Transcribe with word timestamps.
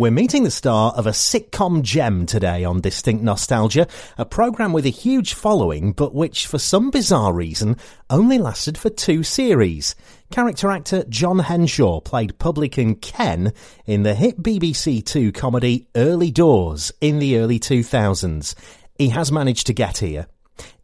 We're 0.00 0.10
meeting 0.10 0.44
the 0.44 0.50
star 0.50 0.92
of 0.92 1.06
a 1.06 1.10
sitcom 1.10 1.82
gem 1.82 2.24
today 2.24 2.64
on 2.64 2.80
Distinct 2.80 3.22
Nostalgia, 3.22 3.86
a 4.16 4.24
programme 4.24 4.72
with 4.72 4.86
a 4.86 4.88
huge 4.88 5.34
following, 5.34 5.92
but 5.92 6.14
which, 6.14 6.46
for 6.46 6.58
some 6.58 6.90
bizarre 6.90 7.34
reason, 7.34 7.76
only 8.08 8.38
lasted 8.38 8.78
for 8.78 8.88
two 8.88 9.22
series. 9.22 9.94
Character 10.30 10.70
actor 10.70 11.04
John 11.10 11.40
Henshaw 11.40 12.00
played 12.00 12.38
publican 12.38 12.94
Ken 12.94 13.52
in 13.84 14.02
the 14.02 14.14
hit 14.14 14.42
BBC 14.42 15.04
Two 15.04 15.32
comedy 15.32 15.86
Early 15.94 16.30
Doors 16.30 16.90
in 17.02 17.18
the 17.18 17.36
early 17.36 17.60
2000s. 17.60 18.54
He 18.96 19.10
has 19.10 19.30
managed 19.30 19.66
to 19.66 19.74
get 19.74 19.98
here. 19.98 20.28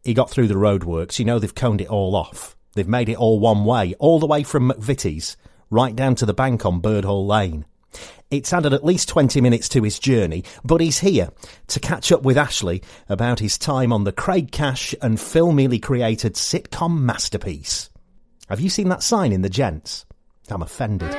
He 0.05 0.13
got 0.13 0.29
through 0.29 0.49
the 0.49 0.57
roadworks. 0.57 1.19
You 1.19 1.25
know, 1.25 1.39
they've 1.39 1.55
coned 1.55 1.81
it 1.81 1.89
all 1.89 2.15
off. 2.15 2.55
They've 2.75 2.87
made 2.87 3.09
it 3.09 3.17
all 3.17 3.41
one 3.41 3.65
way, 3.65 3.95
all 3.99 4.19
the 4.19 4.27
way 4.27 4.43
from 4.43 4.71
McVitie's 4.71 5.39
right 5.71 5.97
down 5.97 6.17
to 6.17 6.27
the 6.27 6.35
bank 6.35 6.67
on 6.67 6.83
Birdhall 6.83 7.27
Lane. 7.27 7.65
It's 8.29 8.53
added 8.53 8.73
at 8.73 8.85
least 8.85 9.09
20 9.09 9.41
minutes 9.41 9.69
to 9.71 9.83
his 9.83 10.01
journey, 10.01 10.43
but 10.65 10.81
he's 10.81 10.99
here 10.99 11.31
to 11.69 11.79
catch 11.79 12.11
up 12.11 12.23
with 12.23 12.37
Ashley 12.37 12.83
about 13.09 13.39
his 13.39 13.57
time 13.57 13.93
on 13.93 14.03
the 14.03 14.11
Craig 14.13 14.51
Cash 14.51 14.97
and 15.01 15.21
Phil 15.21 15.53
Mealey 15.53 15.81
created 15.81 16.35
sitcom 16.35 16.99
masterpiece. 17.03 17.89
Have 18.49 18.61
you 18.61 18.69
seen 18.69 18.89
that 18.89 19.05
sign 19.05 19.33
in 19.33 19.43
the 19.43 19.49
gents? 19.49 20.07
I'm 20.51 20.63
offended. 20.63 21.15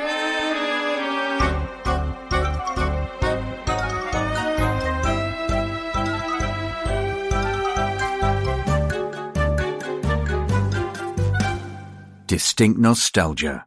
Distinct 12.27 12.77
nostalgia. 12.77 13.66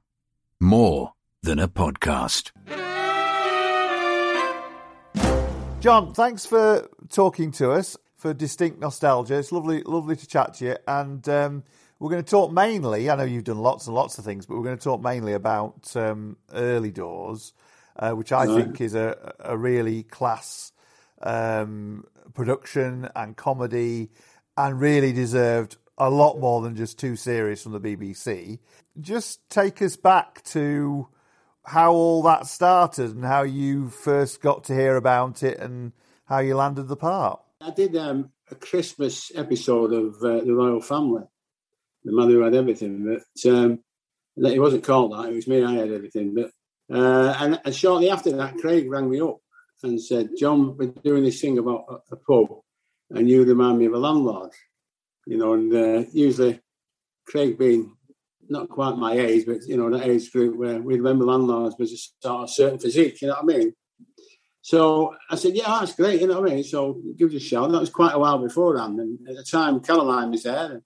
More 0.60 1.14
than 1.42 1.58
a 1.58 1.69
podcast. 1.69 2.50
John, 5.81 6.12
thanks 6.12 6.45
for 6.45 6.91
talking 7.09 7.53
to 7.53 7.70
us 7.70 7.97
for 8.19 8.34
distinct 8.34 8.81
nostalgia. 8.81 9.39
It's 9.39 9.50
lovely, 9.50 9.83
lovely 9.83 10.14
to 10.14 10.27
chat 10.27 10.53
to 10.56 10.67
you. 10.67 10.77
And 10.87 11.27
um, 11.27 11.64
we're 11.98 12.11
going 12.11 12.22
to 12.22 12.31
talk 12.31 12.53
mainly. 12.53 13.09
I 13.09 13.17
know 13.17 13.25
you've 13.25 13.45
done 13.45 13.61
lots 13.61 13.87
and 13.87 13.97
lots 13.97 14.19
of 14.19 14.27
things, 14.27 14.45
but 14.45 14.56
we're 14.56 14.64
going 14.64 14.77
to 14.77 14.84
talk 14.84 15.00
mainly 15.00 15.33
about 15.33 15.97
um, 15.97 16.37
early 16.53 16.91
doors, 16.91 17.55
uh, 17.98 18.11
which 18.11 18.31
I 18.31 18.45
think 18.45 18.78
is 18.83 18.95
a, 18.95 19.34
a 19.41 19.56
really 19.56 20.03
class 20.03 20.72
um, 21.22 22.05
production 22.34 23.09
and 23.17 23.34
comedy, 23.34 24.11
and 24.59 24.78
really 24.78 25.15
deserved 25.15 25.78
a 25.97 26.11
lot 26.11 26.39
more 26.39 26.61
than 26.61 26.77
just 26.77 26.98
two 26.98 27.17
series 27.17 27.62
from 27.62 27.72
the 27.72 27.81
BBC. 27.81 28.59
Just 29.00 29.48
take 29.48 29.81
us 29.81 29.97
back 29.97 30.42
to 30.44 31.09
how 31.64 31.92
all 31.92 32.22
that 32.22 32.47
started 32.47 33.14
and 33.14 33.25
how 33.25 33.42
you 33.42 33.89
first 33.89 34.41
got 34.41 34.64
to 34.64 34.75
hear 34.75 34.97
about 34.97 35.42
it 35.42 35.58
and 35.58 35.92
how 36.25 36.39
you 36.39 36.55
landed 36.55 36.84
the 36.84 36.97
part. 36.97 37.41
I 37.61 37.70
did 37.70 37.97
um, 37.97 38.30
a 38.50 38.55
Christmas 38.55 39.30
episode 39.34 39.92
of 39.92 40.14
uh, 40.22 40.44
The 40.44 40.55
Royal 40.55 40.81
Family, 40.81 41.25
the 42.05 42.12
man 42.12 42.28
who 42.28 42.41
had 42.41 42.55
everything. 42.55 43.05
But 43.05 43.50
um, 43.50 43.81
it 44.36 44.61
wasn't 44.61 44.84
called 44.84 45.12
that; 45.12 45.31
it 45.31 45.34
was 45.34 45.47
me. 45.47 45.62
I 45.62 45.75
had 45.75 45.91
everything. 45.91 46.34
But 46.34 46.50
uh, 46.94 47.36
and, 47.38 47.61
and, 47.64 47.75
shortly 47.75 48.11
after 48.11 48.33
that, 48.33 48.56
Craig 48.58 48.91
rang 48.91 49.11
me 49.11 49.20
up 49.20 49.38
and 49.83 50.00
said, 50.00 50.31
"John, 50.38 50.77
we're 50.77 50.86
doing 50.86 51.25
this 51.25 51.41
thing 51.41 51.58
about 51.58 51.84
a, 51.88 52.14
a 52.14 52.16
pub, 52.16 52.61
and 53.11 53.28
you 53.28 53.44
remind 53.44 53.78
me 53.78 53.86
of 53.86 53.92
a 53.92 53.98
landlord." 53.98 54.53
You 55.27 55.36
know, 55.36 55.53
and 55.53 55.75
uh, 55.75 56.08
usually 56.12 56.61
Craig 57.27 57.58
being 57.58 57.94
not 58.51 58.69
quite 58.69 58.97
my 58.97 59.12
age, 59.12 59.47
but 59.47 59.67
you 59.67 59.77
know, 59.77 59.91
that 59.91 60.06
age 60.06 60.31
group 60.33 60.56
where 60.56 60.81
we 60.81 60.97
remember 60.97 61.25
landlords 61.25 61.77
was 61.78 61.93
a 61.93 61.97
sort 61.97 62.43
of 62.43 62.50
certain 62.50 62.78
physique, 62.78 63.22
you 63.22 63.28
know 63.28 63.34
what 63.41 63.55
I 63.55 63.59
mean? 63.59 63.75
So 64.62 65.15
I 65.31 65.37
said, 65.37 65.55
Yeah, 65.55 65.78
that's 65.81 65.94
great, 65.94 66.21
you 66.21 66.27
know 66.27 66.41
what 66.41 66.50
I 66.50 66.55
mean? 66.55 66.65
So 66.65 67.00
give 67.16 67.31
us 67.31 67.37
a 67.37 67.41
shout. 67.41 67.71
That 67.71 67.81
was 67.81 67.91
quite 67.91 68.15
a 68.15 68.19
while 68.19 68.39
beforehand. 68.39 68.99
And 69.00 69.19
at 69.28 69.37
the 69.37 69.44
time 69.44 69.81
Caroline 69.81 70.31
was 70.31 70.43
there 70.43 70.83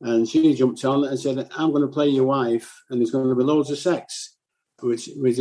and 0.00 0.26
she 0.26 0.54
jumped 0.54 0.84
on 0.84 1.04
and 1.04 1.18
said, 1.18 1.48
I'm 1.56 1.72
gonna 1.72 1.88
play 1.88 2.08
your 2.08 2.24
wife 2.24 2.82
and 2.88 3.00
there's 3.00 3.10
gonna 3.10 3.34
be 3.34 3.44
loads 3.44 3.70
of 3.70 3.78
sex, 3.78 4.36
which 4.80 5.10
which 5.16 5.38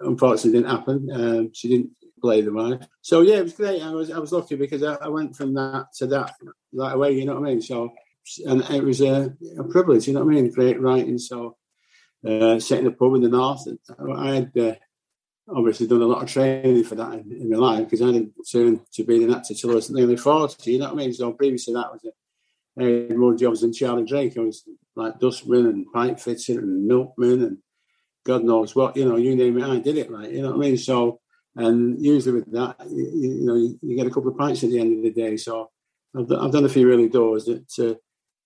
unfortunately 0.00 0.60
didn't 0.60 0.76
happen. 0.76 1.08
Um, 1.12 1.50
she 1.54 1.68
didn't 1.68 1.90
play 2.20 2.40
the 2.40 2.52
wife. 2.52 2.86
So 3.02 3.20
yeah, 3.20 3.36
it 3.36 3.44
was 3.44 3.52
great. 3.52 3.82
I 3.82 3.90
was 3.90 4.10
I 4.10 4.18
was 4.18 4.32
lucky 4.32 4.56
because 4.56 4.82
I, 4.82 4.94
I 4.94 5.08
went 5.08 5.36
from 5.36 5.54
that 5.54 5.86
to 5.98 6.06
that 6.08 6.34
right 6.72 6.94
away, 6.94 7.12
you 7.12 7.24
know 7.24 7.34
what 7.34 7.48
I 7.48 7.50
mean? 7.50 7.62
So 7.62 7.92
and 8.38 8.62
it 8.70 8.84
was 8.84 9.00
a, 9.00 9.34
a, 9.58 9.64
privilege, 9.64 10.06
you 10.06 10.14
know 10.14 10.24
what 10.24 10.32
I 10.32 10.34
mean? 10.34 10.50
Great 10.50 10.80
writing. 10.80 11.18
So, 11.18 11.56
uh, 12.26 12.58
setting 12.60 12.86
a 12.86 12.90
pub 12.90 13.14
in 13.14 13.22
the 13.22 13.28
north, 13.28 13.66
I 13.98 14.34
had 14.34 14.56
uh, 14.58 14.74
obviously 15.48 15.86
done 15.86 16.02
a 16.02 16.06
lot 16.06 16.22
of 16.22 16.28
training 16.28 16.84
for 16.84 16.94
that 16.96 17.14
in, 17.14 17.32
in 17.32 17.50
my 17.50 17.56
life 17.56 17.84
because 17.84 18.02
I 18.02 18.12
didn't 18.12 18.34
turn 18.50 18.80
to 18.92 19.04
being 19.04 19.24
an 19.24 19.34
actor 19.34 19.54
till 19.54 19.70
I 19.70 19.74
was 19.74 19.90
nearly 19.90 20.16
40, 20.16 20.70
you 20.70 20.78
know 20.78 20.86
what 20.86 20.94
I 20.94 20.96
mean? 20.96 21.12
So, 21.12 21.32
previously, 21.32 21.74
that 21.74 21.92
was 21.92 22.04
a, 22.04 22.82
I 22.82 23.08
had 23.08 23.16
more 23.16 23.34
jobs 23.34 23.62
than 23.62 23.72
Charlie 23.72 24.04
Drake. 24.04 24.36
I 24.36 24.40
was 24.40 24.64
like 24.96 25.18
dustman 25.18 25.66
and 25.66 25.92
pipe 25.92 26.20
fitter 26.20 26.58
and 26.60 26.86
milkman 26.86 27.42
and 27.42 27.58
God 28.24 28.44
knows 28.44 28.76
what, 28.76 28.96
you 28.96 29.08
know, 29.08 29.16
you 29.16 29.34
name 29.34 29.58
it, 29.58 29.64
I 29.64 29.78
did 29.78 29.96
it 29.96 30.10
right, 30.10 30.30
you 30.30 30.42
know 30.42 30.50
what 30.50 30.56
I 30.56 30.68
mean? 30.68 30.76
So, 30.76 31.20
and 31.56 32.04
usually 32.04 32.40
with 32.40 32.52
that, 32.52 32.76
you, 32.88 33.10
you 33.14 33.46
know, 33.46 33.54
you, 33.54 33.78
you, 33.82 33.96
get 33.96 34.06
a 34.06 34.10
couple 34.10 34.30
of 34.30 34.36
pints 34.36 34.62
at 34.62 34.70
the 34.70 34.78
end 34.78 34.98
of 34.98 35.02
the 35.02 35.10
day. 35.10 35.36
So, 35.36 35.70
I've, 36.16 36.30
I've 36.30 36.52
done 36.52 36.64
a 36.64 36.68
few 36.68 36.90
early 36.92 37.08
doors 37.08 37.46
that. 37.46 37.78
Uh, 37.78 37.98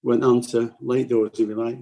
went 0.05 0.23
on 0.23 0.41
to 0.43 0.75
late 0.81 1.09
doors, 1.09 1.33
if 1.35 1.49
you 1.49 1.55
like. 1.55 1.79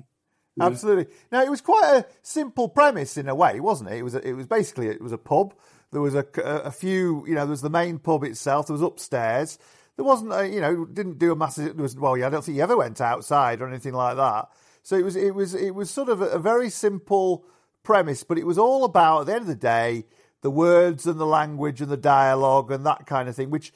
Yeah. 0.56 0.66
Absolutely. 0.66 1.12
Now 1.30 1.42
it 1.42 1.50
was 1.50 1.60
quite 1.60 1.84
a 1.84 2.06
simple 2.22 2.68
premise 2.68 3.16
in 3.16 3.28
a 3.28 3.34
way, 3.34 3.60
wasn't 3.60 3.90
it? 3.90 3.98
It 3.98 4.02
was 4.02 4.14
a, 4.14 4.26
it 4.26 4.32
was 4.34 4.46
basically 4.46 4.88
it 4.88 5.00
was 5.00 5.12
a 5.12 5.18
pub. 5.18 5.54
There 5.90 6.00
was 6.00 6.14
a, 6.14 6.26
a 6.36 6.70
few, 6.70 7.26
you 7.26 7.34
know, 7.34 7.42
there 7.42 7.50
was 7.50 7.60
the 7.60 7.70
main 7.70 7.98
pub 7.98 8.24
itself. 8.24 8.66
There 8.66 8.74
was 8.74 8.82
upstairs. 8.82 9.58
There 9.96 10.04
wasn't, 10.04 10.32
a, 10.32 10.48
you 10.48 10.60
know, 10.60 10.86
didn't 10.86 11.18
do 11.18 11.32
a 11.32 11.36
massive. 11.36 11.78
Was 11.78 11.96
well, 11.96 12.16
yeah, 12.16 12.28
I 12.28 12.30
don't 12.30 12.44
think 12.44 12.56
you 12.56 12.62
ever 12.62 12.76
went 12.76 13.00
outside 13.00 13.60
or 13.60 13.68
anything 13.68 13.92
like 13.92 14.16
that. 14.16 14.48
So 14.82 14.96
it 14.96 15.04
was 15.04 15.16
it 15.16 15.34
was 15.34 15.54
it 15.54 15.74
was 15.74 15.90
sort 15.90 16.08
of 16.08 16.22
a, 16.22 16.26
a 16.26 16.38
very 16.38 16.70
simple 16.70 17.44
premise, 17.82 18.22
but 18.22 18.38
it 18.38 18.46
was 18.46 18.58
all 18.58 18.84
about 18.84 19.20
at 19.20 19.26
the 19.26 19.32
end 19.34 19.42
of 19.42 19.48
the 19.48 19.54
day 19.54 20.04
the 20.42 20.50
words 20.50 21.06
and 21.06 21.20
the 21.20 21.26
language 21.26 21.80
and 21.80 21.90
the 21.90 21.96
dialogue 21.96 22.70
and 22.70 22.84
that 22.84 23.06
kind 23.06 23.28
of 23.28 23.36
thing, 23.36 23.50
which 23.50 23.72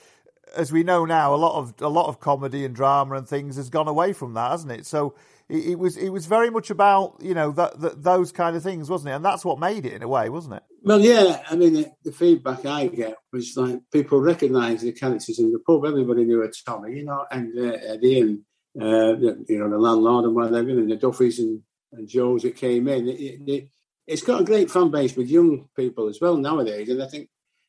as 0.55 0.73
we 0.73 0.83
know 0.83 1.05
now, 1.05 1.35
a 1.35 1.37
lot 1.37 1.59
of 1.59 1.75
a 1.81 1.89
lot 1.89 2.09
of 2.09 2.21
comedy 2.21 2.65
and 2.65 2.75
drama 2.75 3.17
and 3.17 3.29
things 3.29 3.57
has 3.57 3.71
gone 3.71 3.89
away 3.89 4.13
from 4.13 4.35
that, 4.35 4.51
hasn't 4.51 4.73
it? 4.73 4.87
So 4.87 5.15
it, 5.49 5.67
it 5.71 5.79
was 5.79 5.97
it 5.97 6.11
was 6.11 6.27
very 6.27 6.51
much 6.51 6.71
about 6.71 7.17
you 7.21 7.35
know 7.35 7.53
that, 7.53 7.81
that, 7.81 8.03
those 8.03 8.33
kind 8.33 8.57
of 8.57 8.63
things, 8.63 8.89
wasn't 8.89 9.11
it? 9.11 9.17
And 9.17 9.25
that's 9.25 9.45
what 9.45 9.59
made 9.59 9.87
it 9.87 9.93
in 9.93 10.03
a 10.03 10.09
way, 10.09 10.29
wasn't 10.29 10.55
it? 10.55 10.63
Well, 10.83 11.01
yeah. 11.01 11.43
I 11.51 11.57
mean, 11.57 11.75
the, 11.75 11.93
the 12.05 12.13
feedback 12.13 12.65
I 12.65 12.87
get 12.89 13.17
was 13.33 13.57
like 13.57 13.81
people 13.93 14.21
recognise 14.21 14.83
the 14.83 14.93
characters 14.93 15.39
in 15.39 15.53
the 15.53 15.59
pub. 15.59 15.85
Everybody 15.85 16.25
knew 16.25 16.43
a 16.43 16.51
Tommy, 16.65 16.97
you 16.97 17.05
know, 17.05 17.25
and 17.31 17.59
uh, 17.59 17.79
Eddie 17.93 18.21
and 18.21 18.39
uh, 18.81 19.19
the, 19.19 19.45
you 19.49 19.59
know 19.59 19.71
the 19.71 19.79
landlord 19.79 20.25
and 20.25 20.35
whatever, 20.35 20.69
and 20.71 20.91
the 20.91 20.97
Duffys 20.97 21.39
and, 21.39 21.63
and 21.93 22.09
Joes 22.09 22.43
that 22.43 22.57
came 22.57 22.89
in. 22.89 23.09
It, 23.09 23.41
it, 23.47 23.69
it's 24.07 24.23
got 24.23 24.41
a 24.41 24.45
great 24.45 24.71
fan 24.71 24.91
base 24.91 25.17
with 25.17 25.29
young 25.29 25.69
people 25.75 26.09
as 26.09 26.21
well 26.21 26.37
nowadays, 26.37 26.89
and 26.89 27.03
I 27.03 27.09
think 27.09 27.29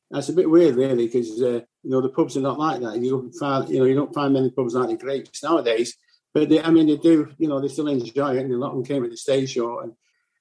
that's 0.09 0.29
a 0.29 0.33
bit 0.33 0.49
weird, 0.49 0.75
really, 0.75 1.05
because 1.07 1.41
uh, 1.41 1.61
you 1.83 1.89
know 1.89 2.01
the 2.01 2.09
pubs 2.09 2.37
are 2.37 2.41
not 2.41 2.59
like 2.59 2.81
that. 2.81 3.01
You 3.01 3.11
don't 3.11 3.31
find, 3.33 3.69
you 3.69 3.79
know, 3.79 3.85
you 3.85 3.95
don't 3.95 4.13
find 4.13 4.33
many 4.33 4.51
pubs 4.51 4.73
like 4.73 4.89
the 4.89 4.97
Grapes 4.97 5.43
nowadays. 5.43 5.97
But 6.33 6.49
they, 6.49 6.61
I 6.61 6.69
mean, 6.69 6.87
they 6.87 6.97
do, 6.97 7.33
you 7.37 7.47
know, 7.47 7.59
they 7.59 7.67
still 7.67 7.87
enjoy 7.87 8.35
it, 8.35 8.43
and 8.43 8.53
a 8.53 8.57
lot 8.57 8.69
of 8.69 8.75
them 8.75 8.85
came 8.85 9.03
at 9.03 9.11
the 9.11 9.17
stage 9.17 9.51
show, 9.51 9.79
and 9.79 9.93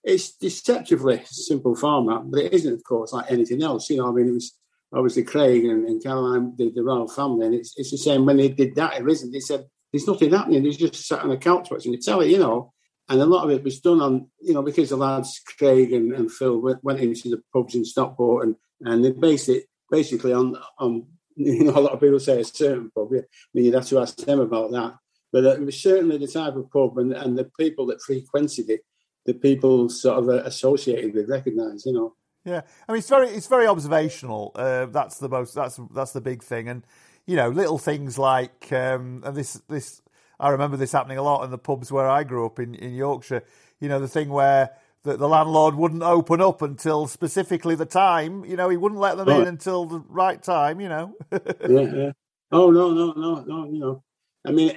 it's 0.04 0.36
deceptively 0.36 1.22
simple 1.24 1.74
format, 1.74 2.30
but 2.30 2.40
it 2.40 2.52
isn't, 2.52 2.74
of 2.74 2.84
course, 2.84 3.12
like 3.12 3.30
anything 3.30 3.62
else. 3.62 3.90
You 3.90 3.98
know, 3.98 4.08
I 4.08 4.12
mean, 4.12 4.28
it 4.28 4.34
was 4.34 4.56
obviously 4.94 5.24
Craig 5.24 5.64
and, 5.64 5.84
and 5.86 6.02
Caroline 6.02 6.54
did 6.56 6.74
the 6.74 6.84
Royal 6.84 7.08
Family, 7.08 7.46
and 7.46 7.54
it's 7.54 7.74
it's 7.76 7.90
the 7.90 7.98
same 7.98 8.24
when 8.24 8.36
they 8.36 8.48
did 8.48 8.76
that. 8.76 8.98
It 9.00 9.08
isn't. 9.08 9.32
They 9.32 9.40
said 9.40 9.66
there's 9.92 10.06
nothing 10.06 10.32
happening. 10.32 10.62
They 10.62 10.70
just 10.70 10.94
sat 11.06 11.22
on 11.22 11.30
the 11.30 11.36
couch 11.36 11.70
watching 11.70 11.92
the 11.92 11.98
telly, 11.98 12.32
you 12.32 12.38
know. 12.38 12.72
And 13.08 13.20
a 13.20 13.26
lot 13.26 13.44
of 13.44 13.50
it 13.50 13.62
was 13.62 13.80
done 13.80 14.00
on, 14.00 14.28
you 14.40 14.52
know, 14.52 14.62
because 14.62 14.90
the 14.90 14.96
lads 14.96 15.40
Craig 15.58 15.92
and, 15.92 16.12
and 16.12 16.30
Phil 16.30 16.60
went, 16.60 16.82
went 16.82 17.00
into 17.00 17.28
the 17.28 17.40
pubs 17.52 17.76
in 17.76 17.84
Stockport 17.84 18.46
and 18.46 18.56
and 18.80 19.04
they 19.04 19.12
based 19.12 19.48
it 19.48 19.64
basically 19.90 20.32
on 20.32 20.56
on 20.78 21.06
you 21.36 21.64
know 21.64 21.78
a 21.78 21.80
lot 21.80 21.92
of 21.92 22.00
people 22.00 22.20
say 22.20 22.40
a 22.40 22.44
certain 22.44 22.90
pub. 22.90 23.08
Yeah, 23.12 23.20
I 23.20 23.48
mean 23.54 23.64
you'd 23.66 23.74
have 23.74 23.86
to 23.86 23.98
ask 23.98 24.16
them 24.16 24.40
about 24.40 24.70
that. 24.72 24.94
But 25.32 25.44
it 25.44 25.60
was 25.60 25.80
certainly 25.80 26.18
the 26.18 26.28
type 26.28 26.56
of 26.56 26.70
pub 26.70 26.96
and, 26.98 27.12
and 27.12 27.36
the 27.36 27.50
people 27.58 27.86
that 27.86 28.00
frequented 28.00 28.70
it, 28.70 28.80
the 29.26 29.34
people 29.34 29.88
sort 29.88 30.18
of 30.18 30.28
associated 30.28 31.14
with, 31.14 31.28
recognised. 31.28 31.86
You 31.86 31.92
know. 31.92 32.14
Yeah, 32.44 32.62
I 32.88 32.92
mean 32.92 33.00
it's 33.00 33.08
very 33.08 33.28
it's 33.28 33.48
very 33.48 33.66
observational. 33.66 34.52
Uh, 34.54 34.86
that's 34.86 35.18
the 35.18 35.28
most 35.28 35.54
that's 35.54 35.78
that's 35.92 36.12
the 36.12 36.20
big 36.20 36.42
thing, 36.42 36.68
and 36.68 36.86
you 37.26 37.36
know 37.36 37.48
little 37.48 37.78
things 37.78 38.18
like 38.18 38.72
um, 38.72 39.22
and 39.26 39.36
this 39.36 39.60
this 39.68 40.00
I 40.38 40.50
remember 40.50 40.76
this 40.76 40.92
happening 40.92 41.18
a 41.18 41.22
lot 41.22 41.44
in 41.44 41.50
the 41.50 41.58
pubs 41.58 41.90
where 41.90 42.08
I 42.08 42.24
grew 42.24 42.46
up 42.46 42.58
in 42.58 42.74
in 42.74 42.94
Yorkshire. 42.94 43.42
You 43.80 43.88
know 43.88 44.00
the 44.00 44.08
thing 44.08 44.30
where 44.30 44.70
that 45.06 45.18
the 45.18 45.28
landlord 45.28 45.74
wouldn't 45.74 46.02
open 46.02 46.40
up 46.40 46.62
until 46.62 47.06
specifically 47.06 47.74
the 47.74 47.86
time. 47.86 48.44
You 48.44 48.56
know, 48.56 48.68
he 48.68 48.76
wouldn't 48.76 49.00
let 49.00 49.16
them 49.16 49.28
right. 49.28 49.40
in 49.40 49.48
until 49.48 49.86
the 49.86 50.00
right 50.08 50.42
time. 50.42 50.80
You 50.80 50.88
know. 50.88 51.14
yeah, 51.32 51.40
yeah. 51.68 52.12
Oh 52.52 52.70
no, 52.70 52.92
no, 52.92 53.12
no, 53.12 53.42
no. 53.42 53.64
You 53.66 53.78
know, 53.78 54.04
I 54.46 54.50
mean, 54.52 54.76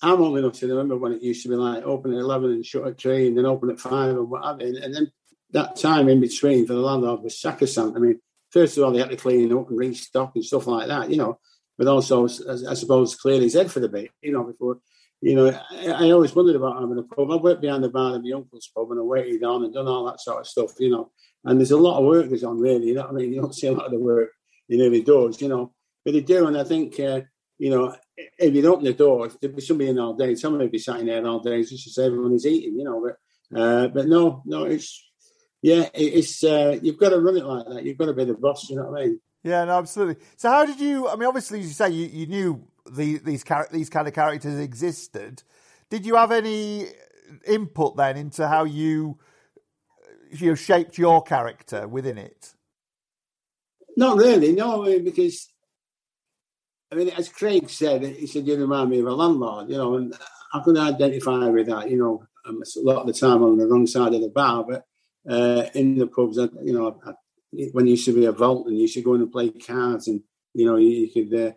I'm 0.00 0.20
old 0.20 0.38
enough 0.38 0.54
to 0.54 0.68
remember 0.68 0.96
when 0.96 1.12
it 1.12 1.22
used 1.22 1.42
to 1.42 1.48
be 1.48 1.56
like 1.56 1.84
open 1.84 2.12
at 2.12 2.20
eleven 2.20 2.52
and 2.52 2.64
shut 2.64 2.86
at 2.86 2.98
three, 2.98 3.26
and 3.26 3.36
then 3.36 3.46
open 3.46 3.70
at 3.70 3.80
five 3.80 4.16
and 4.16 4.30
what 4.30 4.44
have 4.44 4.60
you. 4.60 4.78
And 4.80 4.94
then 4.94 5.10
that 5.50 5.76
time 5.76 6.08
in 6.08 6.20
between 6.20 6.66
for 6.66 6.74
the 6.74 6.80
landlord 6.80 7.22
was 7.22 7.40
sacrosanct. 7.40 7.96
I 7.96 8.00
mean, 8.00 8.20
first 8.50 8.76
of 8.76 8.84
all, 8.84 8.92
they 8.92 9.00
had 9.00 9.10
to 9.10 9.16
clean 9.16 9.52
up 9.52 9.68
and 9.68 9.78
restock 9.78 10.32
and 10.34 10.44
stuff 10.44 10.66
like 10.66 10.88
that, 10.88 11.10
you 11.10 11.16
know. 11.16 11.38
But 11.78 11.88
also, 11.88 12.26
I 12.26 12.74
suppose, 12.74 13.16
clear 13.16 13.40
his 13.40 13.54
head 13.54 13.70
for 13.70 13.80
the 13.80 13.88
bit, 13.88 14.10
you 14.20 14.32
know, 14.32 14.44
before, 14.44 14.78
you 15.22 15.36
know, 15.36 15.58
I, 15.70 15.86
I, 15.86 16.10
always 16.10 16.34
wondered 16.34 16.56
about 16.56 16.80
having 16.80 16.98
a 16.98 17.02
pub. 17.02 17.30
I 17.30 17.36
worked 17.36 17.62
behind 17.62 17.84
the 17.84 17.88
bar 17.88 18.16
of 18.16 18.24
my 18.24 18.32
uncle's 18.32 18.68
pub 18.74 18.90
and 18.90 18.98
I 18.98 19.04
waited 19.04 19.44
on 19.44 19.64
and 19.64 19.72
done 19.72 19.86
all 19.86 20.04
that 20.06 20.20
sort 20.20 20.40
of 20.40 20.48
stuff, 20.48 20.72
you 20.80 20.90
know. 20.90 21.12
And 21.44 21.58
there's 21.58 21.70
a 21.70 21.76
lot 21.76 21.98
of 21.98 22.04
work 22.04 22.28
goes 22.28 22.42
on, 22.42 22.58
really, 22.58 22.88
you 22.88 22.94
know 22.94 23.06
I 23.06 23.12
mean? 23.12 23.32
You 23.32 23.40
don't 23.40 23.54
see 23.54 23.68
a 23.68 23.72
lot 23.72 23.86
of 23.86 23.92
the 23.92 24.00
work 24.00 24.30
in 24.68 24.80
early 24.80 25.02
doors, 25.02 25.40
you 25.40 25.48
know. 25.48 25.72
But 26.04 26.14
they 26.14 26.20
do, 26.20 26.48
and 26.48 26.58
I 26.58 26.64
think, 26.64 26.98
uh, 26.98 27.20
you 27.58 27.70
know, 27.70 27.94
if 28.16 28.52
you'd 28.52 28.64
open 28.64 28.84
the 28.84 28.92
door, 28.92 29.28
there'd 29.40 29.54
be 29.54 29.62
somebody 29.62 29.90
in 29.90 29.98
all 29.98 30.14
day. 30.14 30.34
Somebody 30.34 30.64
would 30.64 30.72
be 30.72 30.78
sitting 30.78 31.06
there 31.06 31.24
all 31.24 31.38
day 31.38 31.62
just 31.62 31.94
say 31.94 32.06
everyone 32.06 32.34
is 32.34 32.46
eating, 32.46 32.76
you 32.76 32.84
know. 32.84 33.00
But 33.00 33.60
uh, 33.60 33.88
but 33.88 34.08
no, 34.08 34.42
no, 34.44 34.64
it's 34.64 35.08
yeah, 35.62 35.88
it's 35.94 36.42
uh, 36.42 36.78
you've 36.82 36.98
got 36.98 37.10
to 37.10 37.20
run 37.20 37.36
it 37.36 37.44
like 37.44 37.66
that. 37.68 37.84
You've 37.84 37.98
got 37.98 38.06
to 38.06 38.14
be 38.14 38.24
the 38.24 38.34
boss. 38.34 38.68
You 38.68 38.76
know 38.76 38.90
what 38.90 39.00
I 39.00 39.04
mean? 39.04 39.20
Yeah, 39.44 39.64
no, 39.64 39.78
absolutely. 39.78 40.24
So 40.36 40.48
how 40.48 40.64
did 40.64 40.80
you? 40.80 41.08
I 41.08 41.14
mean, 41.14 41.28
obviously, 41.28 41.60
as 41.60 41.66
you 41.66 41.72
say, 41.72 41.90
you, 41.90 42.06
you 42.06 42.26
knew 42.26 42.68
the, 42.92 43.18
these 43.18 43.44
char- 43.44 43.68
these 43.72 43.90
kind 43.90 44.08
of 44.08 44.14
characters 44.14 44.58
existed. 44.58 45.42
Did 45.90 46.06
you 46.06 46.16
have 46.16 46.32
any 46.32 46.86
input 47.46 47.96
then 47.96 48.16
into 48.16 48.48
how 48.48 48.64
you 48.64 49.18
you 50.30 50.48
know, 50.50 50.54
shaped 50.54 50.98
your 50.98 51.22
character 51.22 51.86
within 51.86 52.18
it? 52.18 52.54
Not 53.96 54.16
really, 54.16 54.52
no, 54.52 54.84
because 55.00 55.48
I 56.90 56.94
mean, 56.94 57.08
as 57.10 57.28
Craig 57.28 57.70
said, 57.70 58.02
he 58.04 58.26
said 58.26 58.46
you 58.46 58.56
remind 58.56 58.90
me 58.90 59.00
of 59.00 59.06
a 59.06 59.14
landlord, 59.14 59.70
you 59.70 59.76
know, 59.76 59.96
and 59.96 60.14
I 60.52 60.60
could 60.60 60.76
identify 60.76 61.46
with 61.48 61.66
that, 61.66 61.90
you 61.90 61.98
know, 61.98 62.24
a 62.46 62.52
lot 62.80 63.00
of 63.00 63.06
the 63.06 63.12
time 63.12 63.42
on 63.42 63.56
the 63.56 63.66
wrong 63.66 63.86
side 63.86 64.14
of 64.14 64.20
the 64.20 64.28
bar, 64.28 64.64
but 64.68 64.84
uh, 65.30 65.68
in 65.74 65.98
the 65.98 66.06
pubs, 66.06 66.36
you 66.36 66.72
know, 66.72 67.00
I, 67.06 67.12
when 67.72 67.86
you 67.86 67.92
used 67.92 68.06
to 68.06 68.14
be 68.14 68.26
a 68.26 68.32
vault 68.32 68.66
and 68.66 68.76
you 68.76 68.82
used 68.82 68.94
to 68.94 69.02
go 69.02 69.14
in 69.14 69.22
and 69.22 69.32
play 69.32 69.50
cards, 69.50 70.08
and 70.08 70.22
you 70.54 70.66
know, 70.66 70.76
you, 70.76 70.88
you 70.88 71.10
could 71.10 71.40
uh, 71.40 71.52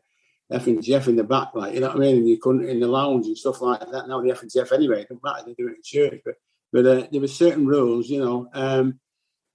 F 0.52 0.68
and 0.68 0.84
Jeff 0.84 1.08
in 1.08 1.16
the 1.16 1.24
back, 1.24 1.50
like 1.56 1.74
you 1.74 1.80
know 1.80 1.88
what 1.88 1.98
I 1.98 2.00
mean, 2.00 2.18
and 2.18 2.30
you 2.30 2.38
couldn't 2.38 2.70
in 2.70 2.80
the 2.80 2.88
lounge 2.88 3.26
and 3.26 3.38
stuff 3.38 3.62
like 3.62 3.80
that. 3.80 4.08
Now 4.08 4.22
the 4.22 4.32
F 4.32 4.42
and 4.42 4.52
Jeff 4.52 4.72
anyway, 4.72 5.02
it 5.02 5.10
doesn't 5.10 5.24
matter, 5.24 5.44
they 5.46 5.54
do 5.54 5.68
it 5.68 5.78
in 5.78 5.82
church, 5.84 6.22
but 6.24 6.36
but 6.72 6.86
uh, 6.86 7.08
there 7.12 7.22
were 7.22 7.28
certain 7.28 7.66
rules, 7.66 8.10
you 8.10 8.20
know. 8.20 8.48
Um, 8.54 9.00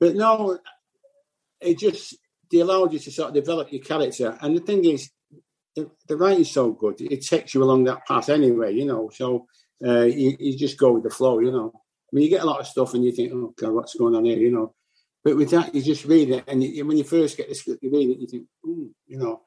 but 0.01 0.15
no, 0.15 0.59
it 1.61 1.79
just 1.79 2.17
they 2.51 2.61
allowed 2.61 2.93
you 2.93 2.99
to 2.99 3.11
sort 3.11 3.29
of 3.29 3.35
develop 3.35 3.73
your 3.73 3.83
character, 3.83 4.37
and 4.41 4.57
the 4.57 4.61
thing 4.61 4.85
is, 4.85 5.11
the, 5.77 5.91
the 6.09 6.17
writing's 6.17 6.51
so 6.51 6.73
good, 6.73 7.01
it 7.01 7.25
takes 7.25 7.55
you 7.55 7.63
along 7.63 7.85
that 7.85 8.07
path 8.07 8.29
anyway, 8.29 8.75
you 8.75 8.85
know. 8.85 9.11
So 9.15 9.47
uh, 9.85 10.03
you, 10.03 10.37
you 10.39 10.59
just 10.59 10.79
go 10.79 10.93
with 10.93 11.05
the 11.05 11.11
flow, 11.11 11.39
you 11.39 11.53
know. 11.53 11.73
I 11.75 12.11
mean, 12.13 12.25
you 12.25 12.31
get 12.31 12.43
a 12.43 12.47
lot 12.47 12.61
of 12.61 12.67
stuff 12.67 12.95
and 12.95 13.05
you 13.05 13.13
think, 13.13 13.33
oh, 13.33 13.55
God, 13.57 13.73
what's 13.73 13.95
going 13.95 14.17
on 14.17 14.25
here, 14.25 14.39
you 14.39 14.51
know. 14.51 14.75
But 15.23 15.37
with 15.37 15.51
that, 15.51 15.75
you 15.75 15.83
just 15.83 16.05
read 16.07 16.31
it. 16.31 16.45
And 16.49 16.63
you, 16.63 16.85
when 16.87 16.97
you 16.97 17.05
first 17.05 17.37
get 17.37 17.49
the 17.49 17.55
script, 17.55 17.83
you 17.83 17.91
read 17.91 18.11
it, 18.11 18.19
you 18.19 18.27
think, 18.27 18.45
Ooh, 18.67 18.91
you 19.07 19.19
know. 19.19 19.43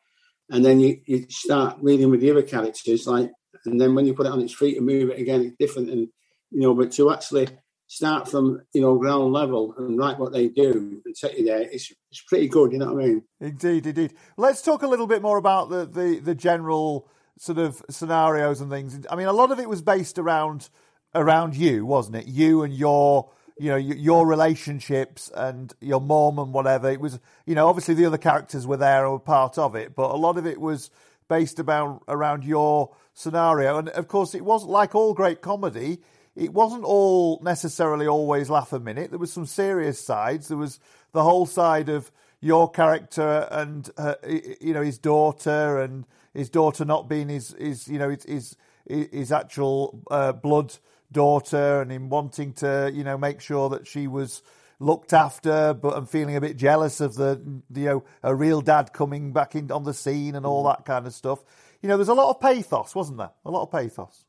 And 0.49 0.63
then 0.63 0.79
you, 0.79 0.99
you 1.05 1.25
start 1.29 1.77
reading 1.81 2.11
with 2.11 2.21
the 2.21 2.31
other 2.31 2.43
characters, 2.43 3.07
like, 3.07 3.31
and 3.65 3.79
then 3.79 3.95
when 3.95 4.05
you 4.05 4.13
put 4.13 4.25
it 4.25 4.31
on 4.31 4.41
its 4.41 4.53
feet 4.53 4.77
and 4.77 4.85
move 4.85 5.09
it 5.09 5.19
again, 5.19 5.41
it's 5.41 5.55
different. 5.57 5.89
And, 5.89 6.07
you 6.51 6.61
know, 6.61 6.73
but 6.73 6.91
to 6.93 7.11
actually 7.11 7.47
start 7.87 8.29
from, 8.29 8.61
you 8.73 8.81
know, 8.81 8.97
ground 8.97 9.31
level 9.33 9.73
and 9.77 9.97
write 9.97 10.19
what 10.19 10.33
they 10.33 10.47
do 10.47 11.01
and 11.05 11.15
take 11.15 11.37
you 11.37 11.45
there, 11.45 11.61
it's, 11.61 11.91
it's 12.11 12.21
pretty 12.27 12.47
good, 12.47 12.71
you 12.73 12.79
know 12.79 12.93
what 12.93 13.03
I 13.03 13.07
mean? 13.07 13.23
Indeed, 13.39 13.87
indeed. 13.87 14.13
Let's 14.37 14.61
talk 14.61 14.83
a 14.83 14.87
little 14.87 15.07
bit 15.07 15.21
more 15.21 15.37
about 15.37 15.69
the, 15.69 15.85
the, 15.85 16.19
the 16.19 16.35
general 16.35 17.07
sort 17.39 17.57
of 17.57 17.83
scenarios 17.89 18.61
and 18.61 18.69
things. 18.69 18.99
I 19.09 19.15
mean, 19.15 19.27
a 19.27 19.33
lot 19.33 19.51
of 19.51 19.59
it 19.59 19.69
was 19.69 19.81
based 19.81 20.19
around 20.19 20.69
around 21.15 21.55
you, 21.55 21.85
wasn't 21.85 22.15
it? 22.17 22.27
You 22.27 22.63
and 22.63 22.73
your 22.73 23.29
you 23.57 23.69
know 23.69 23.75
your 23.75 24.25
relationships 24.27 25.31
and 25.33 25.73
your 25.79 26.01
mom 26.01 26.39
and 26.39 26.53
whatever. 26.53 26.89
It 26.89 26.99
was 26.99 27.19
you 27.45 27.55
know 27.55 27.67
obviously 27.67 27.93
the 27.93 28.05
other 28.05 28.17
characters 28.17 28.65
were 28.65 28.77
there 28.77 29.03
and 29.03 29.13
were 29.13 29.19
part 29.19 29.57
of 29.57 29.75
it, 29.75 29.95
but 29.95 30.11
a 30.11 30.17
lot 30.17 30.37
of 30.37 30.45
it 30.45 30.59
was 30.59 30.89
based 31.27 31.59
about 31.59 32.03
around 32.07 32.43
your 32.43 32.95
scenario. 33.13 33.77
And 33.77 33.89
of 33.89 34.07
course, 34.07 34.35
it 34.35 34.43
wasn't 34.43 34.71
like 34.71 34.95
all 34.95 35.13
great 35.13 35.41
comedy. 35.41 35.99
It 36.35 36.51
wasn't 36.51 36.83
all 36.83 37.39
necessarily 37.43 38.07
always 38.07 38.49
laugh 38.49 38.73
a 38.73 38.79
minute. 38.79 39.11
There 39.11 39.19
was 39.19 39.31
some 39.31 39.45
serious 39.45 40.03
sides. 40.03 40.47
There 40.47 40.57
was 40.57 40.79
the 41.11 41.23
whole 41.23 41.45
side 41.45 41.89
of 41.89 42.11
your 42.41 42.69
character 42.69 43.47
and 43.51 43.89
uh, 43.97 44.15
you 44.59 44.73
know 44.73 44.81
his 44.81 44.97
daughter 44.97 45.79
and 45.79 46.05
his 46.33 46.49
daughter 46.49 46.83
not 46.83 47.07
being 47.07 47.29
his 47.29 47.55
his 47.57 47.87
you 47.87 47.97
know 47.97 48.09
his 48.09 48.23
his, 48.25 48.57
his 48.85 49.31
actual 49.31 50.01
uh, 50.11 50.33
blood 50.33 50.75
daughter 51.13 51.81
and 51.81 51.91
him 51.91 52.09
wanting 52.09 52.53
to, 52.53 52.91
you 52.93 53.03
know, 53.03 53.17
make 53.17 53.39
sure 53.39 53.69
that 53.69 53.87
she 53.87 54.07
was 54.07 54.41
looked 54.79 55.13
after, 55.13 55.73
but 55.73 55.95
I'm 55.95 56.05
feeling 56.05 56.35
a 56.35 56.41
bit 56.41 56.57
jealous 56.57 56.99
of 56.99 57.15
the, 57.15 57.41
you 57.73 57.85
know, 57.85 58.03
a 58.21 58.35
real 58.35 58.61
dad 58.61 58.91
coming 58.93 59.31
back 59.31 59.55
in 59.55 59.71
on 59.71 59.83
the 59.83 59.93
scene 59.93 60.35
and 60.35 60.45
all 60.45 60.63
mm. 60.63 60.75
that 60.75 60.85
kind 60.85 61.07
of 61.07 61.13
stuff. 61.13 61.39
You 61.81 61.89
know, 61.89 61.97
there's 61.97 62.09
a 62.09 62.13
lot 62.13 62.29
of 62.29 62.41
pathos, 62.41 62.95
wasn't 62.95 63.19
there? 63.19 63.31
A 63.45 63.51
lot 63.51 63.63
of 63.63 63.71
pathos. 63.71 64.25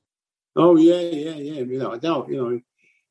Oh 0.57 0.77
yeah, 0.77 1.01
yeah, 1.01 1.35
yeah. 1.35 1.63
Without 1.63 1.95
a 1.95 1.99
doubt, 1.99 2.29
you 2.29 2.37
know, 2.37 2.61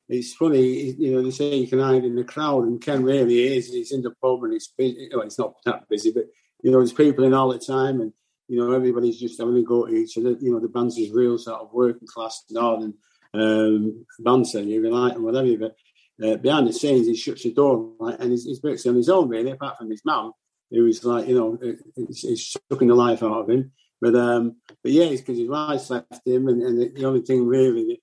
it's 0.08 0.34
funny. 0.34 0.92
You 0.92 1.12
know, 1.12 1.22
they 1.22 1.30
say 1.30 1.56
you 1.56 1.66
can 1.66 1.80
hide 1.80 2.04
in 2.04 2.14
the 2.14 2.24
crowd, 2.24 2.64
and 2.64 2.80
Ken 2.80 3.02
really 3.02 3.56
is. 3.56 3.72
He's 3.72 3.92
in 3.92 4.02
the 4.02 4.12
pub 4.22 4.42
and 4.44 4.54
it's 4.54 4.68
busy. 4.68 5.08
Well, 5.12 5.22
it's 5.22 5.38
not 5.38 5.54
that 5.64 5.88
busy, 5.88 6.12
but 6.12 6.24
you 6.62 6.70
know, 6.70 6.78
there's 6.78 6.92
people 6.92 7.24
in 7.24 7.34
all 7.34 7.52
the 7.52 7.58
time, 7.58 8.00
and 8.00 8.12
you 8.48 8.58
know, 8.58 8.72
everybody's 8.72 9.20
just 9.20 9.38
having 9.38 9.56
a 9.56 9.62
go 9.62 9.86
at 9.86 9.92
each 9.92 10.16
other. 10.16 10.36
You 10.40 10.52
know, 10.52 10.60
the 10.60 10.68
band's 10.68 10.96
is 10.96 11.10
real 11.10 11.38
sort 11.38 11.60
of 11.60 11.72
working 11.72 12.08
class 12.08 12.44
northern 12.50 12.94
um, 13.34 14.06
banter, 14.18 14.60
you 14.60 14.90
like, 14.90 15.14
and 15.14 15.24
whatever. 15.24 15.56
But 15.58 15.76
uh, 16.24 16.36
behind 16.36 16.68
the 16.68 16.72
scenes, 16.72 17.06
he 17.06 17.16
shuts 17.16 17.42
the 17.42 17.52
door 17.52 17.92
like, 17.98 18.16
and 18.20 18.30
he's, 18.30 18.44
he's 18.44 18.60
basically 18.60 18.90
on 18.90 18.96
his 18.96 19.08
own, 19.08 19.28
really, 19.28 19.50
apart 19.50 19.78
from 19.78 19.90
his 19.90 20.04
mum, 20.04 20.32
who's 20.70 21.04
like, 21.04 21.28
you 21.28 21.34
know, 21.34 21.58
he's 21.96 22.56
sucking 22.70 22.88
the 22.88 22.94
life 22.94 23.22
out 23.22 23.42
of 23.42 23.50
him. 23.50 23.72
But 24.00 24.14
um, 24.16 24.56
but 24.82 24.92
yeah, 24.92 25.04
it's 25.04 25.22
because 25.22 25.38
his 25.38 25.48
wife's 25.48 25.90
left 25.90 26.26
him, 26.26 26.48
and, 26.48 26.62
and 26.62 26.96
the 26.96 27.04
only 27.04 27.22
thing 27.22 27.46
really, 27.46 28.02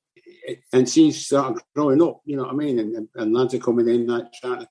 and 0.74 0.90
she's 0.90 1.28
sort 1.28 1.52
of 1.52 1.62
growing 1.76 2.02
up, 2.02 2.22
you 2.26 2.38
know 2.38 2.44
what 2.44 2.54
I 2.54 2.56
mean, 2.56 2.80
and, 2.80 3.08
and 3.16 3.34
lads 3.34 3.54
are 3.54 3.60
coming 3.60 3.88
in, 3.88 4.08
like 4.08 4.32
trying 4.34 4.66
to 4.66 4.68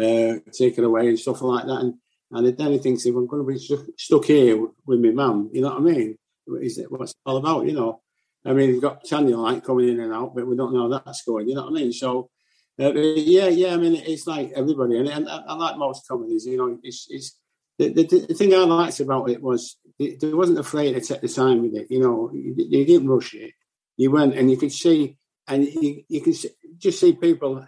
uh, 0.00 0.38
take 0.52 0.76
her 0.76 0.84
away 0.84 1.08
and 1.08 1.18
stuff 1.18 1.42
like 1.42 1.66
that, 1.66 1.80
and 1.80 1.94
and 2.32 2.56
then 2.56 2.72
he 2.72 2.78
thinks, 2.78 3.04
if 3.04 3.14
I'm 3.14 3.26
going 3.26 3.46
to 3.46 3.52
be 3.52 3.58
stuck, 3.96 4.24
here 4.24 4.66
with 4.86 5.00
my 5.00 5.10
mum, 5.10 5.50
you 5.52 5.60
know 5.60 5.68
what 5.68 5.76
I 5.76 5.80
mean? 5.80 6.16
Is 6.60 6.78
it 6.78 6.90
what's 6.90 7.12
it 7.12 7.18
all 7.26 7.36
about, 7.36 7.66
you 7.66 7.72
know? 7.72 8.00
I 8.44 8.52
mean, 8.52 8.70
you've 8.70 8.82
got 8.82 9.04
Tanya 9.08 9.36
Light 9.36 9.64
coming 9.64 9.88
in 9.88 10.00
and 10.00 10.12
out, 10.12 10.34
but 10.34 10.46
we 10.46 10.56
don't 10.56 10.74
know 10.74 10.90
how 10.90 11.00
that's 11.04 11.22
going. 11.22 11.48
You 11.48 11.54
know 11.54 11.62
what 11.62 11.70
I 11.70 11.74
mean? 11.74 11.92
So, 11.92 12.30
uh, 12.80 12.92
yeah, 12.92 13.48
yeah. 13.48 13.74
I 13.74 13.76
mean, 13.76 13.94
it's 13.94 14.26
like 14.26 14.52
everybody, 14.56 14.98
and, 14.98 15.08
and 15.08 15.28
I, 15.28 15.54
like 15.54 15.76
most 15.76 16.08
comedies. 16.08 16.46
You 16.46 16.56
know, 16.56 16.78
it's, 16.82 17.06
it's 17.08 17.38
the, 17.78 17.92
the, 17.92 18.26
the, 18.28 18.34
thing 18.34 18.54
I 18.54 18.58
liked 18.58 18.98
about 19.00 19.30
it 19.30 19.42
was 19.42 19.76
it, 19.98 20.20
they 20.20 20.32
wasn't 20.32 20.58
afraid 20.58 20.94
to 20.94 21.00
take 21.00 21.20
the 21.20 21.28
time 21.28 21.62
with 21.62 21.74
it. 21.76 21.86
You 21.90 22.00
know, 22.00 22.30
you, 22.32 22.54
you, 22.56 22.84
didn't 22.84 23.08
rush 23.08 23.34
it. 23.34 23.52
You 23.96 24.10
went 24.10 24.34
and 24.34 24.50
you 24.50 24.56
could 24.56 24.72
see, 24.72 25.18
and 25.46 25.64
you, 25.64 26.02
you 26.08 26.20
can 26.20 26.34
see, 26.34 26.50
just 26.78 27.00
see 27.00 27.12
people. 27.12 27.66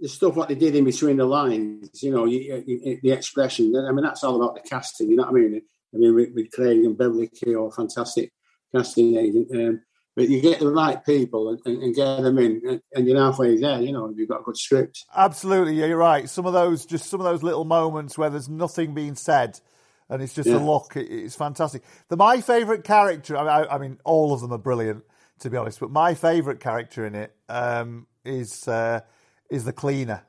The 0.00 0.08
stuff 0.08 0.34
what 0.34 0.48
they 0.48 0.54
did 0.54 0.74
in 0.74 0.86
between 0.86 1.18
the 1.18 1.26
lines, 1.26 2.02
you 2.02 2.10
know, 2.10 2.24
you, 2.24 2.98
the 3.02 3.10
expression. 3.12 3.76
I 3.76 3.92
mean, 3.92 4.02
that's 4.02 4.24
all 4.24 4.42
about 4.42 4.54
the 4.54 4.66
casting. 4.66 5.10
You 5.10 5.16
know 5.16 5.24
what 5.24 5.32
I 5.32 5.34
mean? 5.34 5.60
I 5.94 5.98
mean, 5.98 6.14
with, 6.14 6.30
with 6.34 6.50
Craig 6.52 6.78
and 6.78 6.96
Beverly 6.96 7.28
Keogh, 7.28 7.70
fantastic 7.70 8.32
casting 8.74 9.16
agent. 9.16 9.48
Um, 9.54 9.82
but 10.16 10.28
you 10.28 10.40
get 10.40 10.60
the 10.60 10.70
right 10.70 11.04
people 11.04 11.50
and, 11.50 11.60
and, 11.64 11.82
and 11.82 11.94
get 11.94 12.22
them 12.22 12.38
in, 12.38 12.80
and, 12.94 13.06
you're 13.06 13.18
halfway 13.18 13.56
there. 13.58 13.80
You 13.80 13.92
know, 13.92 14.12
you've 14.14 14.28
got 14.28 14.40
a 14.40 14.44
good 14.44 14.56
script. 14.56 15.04
Absolutely, 15.16 15.74
yeah, 15.74 15.86
you're 15.86 15.96
right. 15.96 16.28
Some 16.28 16.46
of 16.46 16.52
those, 16.52 16.84
just 16.84 17.08
some 17.08 17.20
of 17.20 17.24
those 17.24 17.42
little 17.42 17.64
moments 17.64 18.18
where 18.18 18.30
there's 18.30 18.48
nothing 18.48 18.92
being 18.92 19.14
said, 19.14 19.60
and 20.08 20.22
it's 20.22 20.34
just 20.34 20.48
yeah. 20.48 20.56
a 20.56 20.58
look. 20.58 20.96
it's 20.96 21.36
fantastic. 21.36 21.82
The 22.08 22.16
my 22.16 22.40
favourite 22.40 22.84
character. 22.84 23.36
I 23.36 23.40
mean, 23.40 23.48
I, 23.50 23.74
I, 23.74 23.78
mean, 23.78 23.98
all 24.04 24.32
of 24.32 24.40
them 24.40 24.52
are 24.52 24.58
brilliant, 24.58 25.04
to 25.40 25.50
be 25.50 25.56
honest. 25.56 25.78
But 25.80 25.90
my 25.90 26.14
favourite 26.14 26.60
character 26.60 27.06
in 27.06 27.14
it 27.14 27.34
um, 27.48 28.06
is 28.24 28.66
uh, 28.66 29.00
is 29.48 29.64
the 29.64 29.72
cleaner. 29.72 30.24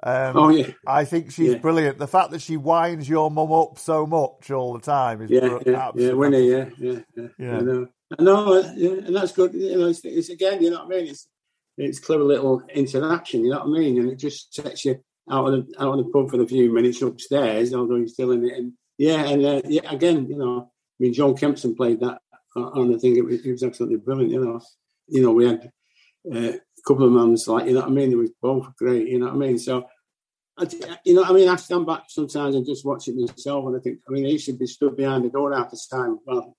Um, 0.00 0.36
oh 0.36 0.48
yeah, 0.50 0.70
I 0.86 1.04
think 1.04 1.32
she's 1.32 1.54
yeah. 1.54 1.58
brilliant. 1.58 1.98
The 1.98 2.06
fact 2.06 2.30
that 2.30 2.40
she 2.40 2.56
winds 2.56 3.08
your 3.08 3.30
mum 3.30 3.50
up 3.50 3.78
so 3.78 4.06
much 4.06 4.50
all 4.50 4.74
the 4.74 4.80
time 4.80 5.22
is 5.22 5.30
yeah, 5.30 5.40
br- 5.40 5.58
yeah, 5.66 5.90
yeah, 5.96 6.12
Winnie, 6.12 6.48
yeah, 6.48 6.68
yeah, 6.78 6.98
yeah. 7.16 7.28
yeah. 7.36 7.84
No, 8.18 8.54
and 8.54 9.14
that's 9.14 9.32
good. 9.32 9.52
You 9.52 9.76
know, 9.76 9.88
it's, 9.88 10.00
it's, 10.02 10.30
again, 10.30 10.62
you 10.62 10.70
know 10.70 10.84
what 10.84 10.96
I 10.96 11.00
mean. 11.00 11.10
It's 11.10 11.28
it's 11.76 12.00
clever 12.00 12.24
little 12.24 12.62
interaction. 12.74 13.44
You 13.44 13.50
know 13.50 13.58
what 13.58 13.76
I 13.76 13.80
mean, 13.80 13.98
and 13.98 14.10
it 14.10 14.16
just 14.16 14.54
sets 14.54 14.84
you 14.86 14.98
out 15.30 15.52
of 15.52 15.66
the 15.66 15.82
out 15.82 15.98
of 15.98 16.04
the 16.04 16.10
pub 16.10 16.30
for 16.30 16.40
a 16.40 16.46
few 16.46 16.72
minutes 16.72 17.02
upstairs, 17.02 17.74
although 17.74 17.96
you're 17.96 18.08
still 18.08 18.32
in 18.32 18.46
it. 18.46 18.56
And 18.56 18.72
yeah, 18.96 19.24
and 19.26 19.44
uh, 19.44 19.62
yeah, 19.66 19.90
again, 19.92 20.26
you 20.26 20.38
know, 20.38 20.70
I 20.70 20.96
mean, 20.98 21.12
Joan 21.12 21.36
Kempson 21.36 21.74
played 21.74 22.00
that 22.00 22.22
on 22.56 22.90
the 22.90 22.98
thing. 22.98 23.16
It 23.16 23.24
was, 23.24 23.44
it 23.44 23.52
was 23.52 23.62
absolutely 23.62 23.98
brilliant. 23.98 24.32
You 24.32 24.44
know, 24.44 24.60
you 25.08 25.22
know, 25.22 25.32
we 25.32 25.46
had 25.46 25.70
uh, 26.34 26.52
a 26.52 26.60
couple 26.86 27.04
of 27.04 27.12
months 27.12 27.46
like 27.46 27.66
you 27.66 27.74
know 27.74 27.80
what 27.80 27.90
I 27.90 27.92
mean. 27.92 28.12
It 28.12 28.16
was 28.16 28.32
both 28.40 28.74
great. 28.76 29.06
You 29.08 29.18
know 29.18 29.26
what 29.26 29.34
I 29.34 29.38
mean. 29.38 29.58
So. 29.58 29.86
I, 30.60 30.66
you 31.04 31.14
know, 31.14 31.22
I 31.22 31.32
mean, 31.32 31.48
I 31.48 31.54
stand 31.54 31.86
back 31.86 32.06
sometimes 32.08 32.56
and 32.56 32.66
just 32.66 32.84
watch 32.84 33.06
it 33.06 33.14
myself, 33.14 33.64
and 33.66 33.76
I 33.76 33.78
think, 33.78 34.00
I 34.08 34.10
mean, 34.10 34.24
he 34.24 34.38
should 34.38 34.58
be 34.58 34.66
stood 34.66 34.96
behind 34.96 35.24
the 35.24 35.28
door 35.28 35.54
half 35.54 35.70
the 35.70 35.80
time. 35.88 36.18
Well, 36.26 36.56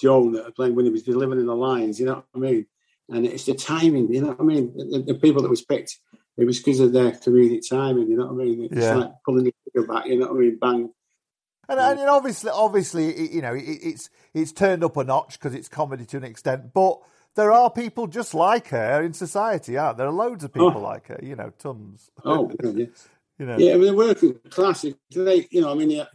Joe 0.00 0.30
that 0.32 0.46
are 0.46 0.50
playing 0.52 0.74
when 0.74 0.84
he 0.86 0.90
was 0.90 1.02
delivering 1.02 1.46
the 1.46 1.54
lines, 1.54 2.00
you 2.00 2.06
know 2.06 2.14
what 2.14 2.26
I 2.34 2.38
mean? 2.38 2.66
And 3.08 3.26
it's 3.26 3.44
the 3.44 3.54
timing, 3.54 4.12
you 4.12 4.20
know 4.22 4.28
what 4.28 4.40
I 4.40 4.44
mean? 4.44 4.72
The, 4.76 5.02
the 5.12 5.14
people 5.14 5.42
that 5.42 5.50
was 5.50 5.62
picked, 5.62 5.98
it 6.36 6.44
was 6.44 6.58
because 6.58 6.80
of 6.80 6.92
their 6.92 7.10
comedic 7.12 7.68
timing. 7.68 8.08
You 8.08 8.16
know 8.16 8.26
what 8.26 8.40
I 8.42 8.44
mean? 8.44 8.64
It's 8.70 8.76
Yeah. 8.76 8.94
like 8.96 9.12
pulling 9.24 9.44
the 9.44 9.54
trigger 9.72 9.86
back. 9.92 10.06
You 10.06 10.18
know 10.20 10.28
what 10.28 10.36
I 10.36 10.40
mean? 10.40 10.58
Bang. 10.60 10.90
And, 11.68 11.78
and 11.80 12.08
obviously, 12.08 12.50
obviously, 12.50 13.32
you 13.32 13.42
know, 13.42 13.54
it, 13.54 13.62
it's 13.62 14.10
it's 14.34 14.50
turned 14.52 14.82
up 14.82 14.96
a 14.96 15.04
notch 15.04 15.38
because 15.38 15.54
it's 15.54 15.68
comedy 15.68 16.04
to 16.06 16.16
an 16.16 16.24
extent. 16.24 16.72
But 16.72 17.00
there 17.36 17.52
are 17.52 17.70
people 17.70 18.06
just 18.08 18.34
like 18.34 18.68
her 18.68 19.02
in 19.02 19.12
society, 19.12 19.76
aren't 19.76 19.98
there? 19.98 20.08
Are 20.08 20.12
loads 20.12 20.42
of 20.42 20.52
people 20.52 20.72
Oh. 20.76 20.80
like 20.80 21.06
her. 21.08 21.20
You 21.22 21.36
know, 21.36 21.52
tons. 21.58 22.10
Oh, 22.24 22.50
yeah. 22.64 22.86
You 23.38 23.46
know. 23.46 23.56
Yeah, 23.56 23.74
I 23.74 23.76
mean, 23.76 23.86
the 23.86 23.94
working 23.94 24.34
class, 24.50 24.82
they, 24.82 25.46
you 25.50 25.60
know, 25.60 25.70
I 25.70 25.74
mean, 25.74 25.90
yeah, 25.90 26.06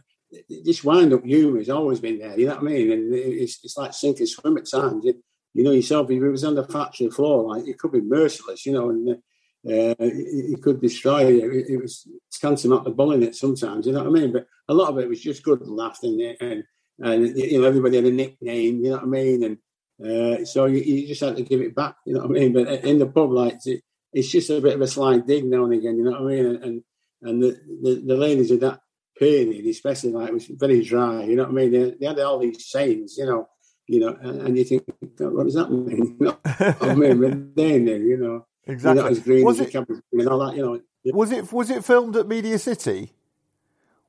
this 0.48 0.84
wind 0.84 1.12
up 1.12 1.24
humour 1.24 1.58
has 1.58 1.70
always 1.70 2.00
been 2.00 2.18
there, 2.18 2.38
you 2.38 2.46
know 2.46 2.56
what 2.56 2.64
I 2.64 2.74
mean? 2.74 2.92
And 2.92 3.14
it's, 3.14 3.58
it's 3.64 3.76
like 3.76 3.92
sink 3.92 4.18
and 4.18 4.28
swim 4.28 4.56
at 4.58 4.70
times. 4.70 5.04
You, 5.04 5.22
you 5.54 5.64
know 5.64 5.70
yourself, 5.70 6.10
if 6.10 6.22
it 6.22 6.28
was 6.28 6.44
on 6.44 6.54
the 6.54 6.64
factory 6.64 7.08
floor, 7.08 7.54
like, 7.54 7.66
it 7.66 7.78
could 7.78 7.92
be 7.92 8.00
merciless, 8.00 8.66
you 8.66 8.72
know, 8.72 8.90
and 8.90 9.08
uh, 9.10 9.94
it, 9.98 10.52
it 10.52 10.62
could 10.62 10.80
destroy 10.80 11.28
you. 11.28 11.50
It, 11.50 11.70
it 11.70 11.82
was 11.82 12.06
tantamount 12.30 12.84
to 12.84 12.90
bullying 12.90 13.22
it 13.22 13.34
sometimes, 13.34 13.86
you 13.86 13.92
know 13.92 14.04
what 14.04 14.18
I 14.18 14.20
mean? 14.20 14.32
But 14.32 14.46
a 14.68 14.74
lot 14.74 14.90
of 14.90 14.98
it 14.98 15.08
was 15.08 15.20
just 15.20 15.42
good 15.42 15.66
laughing 15.66 16.36
and, 16.40 16.64
and, 16.98 17.36
you 17.36 17.60
know, 17.60 17.66
everybody 17.66 17.96
had 17.96 18.04
a 18.04 18.10
nickname, 18.10 18.84
you 18.84 18.90
know 18.90 18.96
what 18.96 19.04
I 19.04 19.06
mean? 19.06 19.44
And 19.44 19.58
uh, 20.04 20.44
so 20.44 20.66
you, 20.66 20.80
you 20.80 21.08
just 21.08 21.22
had 21.22 21.36
to 21.36 21.42
give 21.42 21.60
it 21.60 21.74
back, 21.74 21.96
you 22.04 22.14
know 22.14 22.20
what 22.20 22.30
I 22.30 22.32
mean? 22.32 22.52
But 22.52 22.68
in 22.84 22.98
the 22.98 23.06
pub, 23.06 23.32
like, 23.32 23.58
it, 23.64 23.82
it's 24.12 24.30
just 24.30 24.50
a 24.50 24.60
bit 24.60 24.74
of 24.74 24.80
a 24.80 24.86
slight 24.86 25.26
dig 25.26 25.44
now 25.44 25.64
and 25.64 25.72
again, 25.72 25.96
you 25.96 26.04
know 26.04 26.12
what 26.12 26.20
I 26.20 26.24
mean? 26.24 26.46
And, 26.46 26.64
and, 26.64 26.82
and 27.22 27.42
the, 27.42 27.60
the, 27.82 28.02
the 28.06 28.16
ladies 28.16 28.50
of 28.50 28.60
that 28.60 28.80
period, 29.18 29.66
especially 29.66 30.12
like 30.12 30.28
it 30.28 30.34
was 30.34 30.46
very 30.46 30.82
dry. 30.84 31.24
You 31.24 31.36
know 31.36 31.44
what 31.44 31.52
I 31.52 31.54
mean? 31.54 31.72
They, 31.72 31.90
they 31.98 32.06
had 32.06 32.18
all 32.20 32.38
these 32.38 32.66
sayings, 32.66 33.16
you 33.18 33.26
know, 33.26 33.48
you 33.86 34.00
know, 34.00 34.16
and, 34.20 34.42
and 34.42 34.58
you 34.58 34.64
think, 34.64 34.84
what 35.18 35.44
does 35.44 35.54
that 35.54 35.70
mean? 35.70 36.16
You 36.20 36.26
know, 36.26 36.38
I 36.80 36.94
mean, 36.94 37.20
but 37.54 37.56
they 37.56 37.78
knew, 37.78 37.96
you 37.96 38.16
know, 38.18 38.46
Exactly. 38.68 39.00
Not 39.02 39.12
as 39.12 39.20
green 39.20 39.44
Was 39.44 39.60
as 39.60 39.68
it- 39.68 39.70
cabbage 39.72 40.00
and 40.12 40.28
all 40.28 40.38
that, 40.46 40.56
you 40.56 40.62
know. 40.62 40.80
Was 41.14 41.30
it 41.30 41.52
was 41.52 41.70
it 41.70 41.84
filmed 41.84 42.16
at 42.16 42.26
Media 42.26 42.58
City? 42.58 43.12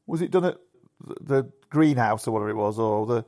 Was 0.07 0.21
it 0.23 0.31
done 0.31 0.45
at 0.45 0.57
the- 1.21 1.51
greenhouse 1.69 2.27
or 2.27 2.31
whatever 2.31 2.49
it 2.49 2.55
was, 2.55 2.79
or 2.79 3.05
the? 3.05 3.25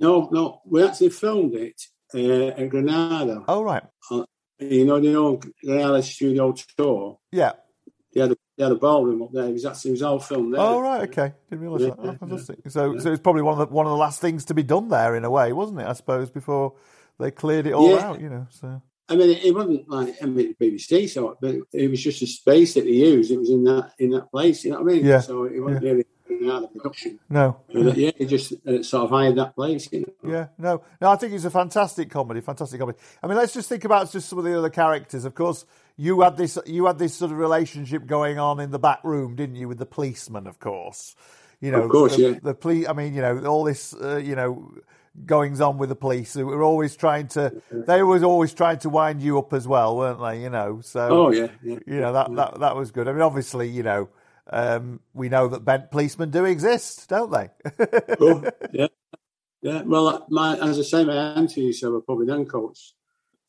No, 0.00 0.28
no, 0.32 0.62
we 0.64 0.82
actually 0.82 1.10
filmed 1.10 1.54
it 1.54 1.82
uh, 2.14 2.58
at 2.60 2.68
Granada. 2.70 3.44
Oh 3.46 3.62
right, 3.62 3.82
You 4.58 4.86
know, 4.86 4.98
the 5.00 5.14
old 5.16 5.44
Granada 5.62 6.02
Studio 6.02 6.54
Tour. 6.78 7.18
yeah. 7.30 7.52
They 8.12 8.20
had 8.20 8.32
a, 8.32 8.36
they 8.56 8.64
had 8.64 8.72
a 8.72 8.76
ballroom 8.76 9.22
up 9.22 9.32
there. 9.32 9.46
It 9.46 9.52
was 9.52 9.64
actually 9.64 9.90
it 9.90 9.94
was 9.94 10.02
all 10.02 10.18
filmed 10.18 10.54
there. 10.54 10.60
Oh 10.60 10.80
right, 10.80 11.08
okay. 11.08 11.32
Didn't 11.48 11.62
realise 11.62 11.82
Yeah, 11.82 11.88
that. 11.90 11.98
Oh, 11.98 12.04
yeah, 12.06 12.16
fantastic. 12.18 12.58
So 12.68 12.98
so 12.98 13.12
it's 13.12 13.22
probably 13.22 13.42
one 13.42 13.58
of 13.58 13.68
the 13.68 13.74
one 13.74 13.86
of 13.86 13.90
the 13.90 13.96
last 13.96 14.20
things 14.20 14.44
to 14.46 14.54
be 14.54 14.62
done 14.62 14.88
there 14.88 15.16
in 15.16 15.24
a 15.24 15.30
way, 15.30 15.52
wasn't 15.52 15.80
it? 15.80 15.86
I 15.86 15.94
suppose 15.94 16.30
before 16.30 16.74
they 17.18 17.30
cleared 17.30 17.66
it 17.66 17.72
all 17.72 17.90
Yeah. 17.90 18.10
out. 18.10 18.20
You 18.20 18.28
know. 18.28 18.46
So 18.50 18.82
I 19.08 19.16
mean, 19.16 19.30
it, 19.30 19.44
it 19.44 19.54
wasn't 19.54 19.88
like 19.88 20.14
I 20.22 20.26
mean, 20.26 20.54
BBC, 20.60 21.08
so 21.08 21.36
but 21.40 21.56
it 21.72 21.90
was 21.90 22.02
just 22.02 22.22
a 22.22 22.26
space 22.26 22.74
that 22.74 22.84
they 22.84 22.90
used. 22.90 23.30
It 23.30 23.38
was 23.38 23.50
in 23.50 23.64
that 23.64 23.92
in 23.98 24.10
that 24.10 24.30
place. 24.30 24.64
You 24.64 24.72
know 24.72 24.82
what 24.82 24.92
I 24.92 24.96
mean? 24.96 25.06
Yeah, 25.06 25.20
So 25.20 25.44
it 25.44 25.60
wasn't 25.60 25.82
really 25.84 26.04
Granada 26.38 26.68
production. 26.68 27.18
no. 27.28 27.58
Yeah, 27.68 28.10
they 28.18 28.24
just 28.26 28.52
uh, 28.66 28.82
sort 28.82 29.04
of 29.04 29.10
hired 29.10 29.36
that 29.36 29.54
place. 29.54 29.88
You 29.92 30.00
know? 30.22 30.30
Yeah, 30.30 30.46
no, 30.58 30.82
no. 31.00 31.10
I 31.10 31.16
think 31.16 31.32
it's 31.32 31.44
a 31.44 31.50
fantastic 31.50 32.10
comedy, 32.10 32.40
fantastic 32.40 32.78
comedy. 32.78 32.98
I 33.22 33.26
mean, 33.26 33.36
let's 33.36 33.54
just 33.54 33.68
think 33.68 33.84
about 33.84 34.10
just 34.10 34.28
some 34.28 34.38
of 34.38 34.44
the 34.44 34.56
other 34.56 34.70
characters. 34.70 35.24
Of 35.24 35.34
course, 35.34 35.64
you 35.96 36.20
had 36.22 36.36
this, 36.36 36.58
you 36.66 36.86
had 36.86 36.98
this 36.98 37.14
sort 37.14 37.30
of 37.32 37.38
relationship 37.38 38.06
going 38.06 38.38
on 38.38 38.60
in 38.60 38.70
the 38.70 38.78
back 38.78 39.00
room, 39.04 39.36
didn't 39.36 39.56
you, 39.56 39.68
with 39.68 39.78
the 39.78 39.86
policeman? 39.86 40.46
Of 40.46 40.58
course, 40.58 41.14
you 41.60 41.70
know, 41.70 41.82
Of 41.82 41.90
course, 41.90 42.16
the, 42.16 42.22
yeah. 42.22 42.38
The 42.42 42.54
police. 42.54 42.88
I 42.88 42.92
mean, 42.92 43.14
you 43.14 43.22
know, 43.22 43.44
all 43.44 43.64
this, 43.64 43.94
uh, 43.94 44.16
you 44.16 44.34
know, 44.34 44.74
goings 45.26 45.60
on 45.60 45.78
with 45.78 45.90
the 45.90 45.94
police. 45.94 46.34
Who 46.34 46.46
were 46.46 46.62
always 46.62 46.96
trying 46.96 47.28
to, 47.28 47.62
they 47.70 48.02
were 48.02 48.22
always 48.24 48.54
trying 48.54 48.78
to 48.80 48.88
wind 48.88 49.22
you 49.22 49.38
up 49.38 49.52
as 49.52 49.68
well, 49.68 49.96
weren't 49.96 50.20
they? 50.20 50.42
You 50.42 50.50
know, 50.50 50.80
so 50.82 51.08
Oh 51.08 51.30
yeah, 51.30 51.48
yeah. 51.62 51.78
you 51.86 52.00
know 52.00 52.12
that 52.12 52.34
that 52.34 52.60
that 52.60 52.76
was 52.76 52.90
good. 52.90 53.08
I 53.08 53.12
mean, 53.12 53.22
obviously, 53.22 53.68
you 53.68 53.82
know. 53.82 54.08
Um, 54.50 55.00
we 55.14 55.28
know 55.28 55.48
that 55.48 55.64
bent 55.64 55.90
policemen 55.90 56.30
do 56.30 56.44
exist, 56.44 57.08
don't 57.08 57.30
they? 57.30 57.50
Yeah, 58.72 58.88
yeah. 59.62 59.82
Well, 59.82 60.08
uh, 60.08 60.20
my 60.28 60.58
as 60.58 60.78
I 60.78 60.82
say, 60.82 61.04
my 61.04 61.14
auntie 61.14 61.62
used 61.62 61.80
to 61.80 61.86
have 61.86 61.94
a 61.94 62.00
pub 62.00 62.20
in 62.20 62.28
Ancoats. 62.28 62.92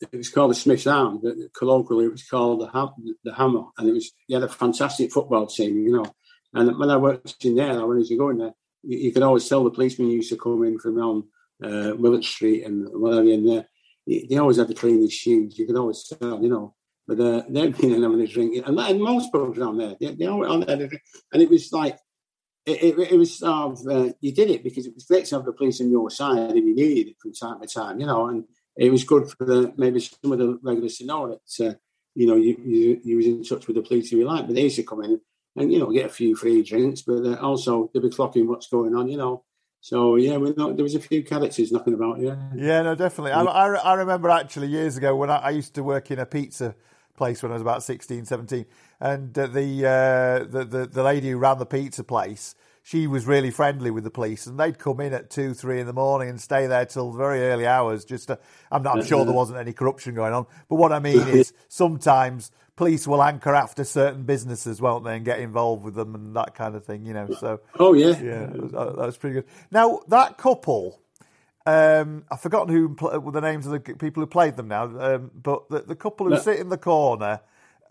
It 0.02 0.18
was 0.18 0.30
called 0.30 0.52
the 0.52 0.56
Smith's 0.56 0.86
Arm, 0.86 1.22
but 1.24 1.36
colloquially 1.58 2.06
it 2.06 2.12
was 2.12 2.28
called 2.28 2.62
the 2.62 2.70
Ham, 2.70 2.90
the 3.24 3.34
Hammer, 3.34 3.64
and 3.78 3.90
it 3.90 3.94
was 3.94 4.12
you 4.28 4.36
had 4.36 4.44
a 4.44 4.52
fantastic 4.52 5.12
football 5.12 5.48
team, 5.48 5.78
you 5.78 5.96
know. 5.96 6.06
And 6.54 6.78
when 6.78 6.90
I 6.90 6.98
worked 6.98 7.44
in 7.46 7.56
there, 7.56 7.86
when 7.86 7.98
I 7.98 8.00
used 8.00 8.12
to 8.12 8.18
go 8.18 8.30
in 8.30 8.38
there, 8.38 8.54
you, 8.84 9.00
you 9.00 9.12
could 9.12 9.24
always 9.24 9.48
tell 9.48 9.64
the 9.64 9.72
policemen 9.72 10.12
used 10.12 10.30
to 10.30 10.38
come 10.38 10.64
in 10.64 10.78
from 10.78 10.98
on 11.00 11.24
uh, 11.64 11.96
Willett 11.96 12.24
Street 12.24 12.64
and 12.66 12.88
whatever 12.92 13.28
in 13.28 13.46
there. 13.46 13.68
They 14.06 14.38
always 14.38 14.58
had 14.58 14.68
the 14.68 14.76
cleanest 14.76 15.18
shoes. 15.18 15.58
You 15.58 15.66
could 15.66 15.78
always 15.78 16.04
tell, 16.04 16.42
you 16.44 16.50
know. 16.50 16.76
But 17.08 17.20
uh, 17.20 17.44
they'd 17.50 17.78
been 17.78 17.94
in 17.94 18.04
having 18.04 18.22
a 18.22 18.28
drink, 18.28 18.66
and, 18.66 18.80
and 18.80 19.02
most 19.02 19.32
pubs 19.32 19.58
around 19.58 19.78
there, 19.78 19.96
they, 20.00 20.16
they 20.16 20.26
always 20.28 20.68
had 20.68 20.82
a 20.82 20.88
drink, 20.88 21.04
and 21.32 21.42
it 21.42 21.50
was 21.50 21.72
like 21.72 21.98
it, 22.66 22.84
it, 22.84 23.12
it 23.12 23.18
was 23.18 23.40
sort 23.40 23.52
of 23.52 23.88
uh, 23.88 24.14
you 24.22 24.34
did 24.34 24.50
it 24.50 24.64
because 24.64 24.86
it 24.86 24.94
was 24.94 25.04
great 25.04 25.26
to 25.26 25.36
have 25.36 25.46
the 25.46 25.54
police 25.54 25.82
on 25.82 25.92
your 25.92 26.10
side 26.10 26.52
if 26.52 26.64
you 26.64 26.76
needed 26.76 27.12
it 27.12 27.18
from 27.22 27.34
time 27.34 27.60
to 27.62 27.68
time, 27.68 28.00
you 28.00 28.06
know, 28.06 28.28
and 28.28 28.46
it 28.78 28.92
was 28.92 29.04
good 29.04 29.30
for 29.30 29.46
the, 29.46 29.74
maybe 29.78 30.00
some 30.00 30.32
of 30.32 30.40
the 30.40 30.58
regulars 30.64 30.98
to 30.98 31.06
know 31.06 31.28
that 31.28 31.68
uh, 31.68 31.74
you 32.16 32.28
know 32.28 32.36
you, 32.36 32.56
you 32.64 33.02
you 33.04 33.18
was 33.18 33.26
in 33.26 33.44
touch 33.44 33.68
with 33.68 33.76
the 33.76 33.82
police 33.82 34.10
who 34.10 34.18
you 34.18 34.26
like, 34.26 34.46
but 34.46 34.56
they 34.56 34.64
used 34.64 34.78
to 34.78 34.84
come 34.84 35.04
in 35.04 35.20
and 35.56 35.72
you 35.72 35.80
know 35.80 35.92
get 35.92 36.06
a 36.06 36.10
few 36.10 36.36
free 36.36 36.64
drinks, 36.64 37.02
but 37.02 37.26
uh, 37.26 37.36
also 37.36 37.90
they'd 37.94 38.02
be 38.02 38.10
clocking 38.10 38.48
what's 38.48 38.68
going 38.68 38.96
on, 38.96 39.10
you 39.10 39.18
know. 39.18 39.44
So 39.82 40.16
yeah, 40.16 40.38
we 40.38 40.54
know, 40.54 40.72
there 40.72 40.84
was 40.84 40.96
a 40.96 41.02
few 41.02 41.24
characters 41.24 41.70
knocking 41.70 41.94
about, 41.94 42.22
yeah. 42.22 42.38
Yeah, 42.56 42.84
no, 42.84 42.96
definitely. 42.96 43.34
I, 43.34 43.44
I, 43.44 43.74
I 43.74 43.94
remember 43.96 44.30
actually 44.30 44.68
years 44.68 44.96
ago 44.96 45.14
when 45.14 45.30
I, 45.30 45.36
I 45.36 45.50
used 45.50 45.74
to 45.76 45.84
work 45.84 46.10
in 46.10 46.20
a 46.20 46.26
pizza 46.26 46.74
place 47.16 47.44
when 47.44 47.52
I 47.52 47.56
was 47.56 47.62
about 47.62 47.84
16, 47.84 48.26
17, 48.26 48.66
and 49.00 49.38
uh, 49.38 49.48
the, 49.48 49.86
uh, 49.86 50.46
the 50.46 50.66
the 50.66 50.86
the 50.88 51.04
lady 51.04 51.32
who 51.32 51.38
ran 51.38 51.58
the 51.60 51.66
pizza 51.66 52.04
place, 52.04 52.56
she 52.82 53.08
was 53.08 53.26
really 53.26 53.50
friendly 53.50 53.92
with 53.92 54.04
the 54.04 54.12
police, 54.12 54.46
and 54.46 54.60
they'd 54.60 54.78
come 54.78 55.00
in 55.00 55.14
at 55.14 55.30
two, 55.30 55.54
three 55.54 55.80
in 55.80 55.88
the 55.88 55.94
morning 55.94 56.30
and 56.30 56.40
stay 56.40 56.68
there 56.68 56.86
till 56.86 57.12
very 57.14 57.42
early 57.44 57.66
hours. 57.66 58.04
Just, 58.04 58.28
to, 58.28 58.40
I'm, 58.72 58.84
not, 58.84 58.98
I'm 59.00 59.06
sure 59.06 59.24
there 59.24 59.34
wasn't 59.34 59.60
any 59.60 59.74
corruption 59.74 60.16
going 60.16 60.34
on, 60.34 60.46
but 60.68 60.76
what 60.76 60.92
I 60.92 61.00
mean 61.00 61.28
is 61.30 61.54
sometimes 61.70 62.52
police 62.76 63.08
will 63.08 63.24
anchor 63.24 63.56
after 63.56 63.84
certain 63.84 64.24
businesses, 64.24 64.82
won't 64.82 65.06
they, 65.06 65.16
and 65.16 65.24
get 65.26 65.40
involved 65.40 65.84
with 65.84 65.96
them 65.96 66.14
and 66.16 66.36
that 66.36 66.56
kind 66.56 66.76
of 66.76 66.86
thing, 66.86 67.06
you 67.06 67.14
know. 67.14 67.30
So 67.40 67.62
Oh 67.80 67.94
yeah, 67.94 68.20
yeah, 68.22 68.48
that 68.48 68.62
was, 68.62 68.72
that 68.72 69.06
was 69.06 69.18
pretty 69.18 69.36
good. 69.36 69.46
Now 69.72 70.02
that 70.10 70.38
couple, 70.38 71.02
um, 71.66 72.26
I've 72.32 72.42
forgotten 72.42 72.74
who 72.74 72.96
pl- 72.96 73.32
the 73.32 73.42
names 73.42 73.66
of 73.66 73.72
the 73.72 73.80
people 73.96 74.22
who 74.22 74.28
played 74.28 74.56
them 74.58 74.68
now, 74.68 74.84
um, 75.00 75.32
but 75.34 75.70
the, 75.70 75.80
the 75.82 75.96
couple 75.96 76.26
who 76.28 76.34
No. 76.34 76.40
sit 76.40 76.60
in 76.60 76.70
the 76.70 76.78
corner 76.78 77.40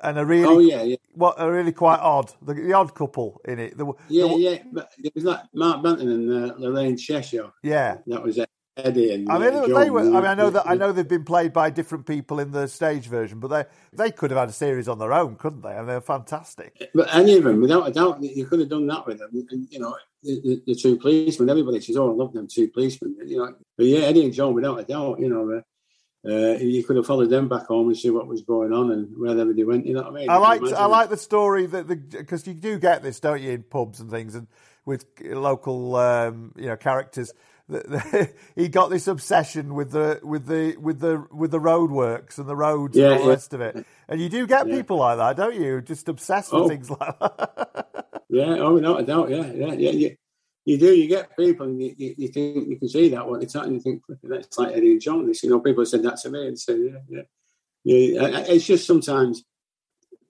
and 0.02 0.18
are 0.18 0.24
really, 0.26 0.54
Oh, 0.54 0.58
yeah, 0.58 0.82
yeah. 0.82 0.96
what 1.14 1.38
are 1.38 1.50
really 1.52 1.72
quite 1.72 2.00
odd. 2.00 2.32
The, 2.42 2.54
the 2.54 2.72
odd 2.72 2.94
couple 2.94 3.40
in 3.44 3.58
it. 3.58 3.78
The, 3.78 3.86
yeah, 4.08 4.26
the- 4.28 4.34
yeah. 4.38 4.58
But 4.72 4.90
it 4.98 5.14
was 5.14 5.24
like 5.24 5.40
Mark 5.54 5.82
Benton 5.82 6.08
and 6.08 6.50
uh, 6.50 6.54
Lorraine 6.58 6.96
Cheshire. 6.96 7.50
yeah. 7.62 7.98
That 8.08 8.22
was 8.22 8.38
Eddie 8.76 9.12
and 9.12 9.30
I 9.30 9.38
mean, 9.38 9.54
uh, 9.54 9.66
they, 9.66 9.90
were. 9.90 10.00
I 10.00 10.04
mean, 10.04 10.24
I 10.24 10.34
know 10.34 10.48
that 10.48 10.66
I 10.66 10.74
know 10.74 10.92
they've 10.92 11.06
been 11.06 11.24
played 11.24 11.52
by 11.52 11.68
different 11.68 12.06
people 12.06 12.40
in 12.40 12.52
the 12.52 12.66
stage 12.68 13.06
version, 13.06 13.38
but 13.38 13.48
they 13.48 13.64
they 13.92 14.10
could 14.10 14.30
have 14.30 14.40
had 14.40 14.48
a 14.48 14.52
series 14.52 14.88
on 14.88 14.98
their 14.98 15.12
own, 15.12 15.36
couldn't 15.36 15.60
they? 15.60 15.76
And 15.76 15.86
they're 15.86 16.00
fantastic. 16.00 16.90
But 16.94 17.14
any 17.14 17.36
of 17.36 17.44
them, 17.44 17.60
without 17.60 17.86
a 17.86 17.92
doubt, 17.92 18.22
you 18.22 18.46
could 18.46 18.60
have 18.60 18.70
done 18.70 18.86
that 18.86 19.06
with 19.06 19.18
them. 19.18 19.30
And, 19.50 19.68
you 19.70 19.78
know, 19.78 19.94
the, 20.22 20.62
the, 20.66 20.74
two 20.74 20.96
policemen, 20.96 21.50
everybody 21.50 21.80
says, 21.80 21.98
oh, 21.98 22.10
I 22.10 22.14
love 22.14 22.32
them 22.32 22.48
two 22.48 22.68
policemen. 22.68 23.16
You 23.26 23.38
know, 23.38 23.54
but 23.76 23.86
yeah, 23.86 24.06
Eddie 24.06 24.24
and 24.24 24.32
Joan, 24.32 24.54
without 24.54 24.80
a 24.80 24.84
doubt, 24.84 25.20
you 25.20 25.28
know, 25.28 25.58
uh, 25.58 25.60
uh, 26.24 26.56
you 26.56 26.82
could 26.84 26.96
have 26.96 27.06
followed 27.06 27.28
them 27.28 27.48
back 27.48 27.66
home 27.66 27.88
and 27.88 27.98
see 27.98 28.08
what 28.08 28.26
was 28.26 28.42
going 28.42 28.72
on 28.72 28.90
and 28.92 29.08
wherever 29.18 29.52
they 29.52 29.64
went. 29.64 29.86
You 29.86 29.94
know 29.94 30.02
what 30.02 30.12
I 30.12 30.14
mean? 30.14 30.30
I 30.30 30.36
like 30.38 30.62
I 30.62 30.86
like 30.86 31.10
the 31.10 31.16
story 31.18 31.66
that 31.66 31.88
the 31.88 31.96
because 31.96 32.46
you 32.46 32.54
do 32.54 32.78
get 32.78 33.02
this, 33.02 33.20
don't 33.20 33.42
you, 33.42 33.50
in 33.50 33.64
pubs 33.64 34.00
and 34.00 34.10
things, 34.10 34.34
and 34.34 34.46
with 34.86 35.04
local 35.20 35.96
um, 35.96 36.52
you 36.56 36.66
know 36.66 36.76
characters. 36.76 37.34
He 38.56 38.68
got 38.68 38.90
this 38.90 39.06
obsession 39.06 39.74
with 39.74 39.92
the 39.92 40.20
with 40.22 40.46
the 40.46 40.76
with 40.80 41.00
the 41.00 41.26
with 41.30 41.50
the 41.50 41.58
roadworks 41.60 42.38
and 42.38 42.48
the 42.48 42.56
roads 42.56 42.96
and 42.96 43.04
Yeah, 43.04 43.12
all 43.12 43.18
the 43.18 43.24
yeah. 43.24 43.30
rest 43.30 43.54
of 43.54 43.60
it. 43.60 43.86
And 44.08 44.20
you 44.20 44.28
do 44.28 44.46
get 44.46 44.66
people 44.66 44.98
like 44.98 45.18
that, 45.18 45.36
don't 45.36 45.54
you? 45.60 45.80
Just 45.80 46.08
obsessed 46.08 46.52
with 46.52 46.62
Oh. 46.64 46.68
things 46.68 46.90
like 46.90 47.18
that. 47.18 47.88
Yeah, 48.28 48.56
oh, 48.60 48.72
without 48.74 49.00
a 49.00 49.02
doubt, 49.02 49.28
yeah, 49.28 49.52
yeah, 49.52 49.72
yeah. 49.74 49.90
You, 49.90 50.16
you 50.64 50.78
do, 50.78 50.94
you 50.94 51.06
get 51.06 51.36
people 51.36 51.66
and 51.66 51.82
you, 51.82 51.94
you, 51.98 52.14
you 52.16 52.28
think 52.28 52.66
you 52.66 52.78
can 52.78 52.88
see 52.88 53.10
that 53.10 53.28
what 53.28 53.40
they're 53.40 53.48
talking, 53.48 53.74
you 53.74 53.80
think 53.80 54.02
that's 54.22 54.56
like 54.56 54.74
Eddie 54.74 54.92
and 54.92 55.00
Joan. 55.02 55.26
This, 55.26 55.42
you 55.42 55.50
know, 55.50 55.60
people 55.60 55.82
have 55.82 55.88
said 55.88 56.02
that 56.04 56.16
to 56.22 56.30
me 56.30 56.46
and 56.46 56.58
say, 56.58 56.78
yeah, 56.78 56.98
yeah. 57.10 57.22
yeah. 57.84 58.44
It's 58.48 58.64
just 58.64 58.86
sometimes 58.86 59.44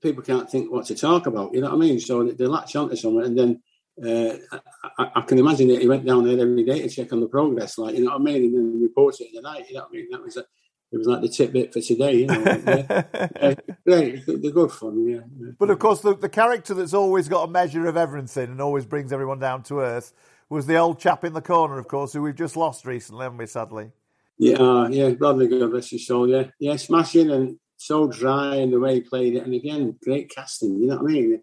people 0.02 0.24
can't 0.24 0.50
think 0.50 0.72
what 0.72 0.86
to 0.86 0.96
talk 0.96 1.28
about, 1.28 1.54
you 1.54 1.60
know 1.60 1.68
what 1.68 1.76
I 1.76 1.78
mean? 1.78 2.00
So 2.00 2.24
they, 2.24 2.32
they 2.32 2.46
latch 2.46 2.74
onto 2.74 2.96
something 2.96 3.24
and 3.24 3.38
then 3.38 3.62
uh, 4.04 4.58
I, 4.98 5.10
I- 5.16 5.20
can 5.22 5.38
imagine 5.38 5.68
that 5.68 5.80
he 5.80 5.88
went 5.88 6.04
down 6.04 6.24
there 6.24 6.38
every 6.40 6.64
day 6.64 6.82
to 6.82 6.88
check 6.88 7.12
on 7.12 7.20
the 7.20 7.28
progress, 7.28 7.78
like, 7.78 7.94
you 7.94 8.04
know 8.04 8.10
what 8.12 8.20
I 8.20 8.24
mean? 8.24 8.44
And 8.44 8.54
then 8.54 8.82
report 8.82 9.20
it 9.20 9.28
in 9.28 9.34
the 9.34 9.42
night, 9.42 9.68
you 9.68 9.74
know 9.74 9.82
what 9.82 9.90
I 9.90 9.96
mean? 9.96 10.08
That 10.10 10.22
was 10.22 10.36
a, 10.36 10.44
it 10.92 10.98
was 10.98 11.06
like 11.06 11.22
the 11.22 11.28
tidbit 11.28 11.72
for 11.72 11.80
today, 11.80 12.16
you 12.16 12.26
know. 12.26 12.42
yeah. 12.66 13.54
yeah, 13.86 14.16
they're 14.26 14.50
good 14.50 14.72
fun, 14.72 15.08
yeah. 15.08 15.20
yeah. 15.38 15.52
But 15.58 15.70
of 15.70 15.78
course, 15.78 16.00
the, 16.02 16.14
the 16.14 16.28
character 16.28 16.74
that's 16.74 16.94
always 16.94 17.28
got 17.28 17.48
a 17.48 17.50
measure 17.50 17.86
of 17.86 17.96
everything 17.96 18.50
and 18.50 18.60
always 18.60 18.84
brings 18.84 19.12
everyone 19.12 19.38
down 19.38 19.62
to 19.64 19.80
earth 19.80 20.12
was 20.50 20.66
the 20.66 20.76
old 20.76 20.98
chap 20.98 21.24
in 21.24 21.32
the 21.32 21.40
corner, 21.40 21.78
of 21.78 21.88
course, 21.88 22.12
who 22.12 22.22
we've 22.22 22.34
just 22.34 22.56
lost 22.56 22.84
recently, 22.84 23.22
haven't 23.22 23.38
we? 23.38 23.46
Sadly. 23.46 23.90
Yeah, 24.38 24.56
uh, 24.56 24.88
yeah, 24.88 25.10
Bradley, 25.10 25.48
God 25.48 25.70
bless 25.70 25.90
his 25.90 26.06
soul. 26.06 26.28
Yeah, 26.28 26.44
yeah, 26.58 26.76
smashing 26.76 27.30
and 27.30 27.58
so 27.76 28.06
dry 28.06 28.56
in 28.56 28.70
the 28.70 28.78
way 28.78 28.94
he 28.94 29.00
played 29.00 29.34
it, 29.34 29.44
and 29.44 29.54
again, 29.54 29.96
great 30.02 30.30
casting. 30.30 30.78
You 30.78 30.88
know 30.88 30.96
what 30.96 31.10
I 31.10 31.14
mean? 31.14 31.42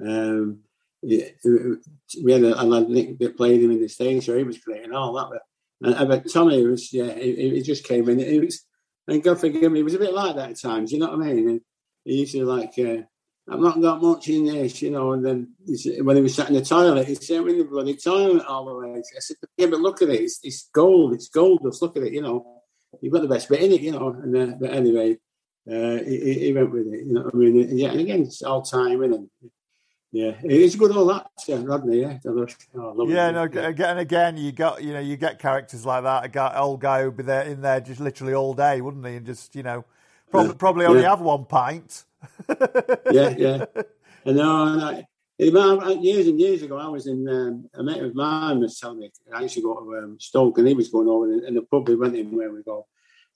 Um, 0.00 0.58
yeah, 1.02 1.26
we 2.22 2.32
had 2.32 2.42
a, 2.42 2.60
a 2.60 2.64
lad 2.64 2.88
Nick 2.88 3.18
that 3.18 3.36
played 3.36 3.62
him 3.62 3.70
in 3.70 3.80
the 3.80 3.88
stage 3.88 4.24
show. 4.24 4.36
He 4.36 4.44
was 4.44 4.58
great 4.58 4.84
and 4.84 4.94
all 4.94 5.12
that. 5.14 5.40
But, 5.80 5.98
and, 5.98 6.08
but 6.08 6.32
Tommy 6.32 6.66
was, 6.66 6.92
yeah, 6.92 7.12
he, 7.12 7.50
he 7.50 7.62
just 7.62 7.84
came 7.84 8.08
in. 8.08 8.18
He 8.18 8.40
was, 8.40 8.64
and 9.08 9.22
God 9.22 9.38
forgive 9.38 9.70
me, 9.70 9.80
he 9.80 9.84
was 9.84 9.94
a 9.94 9.98
bit 9.98 10.14
like 10.14 10.36
that 10.36 10.50
at 10.50 10.60
times. 10.60 10.92
You 10.92 10.98
know 10.98 11.10
what 11.10 11.20
I 11.20 11.32
mean? 11.32 11.48
And 11.48 11.60
he 12.04 12.20
used 12.20 12.32
to 12.32 12.44
like, 12.44 12.74
uh, 12.78 13.02
I've 13.48 13.60
not 13.60 13.80
got 13.80 14.02
much 14.02 14.28
in 14.28 14.46
this, 14.46 14.82
you 14.82 14.90
know. 14.90 15.12
And 15.12 15.24
then 15.24 15.54
when 16.02 16.16
he 16.16 16.22
was 16.22 16.34
sat 16.34 16.48
in 16.48 16.54
the 16.54 16.64
toilet, 16.64 17.06
he 17.06 17.14
said, 17.14 17.38
"I'm 17.38 17.48
in 17.48 17.58
the 17.58 17.64
bloody 17.64 17.94
toilet 17.94 18.44
all 18.44 18.64
the 18.64 18.74
way." 18.74 18.98
I 18.98 19.20
said, 19.20 19.36
"Yeah, 19.56 19.66
but 19.66 19.80
look 19.80 20.02
at 20.02 20.08
it. 20.08 20.20
It's, 20.20 20.40
it's 20.42 20.68
gold. 20.74 21.14
It's 21.14 21.28
gold. 21.28 21.60
Just 21.62 21.80
look 21.80 21.96
at 21.96 22.02
it. 22.02 22.12
You 22.12 22.22
know, 22.22 22.62
you've 23.00 23.12
got 23.12 23.22
the 23.22 23.28
best 23.28 23.48
bit 23.48 23.62
in 23.62 23.70
it, 23.70 23.82
you 23.82 23.92
know." 23.92 24.08
And 24.08 24.36
uh, 24.36 24.56
but 24.58 24.72
anyway, 24.72 25.18
uh, 25.70 26.02
he, 26.04 26.46
he, 26.46 26.52
went 26.52 26.72
with 26.72 26.88
it. 26.88 27.06
You 27.06 27.12
know, 27.12 27.30
I 27.32 27.36
mean, 27.36 27.78
yeah. 27.78 27.90
And 27.90 28.00
again, 28.00 28.22
it's 28.22 28.42
all 28.42 28.68
and 28.72 29.28
yeah, 30.16 30.32
it's 30.44 30.76
good 30.76 30.96
all 30.96 31.04
that, 31.08 31.30
yeah, 31.46 31.60
Rodney. 31.62 32.00
Yeah, 32.00 32.18
oh, 32.24 33.06
yeah. 33.06 33.30
No, 33.32 33.42
again 33.42 33.90
and 33.90 33.98
again, 33.98 34.38
you 34.38 34.50
got 34.50 34.82
you 34.82 34.94
know 34.94 34.98
you 34.98 35.18
get 35.18 35.38
characters 35.38 35.84
like 35.84 36.04
that. 36.04 36.24
A 36.24 36.28
guy, 36.28 36.56
old 36.56 36.80
guy 36.80 37.04
would 37.04 37.18
be 37.18 37.22
there 37.22 37.42
in 37.42 37.60
there 37.60 37.80
just 37.80 38.00
literally 38.00 38.32
all 38.32 38.54
day, 38.54 38.80
wouldn't 38.80 39.06
he? 39.06 39.16
And 39.16 39.26
just 39.26 39.54
you 39.54 39.62
know, 39.62 39.84
probably, 40.30 40.48
yeah. 40.48 40.56
probably 40.58 40.86
only 40.86 41.02
yeah. 41.02 41.10
have 41.10 41.20
one 41.20 41.44
pint. 41.44 42.04
yeah, 43.12 43.34
yeah. 43.36 43.64
I 44.26 44.32
know. 44.32 45.04
And 45.38 46.02
years 46.02 46.28
and 46.28 46.40
years 46.40 46.62
ago, 46.62 46.78
I 46.78 46.88
was 46.88 47.06
in. 47.06 47.28
Um, 47.28 47.68
a 47.74 47.82
mate 47.82 48.02
of 48.02 48.14
mine 48.14 48.60
was 48.60 48.80
telling 48.80 49.00
me 49.00 49.12
I 49.34 49.42
used 49.42 49.56
to 49.56 49.62
go 49.62 49.74
to 49.74 49.98
um, 49.98 50.16
Stoke, 50.18 50.56
and 50.56 50.66
he 50.66 50.72
was 50.72 50.88
going 50.88 51.08
over 51.08 51.30
in 51.30 51.54
the 51.54 51.60
pub 51.60 51.86
we 51.86 51.94
went 51.94 52.16
in 52.16 52.34
where 52.34 52.50
we 52.50 52.62
go, 52.62 52.86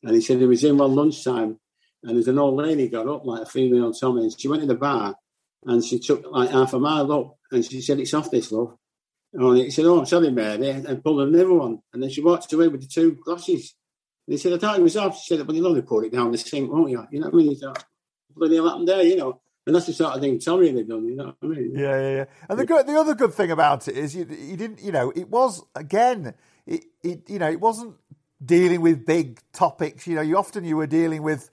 and 0.02 0.14
he 0.14 0.22
said 0.22 0.38
he 0.38 0.46
was 0.46 0.64
in 0.64 0.78
one 0.78 0.94
lunchtime, 0.94 1.58
and 2.04 2.16
there's 2.16 2.28
an 2.28 2.38
old 2.38 2.56
lady 2.56 2.88
got 2.88 3.06
up 3.06 3.26
like 3.26 3.42
a 3.42 3.46
female 3.46 3.92
Tommy, 3.92 4.22
and 4.22 4.40
she 4.40 4.48
went 4.48 4.62
to 4.62 4.66
the 4.66 4.74
bar 4.74 5.14
and 5.64 5.84
she 5.84 5.98
took 5.98 6.24
like 6.30 6.50
half 6.50 6.72
a 6.72 6.78
mile 6.78 7.10
up 7.12 7.36
and 7.50 7.64
she 7.64 7.80
said, 7.80 8.00
It's 8.00 8.14
off 8.14 8.30
this, 8.30 8.52
love. 8.52 8.76
And 9.32 9.56
he 9.58 9.70
said, 9.70 9.84
Oh, 9.84 10.00
I'm 10.00 10.06
sorry, 10.06 10.30
Mary, 10.30 10.68
and 10.68 11.02
pulled 11.04 11.20
another 11.20 11.52
one. 11.52 11.80
And 11.92 12.02
then 12.02 12.10
she 12.10 12.22
walked 12.22 12.52
away 12.52 12.68
with 12.68 12.82
the 12.82 12.88
two 12.88 13.18
glasses. 13.24 13.74
And 14.26 14.34
he 14.34 14.38
said, 14.38 14.52
I 14.52 14.58
thought 14.58 14.78
it 14.78 14.82
was 14.82 14.96
off. 14.96 15.20
She 15.20 15.36
said, 15.36 15.46
Well, 15.46 15.56
you'll 15.56 15.68
only 15.68 15.82
put 15.82 16.04
it 16.04 16.12
down 16.12 16.32
the 16.32 16.38
sink, 16.38 16.70
won't 16.70 16.90
you? 16.90 17.04
You 17.10 17.20
know 17.20 17.26
what 17.26 17.34
I 17.34 17.36
mean? 17.36 17.50
He 17.50 17.56
thought, 17.56 17.84
Bloody 18.34 18.56
hell 18.56 18.68
happened 18.68 18.88
there, 18.88 19.02
you 19.02 19.16
know. 19.16 19.40
And 19.66 19.76
that's 19.76 19.86
the 19.86 19.92
sort 19.92 20.14
of 20.14 20.20
thing 20.20 20.38
Tommy 20.38 20.74
had 20.74 20.88
done, 20.88 21.04
you 21.04 21.16
know 21.16 21.26
what 21.26 21.36
I 21.42 21.46
mean? 21.46 21.72
Yeah, 21.76 22.00
yeah, 22.00 22.16
yeah. 22.16 22.24
And 22.48 22.58
the 22.58 22.64
good, 22.64 22.86
the 22.86 22.98
other 22.98 23.14
good 23.14 23.34
thing 23.34 23.50
about 23.50 23.88
it 23.88 23.96
is 23.96 24.16
you, 24.16 24.26
you 24.28 24.56
didn't, 24.56 24.82
you 24.82 24.90
know, 24.90 25.12
it 25.14 25.28
was 25.28 25.62
again, 25.74 26.34
it, 26.66 26.84
it, 27.02 27.28
you 27.28 27.38
know, 27.38 27.50
it 27.50 27.60
wasn't 27.60 27.94
dealing 28.44 28.80
with 28.80 29.04
big 29.04 29.40
topics. 29.52 30.06
You 30.06 30.16
know, 30.16 30.22
you 30.22 30.38
often 30.38 30.64
you 30.64 30.76
were 30.76 30.86
dealing 30.86 31.22
with, 31.22 31.50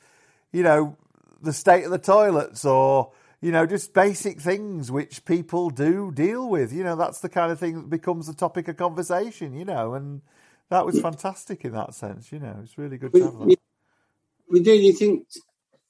you 0.53 0.63
know, 0.63 0.95
the 1.41 1.53
state 1.53 1.83
of 1.83 1.91
the 1.91 1.99
toilets 1.99 2.63
or 2.63 3.11
you 3.41 3.51
know, 3.51 3.65
just 3.65 3.93
basic 3.93 4.41
things 4.41 4.91
which 4.91 5.23
people 5.25 5.69
do 5.69 6.11
deal 6.11 6.49
with. 6.49 6.73
You 6.73 6.83
know, 6.83 6.95
that's 6.95 7.19
the 7.19 7.29
kind 7.29 7.51
of 7.51 7.59
thing 7.59 7.75
that 7.75 7.89
becomes 7.89 8.27
the 8.27 8.33
topic 8.33 8.67
of 8.67 8.77
conversation, 8.77 9.53
you 9.53 9.65
know, 9.65 9.93
and 9.93 10.21
that 10.69 10.85
was 10.85 10.99
fantastic 10.99 11.63
in 11.63 11.71
that 11.73 11.93
sense, 11.93 12.31
you 12.31 12.39
know, 12.39 12.59
it's 12.63 12.77
really 12.77 12.97
good 12.97 13.13
we, 13.13 13.21
we, 13.21 13.57
we 14.49 14.59
do, 14.61 14.73
you 14.73 14.93
think, 14.93 15.27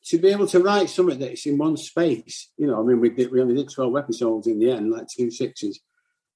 to 0.05 0.17
be 0.19 0.29
able 0.29 0.47
to 0.47 0.59
write 0.59 0.89
something 0.89 1.19
that's 1.19 1.45
in 1.45 1.57
one 1.57 1.77
space, 1.77 2.49
you 2.57 2.67
know, 2.67 2.79
I 2.79 2.83
mean, 2.83 2.99
we 2.99 3.09
did, 3.09 3.31
we 3.31 3.41
only 3.41 3.55
did 3.55 3.71
12 3.71 3.97
episodes 3.97 4.47
in 4.47 4.59
the 4.59 4.71
end, 4.71 4.91
like 4.91 5.07
two 5.07 5.31
sixes, 5.31 5.79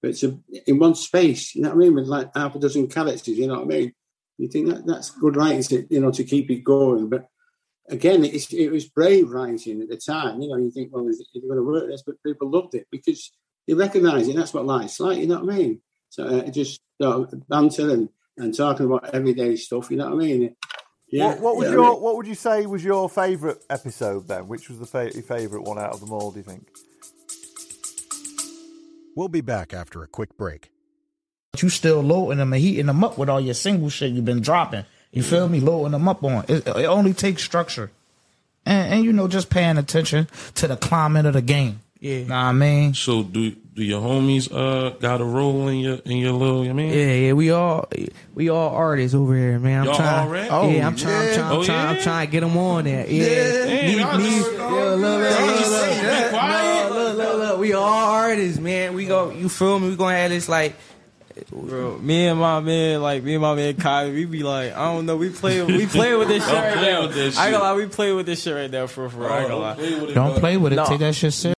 but 0.02 0.12
it's 0.12 0.24
a, 0.24 0.38
in 0.66 0.80
one 0.80 0.96
space, 0.96 1.56
you 1.56 1.62
know 1.62 1.70
what 1.70 1.76
I 1.76 1.80
mean, 1.80 1.96
with 1.96 2.08
like 2.08 2.32
half 2.36 2.56
a 2.56 2.60
dozen 2.60 2.88
characters, 2.88 3.38
you 3.38 3.48
know 3.48 3.60
what 3.60 3.64
I 3.64 3.68
mean? 3.68 3.94
You 4.38 4.48
think 4.48 4.70
that 4.70 4.86
that's 4.88 5.12
good 5.12 5.36
writing, 5.36 5.64
to, 5.64 5.88
you 5.94 6.00
know, 6.00 6.12
to 6.12 6.24
keep 6.24 6.50
it 6.50 6.64
going, 6.64 7.10
but 7.10 7.30
again, 7.92 8.24
it 8.24 8.72
was 8.72 8.90
brave 8.90 9.30
writing 9.30 9.82
at 9.82 9.90
the 9.90 9.98
time. 9.98 10.42
You 10.42 10.50
know, 10.50 10.58
you 10.58 10.72
think, 10.72 10.92
well, 10.92 11.08
is 11.08 11.20
it 11.20 11.48
going 11.48 11.58
to 11.58 11.64
work 11.64 11.88
this? 11.88 12.04
But 12.04 12.24
people 12.26 12.50
loved 12.50 12.74
it 12.74 12.88
because 12.92 13.32
they 13.68 13.74
recognise 13.74 14.28
it. 14.28 14.36
That's 14.36 14.54
what 14.54 14.66
life's 14.66 15.00
like. 15.00 15.20
You 15.20 15.28
know 15.28 15.42
what 15.42 15.54
I 15.54 15.58
mean? 15.58 15.82
So 16.10 16.26
uh, 16.26 16.50
just 16.50 16.82
you 17.00 17.08
know, 17.08 17.28
banter 17.48 17.92
and, 17.92 18.10
and 18.38 18.56
talking 18.56 18.86
about 18.86 19.14
everyday 19.14 19.56
stuff. 19.58 19.92
You 19.92 19.98
know 19.98 20.06
what 20.06 20.24
I 20.24 20.26
mean? 20.26 20.56
Yeah. 21.10 21.28
What, 21.28 21.42
what 21.42 21.58
would 21.58 21.68
yeah, 21.68 21.74
your 21.74 21.86
I 21.86 21.90
mean, 21.90 22.02
What 22.02 22.16
would 22.16 22.28
you 22.28 22.36
say 22.36 22.66
was 22.66 22.84
your 22.84 23.10
favourite 23.10 23.58
episode 23.70 24.28
then? 24.28 24.48
Which 24.48 24.70
was 24.70 24.80
the 24.80 24.86
fa- 24.86 25.12
favourite 25.12 25.68
one 25.68 25.78
out 25.78 25.94
of 25.94 26.00
them 26.00 26.14
all? 26.14 26.32
Do 26.32 26.40
you 26.40 26.44
think? 26.44 26.68
We'll 29.16 29.28
be 29.28 29.42
back 29.42 29.74
after 29.74 30.02
a 30.04 30.08
quick 30.08 30.38
break. 30.38 30.72
You 31.62 31.68
still 31.68 32.00
loading 32.00 32.38
them 32.38 32.54
and 32.54 32.62
heating 32.62 32.86
them 32.86 33.04
up 33.04 33.18
with 33.18 33.30
all 33.30 33.42
your 33.42 33.54
single 33.54 33.90
shit 33.90 34.14
you've 34.14 34.24
been 34.24 34.42
dropping. 34.42 34.86
You 35.12 35.24
feel 35.24 35.50
me? 35.50 35.60
Loading 35.60 35.92
them 35.92 36.08
up 36.08 36.24
on. 36.24 36.46
It, 36.48 36.68
it 36.68 36.86
only 36.86 37.14
takes 37.14 37.44
structure. 37.44 37.92
And, 38.66 38.94
and, 38.94 39.04
you 39.04 39.12
know, 39.12 39.28
just 39.28 39.50
paying 39.50 39.78
attention 39.78 40.28
to 40.56 40.68
the 40.68 40.78
climate 40.78 41.26
of 41.26 41.34
the 41.34 41.42
game. 41.42 41.82
Yeah. 42.00 42.24
Know 42.24 42.36
what 42.36 42.36
I 42.36 42.52
mean? 42.52 42.94
So 42.96 43.22
do 43.22 43.52
do 43.52 43.84
your 43.84 44.02
homies 44.02 44.52
uh 44.52 44.90
got 44.98 45.22
a 45.22 45.24
role 45.24 45.68
in 45.68 45.78
your 45.80 45.96
in 45.98 46.18
your 46.18 46.32
little 46.34 46.64
I 46.68 46.74
mean? 46.74 46.90
Yeah, 46.92 47.14
yeah, 47.14 47.34
we 47.34 47.52
all 47.52 47.88
we 48.34 48.50
all 48.50 48.70
artists 48.70 49.14
over 49.14 49.36
here, 49.36 49.60
man. 49.60 49.82
I'm 49.82 49.86
Y'all 49.86 49.96
trying, 49.96 50.28
already? 50.28 50.50
Oh, 50.50 50.70
yeah, 50.70 50.88
I'm 50.88 50.96
trying, 50.96 51.30
I'm 51.30 51.34
trying, 51.36 51.46
I'm, 51.46 51.58
oh, 51.58 51.64
trying, 51.64 51.88
I'm 51.96 52.02
trying 52.02 52.26
to 52.26 52.32
get 52.32 52.40
them 52.42 52.58
on 52.58 52.86
there. 52.86 53.08
Yeah. 53.08 53.66
yeah. 53.66 54.18
Me, 54.18 54.24
me, 54.24 54.30
me, 54.30 54.40
look, 54.40 54.58
look, 54.58 55.00
look, 55.00 55.20
look, 56.90 57.18
look, 57.18 57.38
look, 57.38 57.60
we 57.60 57.74
all 57.74 57.84
artists, 57.84 58.60
man. 58.60 58.96
We 58.96 59.06
go, 59.06 59.30
you 59.30 59.48
feel 59.48 59.80
me? 59.80 59.90
We 59.90 59.96
gonna 59.96 60.18
have 60.18 60.32
this 60.32 60.50
like 60.50 60.76
Bro, 61.52 62.00
me 62.00 62.28
and 62.28 62.40
my 62.40 62.60
man, 62.60 63.02
like 63.02 63.24
me 63.24 63.36
and 63.36 63.42
my 63.42 63.56
man 63.56 63.76
Kai, 63.76 64.10
we 64.10 64.26
be 64.26 64.44
like, 64.44 64.74
I 64.74 64.94
don't 64.94 65.06
know, 65.06 65.18
we 65.18 65.30
play, 65.30 65.62
we 65.62 65.86
play 65.88 66.16
with 66.16 66.28
this 66.28 66.46
shit 66.46 66.54
right 66.54 66.76
now. 66.76 67.10
I 67.42 67.52
gonna 67.52 67.64
lie, 67.64 67.74
we 67.76 67.88
play 67.88 68.14
with 68.14 68.26
this 68.26 68.42
shit 68.42 68.56
right 68.56 68.72
now 68.72 68.88
for 68.88 69.10
for. 69.10 69.30
I 69.30 69.44
gonna 69.44 69.56
lie. 69.58 69.76
Don't, 69.76 70.14
don't 70.14 70.40
play 70.40 70.58
with 70.58 70.74
it. 70.74 70.78
No. 70.78 70.86
Take 70.86 71.00
that 71.00 71.16
shit 71.16 71.34
serious. 71.34 71.56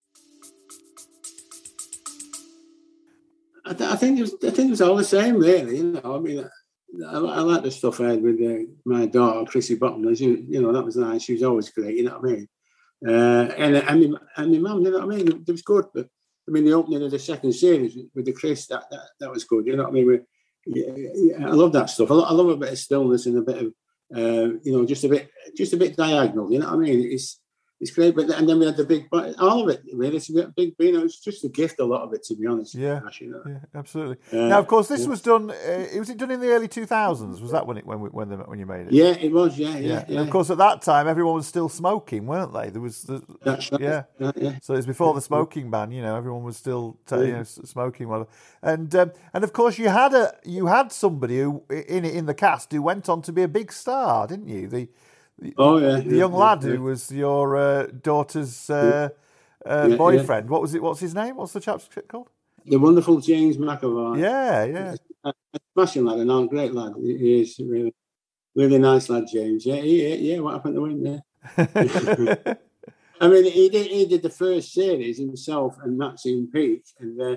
I, 3.66 3.74
th- 3.74 3.90
I, 3.90 3.96
think 3.96 4.20
it 4.20 4.22
was, 4.24 4.34
I 4.44 4.50
think 4.50 4.68
it 4.68 4.72
was 4.72 4.82
all 4.82 4.96
the 4.96 5.04
same, 5.04 5.38
really. 5.38 5.78
You 5.78 6.02
know, 6.04 6.16
I 6.16 6.20
mean, 6.20 6.50
I, 7.08 7.16
I 7.16 7.40
like 7.40 7.64
the 7.64 7.72
stuff 7.72 8.02
I 8.02 8.10
had 8.10 8.22
with 8.22 8.42
uh, 8.42 8.70
my 8.86 9.06
daughter, 9.06 9.50
Chrissy 9.50 9.76
Bottomley. 9.76 10.16
You, 10.16 10.46
you 10.50 10.62
know, 10.62 10.74
that 10.74 10.84
was 10.84 10.98
nice. 10.98 11.24
She 11.24 11.34
was 11.34 11.44
always 11.44 11.70
great. 11.70 11.96
You 11.96 12.04
know 12.04 12.20
what 12.20 12.32
I 12.32 12.34
mean? 12.34 12.48
Uh, 13.06 13.54
and 13.58 13.76
and 13.76 14.12
my, 14.12 14.20
and 14.38 14.52
my 14.52 14.70
mum, 14.70 14.82
you 14.82 14.92
know 14.92 15.06
what 15.06 15.14
I 15.14 15.18
mean? 15.18 15.28
It, 15.28 15.36
it 15.48 15.52
was 15.52 15.62
good, 15.62 15.86
but 15.94 16.08
I 16.48 16.52
mean, 16.52 16.66
the 16.66 16.74
opening 16.74 17.04
of 17.04 17.12
the 17.12 17.20
second 17.20 17.54
series 17.54 17.98
with 18.14 18.26
the 18.26 18.34
Chris, 18.34 18.68
that 18.68 18.90
that, 18.92 19.08
that 19.20 19.32
was 19.32 19.46
good. 19.46 19.66
You 19.66 19.76
know 19.76 19.84
what 19.84 19.90
I 19.90 19.94
mean? 19.94 20.08
We, 20.08 20.20
yeah, 20.66 21.48
I 21.48 21.52
love 21.52 21.74
that 21.74 21.90
stuff. 21.90 22.12
I 22.12 22.14
love, 22.14 22.30
I 22.30 22.34
love, 22.34 22.50
a 22.50 22.58
bit 22.58 22.72
of 22.72 22.78
stillness 22.78 23.26
and 23.26 23.38
a 23.38 23.42
bit 23.42 23.58
of, 23.58 23.68
uh, 24.16 24.54
you 24.64 24.72
know, 24.72 24.86
just 24.86 25.04
a 25.04 25.10
bit, 25.10 25.30
just 25.56 25.74
a 25.74 25.78
bit 25.78 25.96
diagonal. 25.96 26.52
You 26.52 26.60
know 26.60 26.68
what 26.68 26.76
I 26.76 26.78
mean? 26.78 27.12
It's 27.12 27.40
it's 27.80 27.92
great. 27.92 28.16
But 28.16 28.30
and 28.30 28.48
then 28.48 28.60
we 28.60 28.66
had 28.66 28.78
the 28.78 28.86
big, 28.86 29.08
all 29.12 29.64
of 29.64 29.70
it 29.70 29.84
really. 29.94 30.18
It's 30.18 30.30
a 30.30 30.48
big, 30.56 30.74
you 30.80 30.92
know, 30.94 31.04
it's 31.04 31.20
just 31.20 31.44
a 31.44 31.50
gift. 31.50 31.80
A 31.80 31.86
lot 31.86 32.02
of 32.02 32.14
it, 32.14 32.24
to 32.24 32.36
be 32.36 32.48
honest. 32.48 32.76
Yeah, 32.76 33.02
you 33.20 33.32
know? 33.32 33.44
yeah, 33.46 33.60
absolutely. 33.76 34.18
Uh, 34.32 34.48
now, 34.48 34.60
of 34.60 34.68
course, 34.68 34.88
this 34.88 35.02
yeah. 35.02 35.08
was 35.08 35.22
done. 35.22 35.52
Uh, 35.52 35.88
was 35.98 36.10
it 36.10 36.18
done 36.18 36.32
in 36.32 36.40
the 36.40 36.50
early 36.50 36.68
two 36.68 36.86
thousands? 36.86 37.42
Was 37.42 37.52
that 37.52 37.68
when 37.68 37.78
it 37.78 37.86
when 37.86 38.00
when 38.00 38.30
the, 38.30 38.38
when 38.38 38.60
you 38.60 38.66
made 38.66 38.88
it? 38.88 38.94
Yeah, 38.94 39.12
it 39.12 39.32
was. 39.32 39.58
Yeah, 39.58 39.78
yeah. 39.78 40.06
yeah. 40.08 40.22
of 40.22 40.30
course, 40.30 40.50
at 40.50 40.58
that 40.58 40.82
time, 40.82 41.08
everyone 41.08 41.36
was 41.36 41.48
still 41.48 41.70
smoking, 41.70 42.26
weren't 42.26 42.54
they? 42.54 42.70
There 42.70 42.82
was. 42.82 43.04
The, 43.04 43.22
That's 43.44 43.72
right. 43.72 43.82
Yeah. 43.82 44.04
yeah. 44.20 44.60
So 44.62 44.74
it 44.74 44.78
was 44.78 44.86
before 44.86 45.14
the 45.14 45.22
smoking 45.22 45.70
ban. 45.70 45.92
You 45.92 46.02
know, 46.02 46.16
everyone 46.16 46.44
was 46.44 46.58
still 46.58 46.98
t- 47.06 47.16
you 47.18 47.34
know 47.34 47.44
smoking. 47.44 48.26
And 48.62 48.96
um, 48.96 49.12
and 49.34 49.44
of 49.44 49.54
course, 49.54 49.78
you 49.78 49.90
had 49.90 50.14
a 50.14 50.36
you 50.46 50.68
had 50.68 50.92
somebody 50.92 51.40
who 51.40 51.64
in 51.70 52.06
in 52.06 52.26
the 52.28 52.34
cast 52.34 52.72
who 52.72 52.82
went 52.82 53.10
on 53.10 53.22
to 53.24 53.34
be 53.34 53.44
a 53.44 53.48
big 53.48 53.72
star, 53.72 54.28
didn't 54.28 54.48
you? 54.48 54.68
The 54.68 54.88
Oh 55.58 55.78
yeah, 55.78 56.00
the 56.00 56.18
young 56.18 56.32
yeah, 56.32 56.38
lad 56.38 56.64
yeah. 56.64 56.70
who 56.72 56.84
was 56.84 57.12
your 57.12 57.58
uh, 57.58 57.88
daughter's 57.88 58.70
uh, 58.70 59.10
uh, 59.66 59.96
boyfriend. 59.98 60.50
What 60.50 60.62
was 60.62 60.74
it? 60.74 60.82
What's 60.82 61.00
his 61.00 61.14
name? 61.14 61.36
What's 61.38 61.54
the 61.54 61.60
chap's 61.60 61.90
called? 62.08 62.30
The 62.66 62.78
wonderful 62.78 63.20
James 63.20 63.58
McAvoy. 63.58 64.22
Yeah, 64.22 64.64
yeah. 64.64 64.96
A, 65.26 65.34
smashing 65.74 66.06
lad, 66.06 66.20
and 66.20 66.32
a 66.32 66.48
great 66.48 66.74
lad. 66.74 66.94
He 66.98 67.42
is 67.42 67.60
really, 67.60 67.94
really 68.56 68.78
nice 68.78 69.10
lad, 69.10 69.26
James. 69.32 69.66
Yeah, 69.66 69.76
yeah, 69.76 70.16
yeah. 70.16 70.40
What 70.40 70.54
happened 70.54 70.76
to 70.76 70.86
him 70.86 71.04
there? 71.04 71.22
I 73.20 73.28
mean, 73.28 73.46
he 73.46 73.70
did 73.70 73.88
he 73.88 74.06
did 74.06 74.22
the 74.22 74.30
first 74.30 74.74
series 74.74 75.18
himself 75.18 75.78
and 75.84 75.98
Maxine 75.98 76.50
Peake, 76.52 76.86
and 77.00 77.22
uh, 77.22 77.36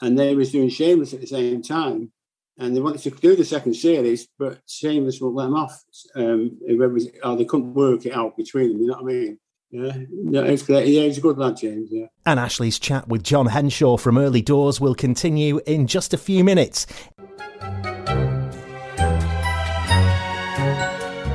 and 0.00 0.18
they 0.18 0.34
was 0.34 0.52
doing 0.52 0.68
Shameless 0.68 1.14
at 1.14 1.22
the 1.22 1.26
same 1.26 1.62
time 1.62 2.12
and 2.58 2.74
they 2.74 2.80
wanted 2.80 3.00
to 3.02 3.10
do 3.10 3.36
the 3.36 3.44
second 3.44 3.74
series, 3.74 4.28
but 4.38 4.60
Shameless 4.66 5.20
won't 5.20 5.36
let 5.36 5.44
them 5.44 5.54
off. 5.54 5.84
Um, 6.14 6.58
was, 6.60 7.08
oh, 7.22 7.36
they 7.36 7.44
couldn't 7.44 7.74
work 7.74 8.04
it 8.04 8.12
out 8.12 8.36
between 8.36 8.72
them. 8.72 8.80
You 8.80 8.88
know 8.88 8.94
what 8.94 9.02
I 9.02 9.14
mean? 9.14 9.38
Yeah, 9.70 9.96
yeah, 10.30 10.42
it's 10.42 10.62
great. 10.62 10.88
Yeah, 10.88 11.02
he's 11.02 11.18
a 11.18 11.20
good 11.20 11.38
lad, 11.38 11.58
James. 11.58 11.90
Yeah. 11.92 12.06
And 12.26 12.40
Ashley's 12.40 12.78
chat 12.78 13.06
with 13.06 13.22
John 13.22 13.46
Henshaw 13.46 13.98
from 13.98 14.16
Early 14.16 14.40
Doors 14.40 14.80
will 14.80 14.94
continue 14.94 15.60
in 15.66 15.86
just 15.86 16.14
a 16.14 16.18
few 16.18 16.42
minutes. 16.42 16.86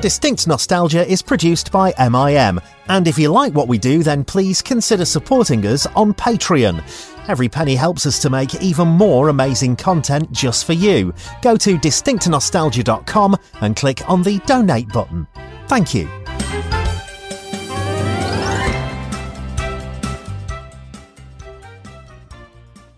Distinct 0.01 0.47
Nostalgia 0.47 1.07
is 1.09 1.21
produced 1.21 1.71
by 1.71 1.93
MIM, 1.97 2.59
and 2.89 3.07
if 3.07 3.17
you 3.17 3.29
like 3.29 3.53
what 3.53 3.69
we 3.69 3.77
do, 3.77 4.03
then 4.03 4.25
please 4.25 4.61
consider 4.61 5.05
supporting 5.05 5.65
us 5.65 5.85
on 5.95 6.13
Patreon. 6.13 7.12
Every 7.27 7.49
penny 7.49 7.75
helps 7.75 8.05
us 8.05 8.19
to 8.19 8.29
make 8.29 8.61
even 8.61 8.87
more 8.87 9.29
amazing 9.29 9.77
content 9.77 10.31
just 10.31 10.65
for 10.65 10.73
you. 10.73 11.13
Go 11.41 11.55
to 11.57 11.77
distinctnostalgia.com 11.77 13.37
and 13.61 13.75
click 13.75 14.09
on 14.09 14.23
the 14.23 14.39
donate 14.45 14.89
button. 14.89 15.27
Thank 15.67 15.93
you. 15.93 16.09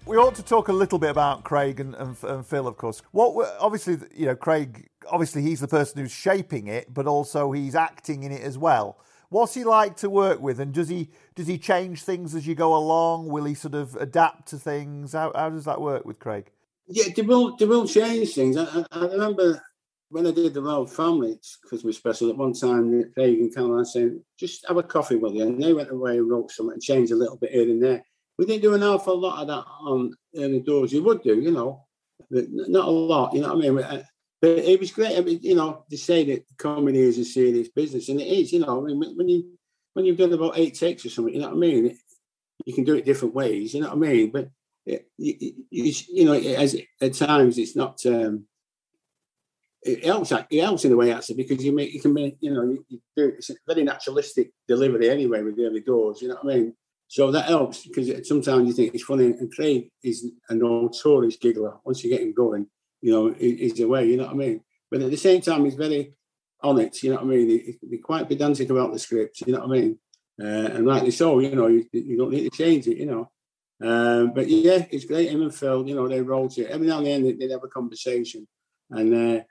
We 0.07 0.17
ought 0.17 0.35
to 0.35 0.43
talk 0.43 0.69
a 0.69 0.73
little 0.73 0.97
bit 0.97 1.09
about 1.09 1.43
Craig 1.43 1.79
and, 1.79 1.93
and, 1.95 2.15
and 2.23 2.45
Phil, 2.45 2.67
of 2.67 2.77
course. 2.77 3.01
What 3.11 3.55
obviously, 3.59 3.97
you 4.15 4.27
know, 4.27 4.35
Craig. 4.35 4.87
Obviously, 5.11 5.43
he's 5.43 5.59
the 5.59 5.67
person 5.67 6.01
who's 6.01 6.11
shaping 6.11 6.67
it, 6.67 6.91
but 6.91 7.05
also 7.05 7.51
he's 7.51 7.75
acting 7.75 8.23
in 8.23 8.31
it 8.31 8.41
as 8.41 8.57
well. 8.57 8.97
What's 9.35 9.53
he 9.53 9.65
like 9.65 9.97
to 9.97 10.09
work 10.09 10.39
with, 10.39 10.61
and 10.61 10.73
does 10.73 10.87
he 10.87 11.09
does 11.35 11.45
he 11.45 11.57
change 11.57 12.03
things 12.03 12.35
as 12.35 12.47
you 12.47 12.55
go 12.55 12.73
along? 12.73 13.27
Will 13.27 13.43
he 13.43 13.53
sort 13.53 13.75
of 13.75 13.93
adapt 13.97 14.47
to 14.51 14.57
things? 14.57 15.11
How, 15.11 15.33
how 15.35 15.49
does 15.49 15.65
that 15.65 15.81
work 15.81 16.05
with 16.05 16.19
Craig? 16.19 16.49
Yeah, 16.87 17.11
they 17.13 17.21
will 17.21 17.53
they 17.57 17.65
will 17.65 17.85
change 17.85 18.33
things. 18.33 18.55
I, 18.55 18.85
I, 18.93 19.07
remember 19.07 19.61
when 20.07 20.25
I 20.25 20.31
did 20.31 20.53
the 20.53 20.61
Royal 20.61 20.87
Family 20.87 21.37
Christmas 21.67 21.97
special 21.97 22.29
at 22.29 22.37
one 22.37 22.53
time, 22.53 23.11
Craig 23.13 23.39
and 23.41 23.53
Caroline 23.53 23.83
saying, 23.83 24.23
just 24.39 24.65
have 24.69 24.77
a 24.77 24.83
coffee 24.83 25.17
with 25.17 25.33
you. 25.33 25.45
And 25.45 25.61
they 25.61 25.73
went 25.73 25.91
away 25.91 26.17
and 26.17 26.31
wrote 26.31 26.51
something 26.51 26.75
and 26.75 26.81
changed 26.81 27.11
a 27.11 27.17
little 27.17 27.35
bit 27.35 27.51
here 27.51 27.63
and 27.63 27.83
there. 27.83 28.05
We 28.37 28.45
didn't 28.45 28.61
do 28.61 28.73
an 28.73 28.83
awful 28.83 29.19
lot 29.19 29.41
of 29.41 29.47
that 29.47 29.65
on 29.81 30.13
early 30.37 30.61
doors. 30.61 30.93
You 30.93 31.03
would 31.03 31.23
do, 31.23 31.41
you 31.41 31.51
know, 31.51 31.83
not 32.29 32.87
a 32.87 32.89
lot, 32.89 33.33
you 33.33 33.41
know 33.41 33.53
what 33.53 33.65
I 33.65 33.69
mean? 33.69 33.83
Uh, 33.83 34.03
But 34.41 34.59
it 34.59 34.79
was 34.79 34.91
great. 34.91 35.17
I 35.17 35.21
mean, 35.21 35.39
you 35.41 35.55
know, 35.55 35.85
they 35.89 35.97
say 35.97 36.23
that 36.25 36.45
comedy 36.57 36.99
is 36.99 37.17
a 37.17 37.25
serious 37.25 37.69
business, 37.69 38.09
and 38.09 38.19
it 38.19 38.27
is, 38.27 38.51
you 38.53 38.59
know, 38.59 38.81
I 38.81 38.93
mean, 38.93 39.15
when- 39.15 39.29
you 39.29 39.57
when 39.93 40.03
you've 40.05 40.17
done 40.17 40.33
about 40.33 40.57
eight 40.57 40.73
takes 40.75 41.05
or 41.05 41.09
something, 41.09 41.33
you 41.33 41.39
know 41.39 41.47
what 41.47 41.55
I 41.55 41.59
mean? 41.59 41.97
You 42.65 42.73
can 42.73 42.83
do 42.83 42.95
it 42.95 43.05
different 43.05 43.33
ways, 43.33 43.73
you 43.73 43.79
know 43.79 43.87
what 43.87 43.95
I 43.95 44.11
mean? 44.11 44.29
But 44.29 44.49
it, 44.85 45.09
you, 45.17 46.25
know, 46.25 46.33
as 46.33 46.75
at 47.01 47.13
times 47.13 47.57
it's 47.57 47.77
not. 47.77 48.05
Um, 48.05 48.45
it 49.81 50.03
helps. 50.03 50.31
It 50.31 50.61
helps 50.61 50.83
in 50.83 50.91
a 50.91 50.95
way, 50.97 51.13
actually, 51.13 51.35
because 51.35 51.63
you 51.63 51.73
make 51.73 51.93
you 51.93 52.01
can 52.01 52.13
make 52.13 52.37
you 52.41 52.53
know 52.53 52.63
you, 52.63 52.85
you 52.89 52.99
do 53.15 53.27
it's 53.37 53.51
a 53.51 53.55
very 53.67 53.83
naturalistic 53.83 54.51
delivery 54.67 55.09
anyway 55.09 55.43
with 55.43 55.55
the 55.55 55.65
early 55.65 55.81
doors. 55.81 56.21
You 56.21 56.29
know 56.29 56.37
what 56.41 56.53
I 56.53 56.57
mean? 56.57 56.73
So 57.07 57.31
that 57.31 57.45
helps 57.45 57.85
because 57.85 58.27
sometimes 58.27 58.67
you 58.67 58.73
think 58.73 58.93
it's 58.93 59.03
funny. 59.03 59.25
And 59.25 59.53
Craig 59.53 59.89
is 60.03 60.31
a 60.49 60.55
notorious 60.55 61.37
giggler. 61.37 61.75
Once 61.85 62.03
you 62.03 62.09
get 62.09 62.21
him 62.21 62.33
going, 62.33 62.67
you 63.05 63.11
know, 63.11 63.31
he- 63.33 63.57
he's 63.57 63.79
away. 63.81 64.03
You 64.09 64.17
know 64.17 64.25
what 64.25 64.33
I 64.33 64.37
mean? 64.45 64.61
But 64.89 65.01
at 65.03 65.11
the 65.11 65.17
same 65.27 65.39
time, 65.39 65.63
he's 65.63 65.75
very 65.75 66.13
on 66.63 66.79
it. 66.79 67.03
You 67.03 67.11
know 67.11 67.17
what 67.17 67.25
I 67.25 67.27
mean? 67.27 67.49
He, 67.49 67.77
he 67.79 67.87
be 67.87 67.97
quite 67.99 68.27
pedantic 68.27 68.71
about 68.71 68.91
the 68.91 68.97
script. 68.97 69.41
You 69.45 69.53
know 69.53 69.59
what 69.59 69.77
I 69.77 69.79
mean? 69.79 69.99
Uh, 70.41 70.69
and 70.73 70.87
rightly 70.87 71.11
so. 71.11 71.39
You 71.39 71.55
know, 71.55 71.67
you, 71.67 71.85
you 71.91 72.17
don't 72.17 72.31
need 72.31 72.51
to 72.51 72.57
change 72.57 72.87
it. 72.87 72.97
You 72.97 73.05
know. 73.05 73.31
Um, 73.89 74.33
but 74.33 74.47
yeah, 74.47 74.85
it's 74.89 75.05
great. 75.05 75.29
Him 75.29 75.43
and 75.43 75.53
Phil, 75.53 75.87
you 75.87 75.93
know, 75.93 76.07
they 76.07 76.21
to 76.21 76.61
it. 76.61 76.71
Every 76.71 76.87
now 76.87 76.97
and 76.97 77.05
then 77.07 77.23
they, 77.23 77.33
they'd 77.33 77.51
have 77.51 77.63
a 77.63 77.67
conversation. 77.67 78.47
And 78.89 79.13
uh, 79.13 79.43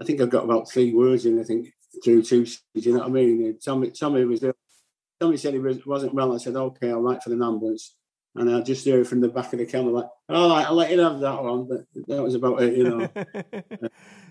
I 0.00 0.04
think 0.04 0.20
I've 0.20 0.30
got 0.30 0.44
about 0.44 0.70
three 0.70 0.94
words 0.94 1.26
in, 1.26 1.38
I 1.38 1.44
think, 1.44 1.74
through 2.02 2.22
two 2.22 2.46
you 2.74 2.92
know 2.92 3.00
what 3.00 3.08
I 3.08 3.10
mean? 3.10 3.44
And 3.44 3.62
Tommy, 3.62 3.90
Tommy 3.90 4.24
was 4.24 4.40
there. 4.40 4.54
Tommy 5.20 5.36
said 5.36 5.52
he 5.52 5.58
was, 5.58 5.84
wasn't 5.84 6.14
well. 6.14 6.34
I 6.34 6.38
said, 6.38 6.56
okay, 6.56 6.90
I'll 6.90 7.00
write 7.00 7.22
for 7.22 7.32
an 7.32 7.42
ambulance. 7.42 7.94
And 8.34 8.54
I 8.54 8.60
just 8.62 8.84
hear 8.84 8.98
it 9.00 9.06
from 9.06 9.20
the 9.20 9.28
back 9.28 9.52
of 9.52 9.58
the 9.58 9.66
camera, 9.66 9.92
like, 9.92 10.08
all 10.30 10.48
right, 10.48 10.66
I'll 10.66 10.74
let 10.74 10.90
you 10.90 10.98
have 11.00 11.20
that 11.20 11.42
one. 11.42 11.68
But 11.68 11.84
that 12.08 12.22
was 12.22 12.34
about 12.34 12.62
it, 12.62 12.76
you 12.78 12.84
know. 12.84 13.08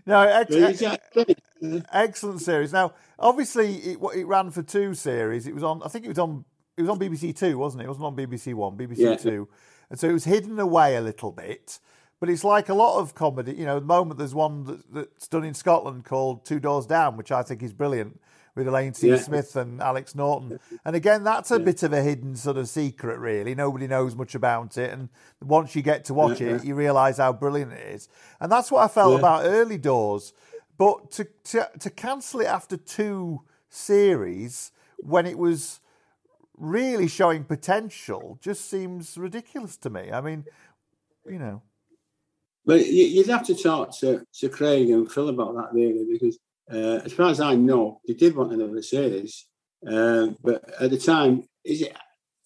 no, 0.08 0.22
ex- 0.22 0.50
But 0.50 1.30
it's, 1.30 1.42
great. 1.62 1.84
excellent 1.94 2.42
series. 2.42 2.74
Now, 2.74 2.94
obviously, 3.20 3.76
it, 3.76 4.00
it 4.16 4.26
ran 4.26 4.50
for 4.50 4.64
two 4.64 4.96
series. 4.96 5.46
It 5.46 5.54
was 5.54 5.64
on. 5.64 5.84
I 5.84 5.88
think 5.88 6.06
it 6.06 6.10
was 6.10 6.18
on. 6.18 6.46
It 6.78 6.82
was 6.82 6.90
on 6.90 6.98
BBC 7.00 7.38
Two, 7.38 7.60
wasn't 7.60 7.82
it? 7.82 7.86
It 7.86 7.90
wasn't 7.90 8.06
on 8.06 8.16
BBC 8.16 8.56
One. 8.56 8.76
BBC 8.76 8.98
Yeah. 8.98 9.16
Two, 9.18 9.48
and 9.92 10.00
so 10.00 10.10
it 10.10 10.14
was 10.14 10.24
hidden 10.24 10.60
away 10.60 10.96
a 10.96 11.02
little 11.02 11.32
bit. 11.32 11.80
But 12.20 12.30
it's 12.30 12.44
like 12.44 12.70
a 12.70 12.74
lot 12.74 13.00
of 13.00 13.14
comedy. 13.14 13.54
You 13.54 13.66
know, 13.66 13.78
at 13.78 13.82
the 13.82 13.86
moment 13.88 14.18
there's 14.18 14.34
one 14.34 14.64
that, 14.66 14.94
that's 14.94 15.28
done 15.28 15.44
in 15.44 15.54
Scotland 15.54 16.06
called 16.06 16.44
Two 16.46 16.60
Doors 16.60 16.88
Down, 16.88 17.18
which 17.18 17.32
I 17.32 17.44
think 17.44 17.62
is 17.62 17.74
brilliant 17.74 18.20
with 18.56 18.68
Elaine 18.68 18.94
C. 18.94 19.10
Yeah. 19.10 19.18
Smith 19.18 19.56
and 19.56 19.82
Alex 19.82 20.16
Norton. 20.16 20.60
And 20.84 20.96
again, 20.96 21.24
that's 21.24 21.52
a 21.52 21.60
bit 21.60 21.84
of 21.84 21.94
a 21.94 22.02
hidden 22.02 22.36
sort 22.36 22.58
of 22.58 22.68
secret, 22.68 23.20
really. 23.20 23.56
Nobody 23.56 23.88
knows 23.88 24.16
much 24.16 24.36
about 24.36 24.78
it. 24.78 24.92
And 24.92 25.10
once 25.42 25.76
you 25.76 25.82
get 25.82 26.06
to 26.06 26.14
watch 26.14 26.42
Yeah, 26.42 26.56
it, 26.56 26.66
you 26.66 26.76
realise 26.76 27.18
how 27.18 27.34
brilliant 27.34 27.74
it 27.74 27.96
is. 27.96 28.10
And 28.40 28.52
that's 28.52 28.72
what 28.72 28.84
I 28.84 28.88
felt 28.88 29.14
Yeah. 29.14 29.20
about 29.20 29.46
Early 29.46 29.78
Doors. 29.78 30.34
But 30.78 31.12
to, 31.12 31.28
to 31.46 31.70
to 31.80 31.90
cancel 31.90 32.42
it 32.42 32.48
after 32.48 32.76
two 32.76 33.42
series 33.70 34.72
when 34.98 35.26
it 35.26 35.38
was 35.38 35.80
really 36.58 37.08
showing 37.08 37.44
potential 37.44 38.38
just 38.42 38.70
seems 38.70 39.18
ridiculous 39.18 39.78
to 39.78 39.90
me. 39.90 40.12
I 40.12 40.22
mean, 40.22 40.46
you 41.26 41.40
know. 41.40 41.62
But 42.66 42.86
you- 42.86 43.06
you'd 43.08 43.28
have 43.28 43.46
to 43.48 43.56
talk 43.56 43.98
to, 44.00 44.24
to 44.40 44.50
Craig 44.50 44.90
and 44.90 45.12
Phil 45.12 45.30
about 45.30 45.56
that, 45.56 45.74
really, 45.74 46.06
because 46.12 46.38
uh, 46.72 47.02
as 47.04 47.14
far 47.14 47.30
as 47.30 47.40
I 47.40 47.56
know, 47.56 48.00
they 48.08 48.14
did 48.14 48.36
want 48.36 48.54
another 48.54 48.82
series. 48.82 49.46
Um, 49.86 50.38
but 50.44 50.64
at 50.80 50.92
the 50.92 50.98
time, 50.98 51.44
is 51.66 51.82
it? 51.82 51.96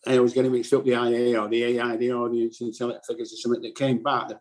I 0.08 0.20
was 0.20 0.34
getting 0.34 0.52
mixed 0.52 0.74
up 0.74 0.86
the 0.86 0.92
IA 0.92 1.40
or 1.40 1.48
the 1.48 1.64
AI, 1.64 1.98
the 1.98 2.14
audience 2.14 2.62
and 2.62 2.68
intelligence 2.70 3.06
figures 3.08 3.34
or 3.34 3.38
something 3.38 3.62
that 3.64 3.76
came 3.76 4.04
back. 4.04 4.32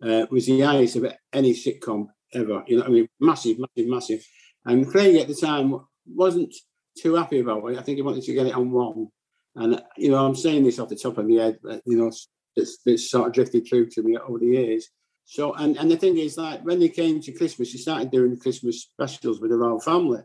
Uh, 0.00 0.26
was 0.30 0.46
the 0.46 0.60
highest 0.60 0.94
of 0.94 1.12
any 1.32 1.52
sitcom 1.52 2.06
ever. 2.32 2.62
You 2.68 2.78
know, 2.78 2.84
I 2.84 2.88
mean, 2.88 3.08
massive, 3.18 3.58
massive, 3.58 3.90
massive. 3.90 4.26
And 4.64 4.88
Craig 4.88 5.16
at 5.16 5.26
the 5.26 5.34
time 5.34 5.74
wasn't 6.06 6.54
too 6.96 7.16
happy 7.16 7.40
about 7.40 7.66
it. 7.66 7.78
I 7.78 7.82
think 7.82 7.96
he 7.96 8.02
wanted 8.02 8.22
to 8.22 8.34
get 8.34 8.46
it 8.46 8.54
on 8.54 8.70
one. 8.70 9.08
And 9.56 9.82
you 9.96 10.10
know, 10.10 10.24
I'm 10.24 10.36
saying 10.36 10.62
this 10.62 10.78
off 10.78 10.88
the 10.88 10.96
top 10.96 11.18
of 11.18 11.26
my 11.26 11.42
head, 11.42 11.58
but, 11.62 11.82
you 11.84 11.96
know, 11.96 12.12
it's, 12.54 12.78
it's 12.86 13.10
sort 13.10 13.26
of 13.26 13.32
drifted 13.32 13.66
through 13.68 13.88
to 13.90 14.02
me 14.02 14.16
over 14.16 14.38
the 14.38 14.46
years. 14.46 14.88
So, 15.30 15.52
and, 15.52 15.76
and 15.76 15.90
the 15.90 15.96
thing 15.98 16.16
is, 16.16 16.36
that 16.36 16.64
when 16.64 16.80
they 16.80 16.88
came 16.88 17.20
to 17.20 17.32
Christmas, 17.32 17.70
they 17.70 17.78
started 17.78 18.10
doing 18.10 18.38
Christmas 18.38 18.80
specials 18.80 19.40
with 19.40 19.50
the 19.50 19.58
royal 19.58 19.78
family. 19.78 20.22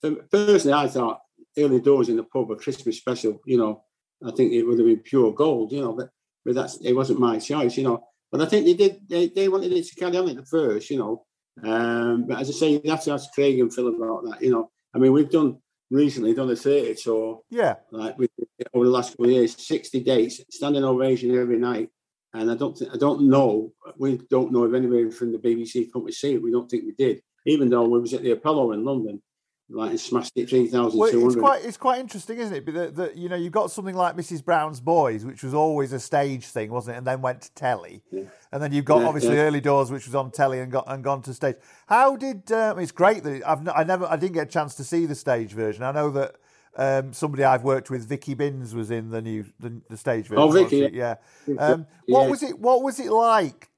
So 0.00 0.14
personally, 0.30 0.72
I 0.72 0.86
thought 0.86 1.20
early 1.58 1.80
doors 1.80 2.08
in 2.08 2.16
the 2.16 2.22
pub, 2.22 2.52
a 2.52 2.56
Christmas 2.56 2.96
special, 2.96 3.40
you 3.44 3.58
know, 3.58 3.82
I 4.24 4.30
think 4.30 4.52
it 4.52 4.62
would 4.62 4.78
have 4.78 4.86
been 4.86 5.00
pure 5.00 5.32
gold, 5.32 5.72
you 5.72 5.80
know, 5.80 5.94
but, 5.94 6.10
but 6.44 6.54
that's, 6.54 6.76
it 6.76 6.92
wasn't 6.92 7.18
my 7.18 7.40
choice, 7.40 7.76
you 7.76 7.82
know. 7.82 8.04
But 8.30 8.40
I 8.40 8.46
think 8.46 8.66
they 8.66 8.74
did, 8.74 9.00
they, 9.08 9.26
they 9.28 9.48
wanted 9.48 9.72
it 9.72 9.84
to 9.88 9.94
carry 9.96 10.16
on 10.16 10.28
at 10.28 10.36
the 10.36 10.44
first, 10.46 10.90
you 10.90 10.98
know. 10.98 11.24
Um, 11.64 12.26
but 12.28 12.38
as 12.38 12.48
I 12.48 12.52
say, 12.52 12.80
you 12.84 12.90
have 12.90 13.02
to 13.02 13.12
ask 13.14 13.32
Craig 13.32 13.58
and 13.58 13.74
Phil 13.74 13.88
about 13.88 14.26
that, 14.30 14.42
you 14.42 14.52
know. 14.52 14.70
I 14.94 14.98
mean, 14.98 15.12
we've 15.12 15.28
done 15.30 15.58
recently 15.90 16.34
done 16.34 16.50
a 16.50 16.56
theatre 16.56 16.94
tour 16.94 17.40
Yeah. 17.50 17.74
like 17.90 18.16
with, 18.16 18.30
over 18.74 18.84
the 18.84 18.90
last 18.92 19.10
couple 19.10 19.24
of 19.24 19.32
years, 19.32 19.56
60 19.60 20.04
dates, 20.04 20.40
standing 20.50 20.84
ovation 20.84 21.36
every 21.36 21.58
night. 21.58 21.90
And 22.40 22.50
I 22.50 22.54
don't, 22.54 22.76
think, 22.76 22.92
I 22.92 22.98
don't 22.98 23.28
know, 23.28 23.72
we 23.98 24.18
don't 24.30 24.52
know 24.52 24.64
if 24.64 24.74
anybody 24.74 25.10
from 25.10 25.32
the 25.32 25.38
BBC 25.38 25.90
come 25.92 26.06
to 26.06 26.12
see 26.12 26.34
it. 26.34 26.42
We 26.42 26.50
don't 26.50 26.70
think 26.70 26.84
we 26.84 26.92
did, 26.92 27.22
even 27.46 27.70
though 27.70 27.88
we 27.88 27.98
was 27.98 28.12
at 28.12 28.22
the 28.22 28.32
Apollo 28.32 28.72
in 28.72 28.84
London, 28.84 29.22
like 29.68 29.90
and 29.90 30.00
smashed 30.00 30.32
it 30.36 30.48
three 30.48 30.68
thousand 30.68 31.00
Well, 31.00 31.26
it's 31.26 31.34
quite 31.34 31.64
it's 31.64 31.76
quite 31.76 31.98
interesting, 31.98 32.38
isn't 32.38 32.54
it? 32.54 32.72
That, 32.72 32.94
that 32.96 33.16
you 33.16 33.28
know 33.28 33.36
you've 33.36 33.52
got 33.52 33.70
something 33.70 33.96
like 33.96 34.16
Mrs. 34.16 34.44
Brown's 34.44 34.80
Boys, 34.80 35.24
which 35.24 35.42
was 35.42 35.54
always 35.54 35.92
a 35.92 35.98
stage 35.98 36.46
thing, 36.46 36.70
wasn't 36.70 36.94
it? 36.94 36.98
And 36.98 37.06
then 37.06 37.20
went 37.20 37.42
to 37.42 37.54
telly, 37.54 38.02
and 38.12 38.62
then 38.62 38.72
you've 38.72 38.84
got 38.84 39.00
Yeah, 39.00 39.08
obviously 39.08 39.34
yeah. 39.34 39.42
Early 39.42 39.60
Doors, 39.60 39.90
which 39.90 40.06
was 40.06 40.14
on 40.14 40.30
telly 40.30 40.60
and 40.60 40.70
got 40.70 40.84
and 40.86 41.02
gone 41.02 41.22
to 41.22 41.34
stage. 41.34 41.56
How 41.88 42.16
did 42.16 42.52
um, 42.52 42.78
it's 42.78 42.92
great 42.92 43.24
that 43.24 43.32
it, 43.32 43.42
I've 43.44 43.66
I 43.68 43.82
never 43.82 44.06
I 44.06 44.16
didn't 44.16 44.34
get 44.34 44.46
a 44.46 44.50
chance 44.50 44.76
to 44.76 44.84
see 44.84 45.04
the 45.04 45.16
stage 45.16 45.52
version. 45.52 45.82
I 45.82 45.90
know 45.90 46.10
that 46.10 46.36
um, 46.76 47.12
somebody 47.12 47.44
I've 47.44 47.64
worked 47.64 47.90
with, 47.90 48.06
Vicky 48.06 48.34
Binns, 48.34 48.74
was 48.74 48.90
in 48.90 49.10
the 49.10 49.22
new 49.22 49.44
the, 49.58 49.80
the 49.88 49.96
stage 49.96 50.28
version. 50.28 50.42
Oh, 50.42 50.50
Vicky, 50.50 50.90
yeah. 50.92 51.16
Um, 51.58 51.86
what 52.06 52.24
Yeah. 52.24 52.28
was 52.28 52.42
it? 52.42 52.58
What 52.58 52.82
was 52.82 53.00
it 53.00 53.10
like? 53.10 53.70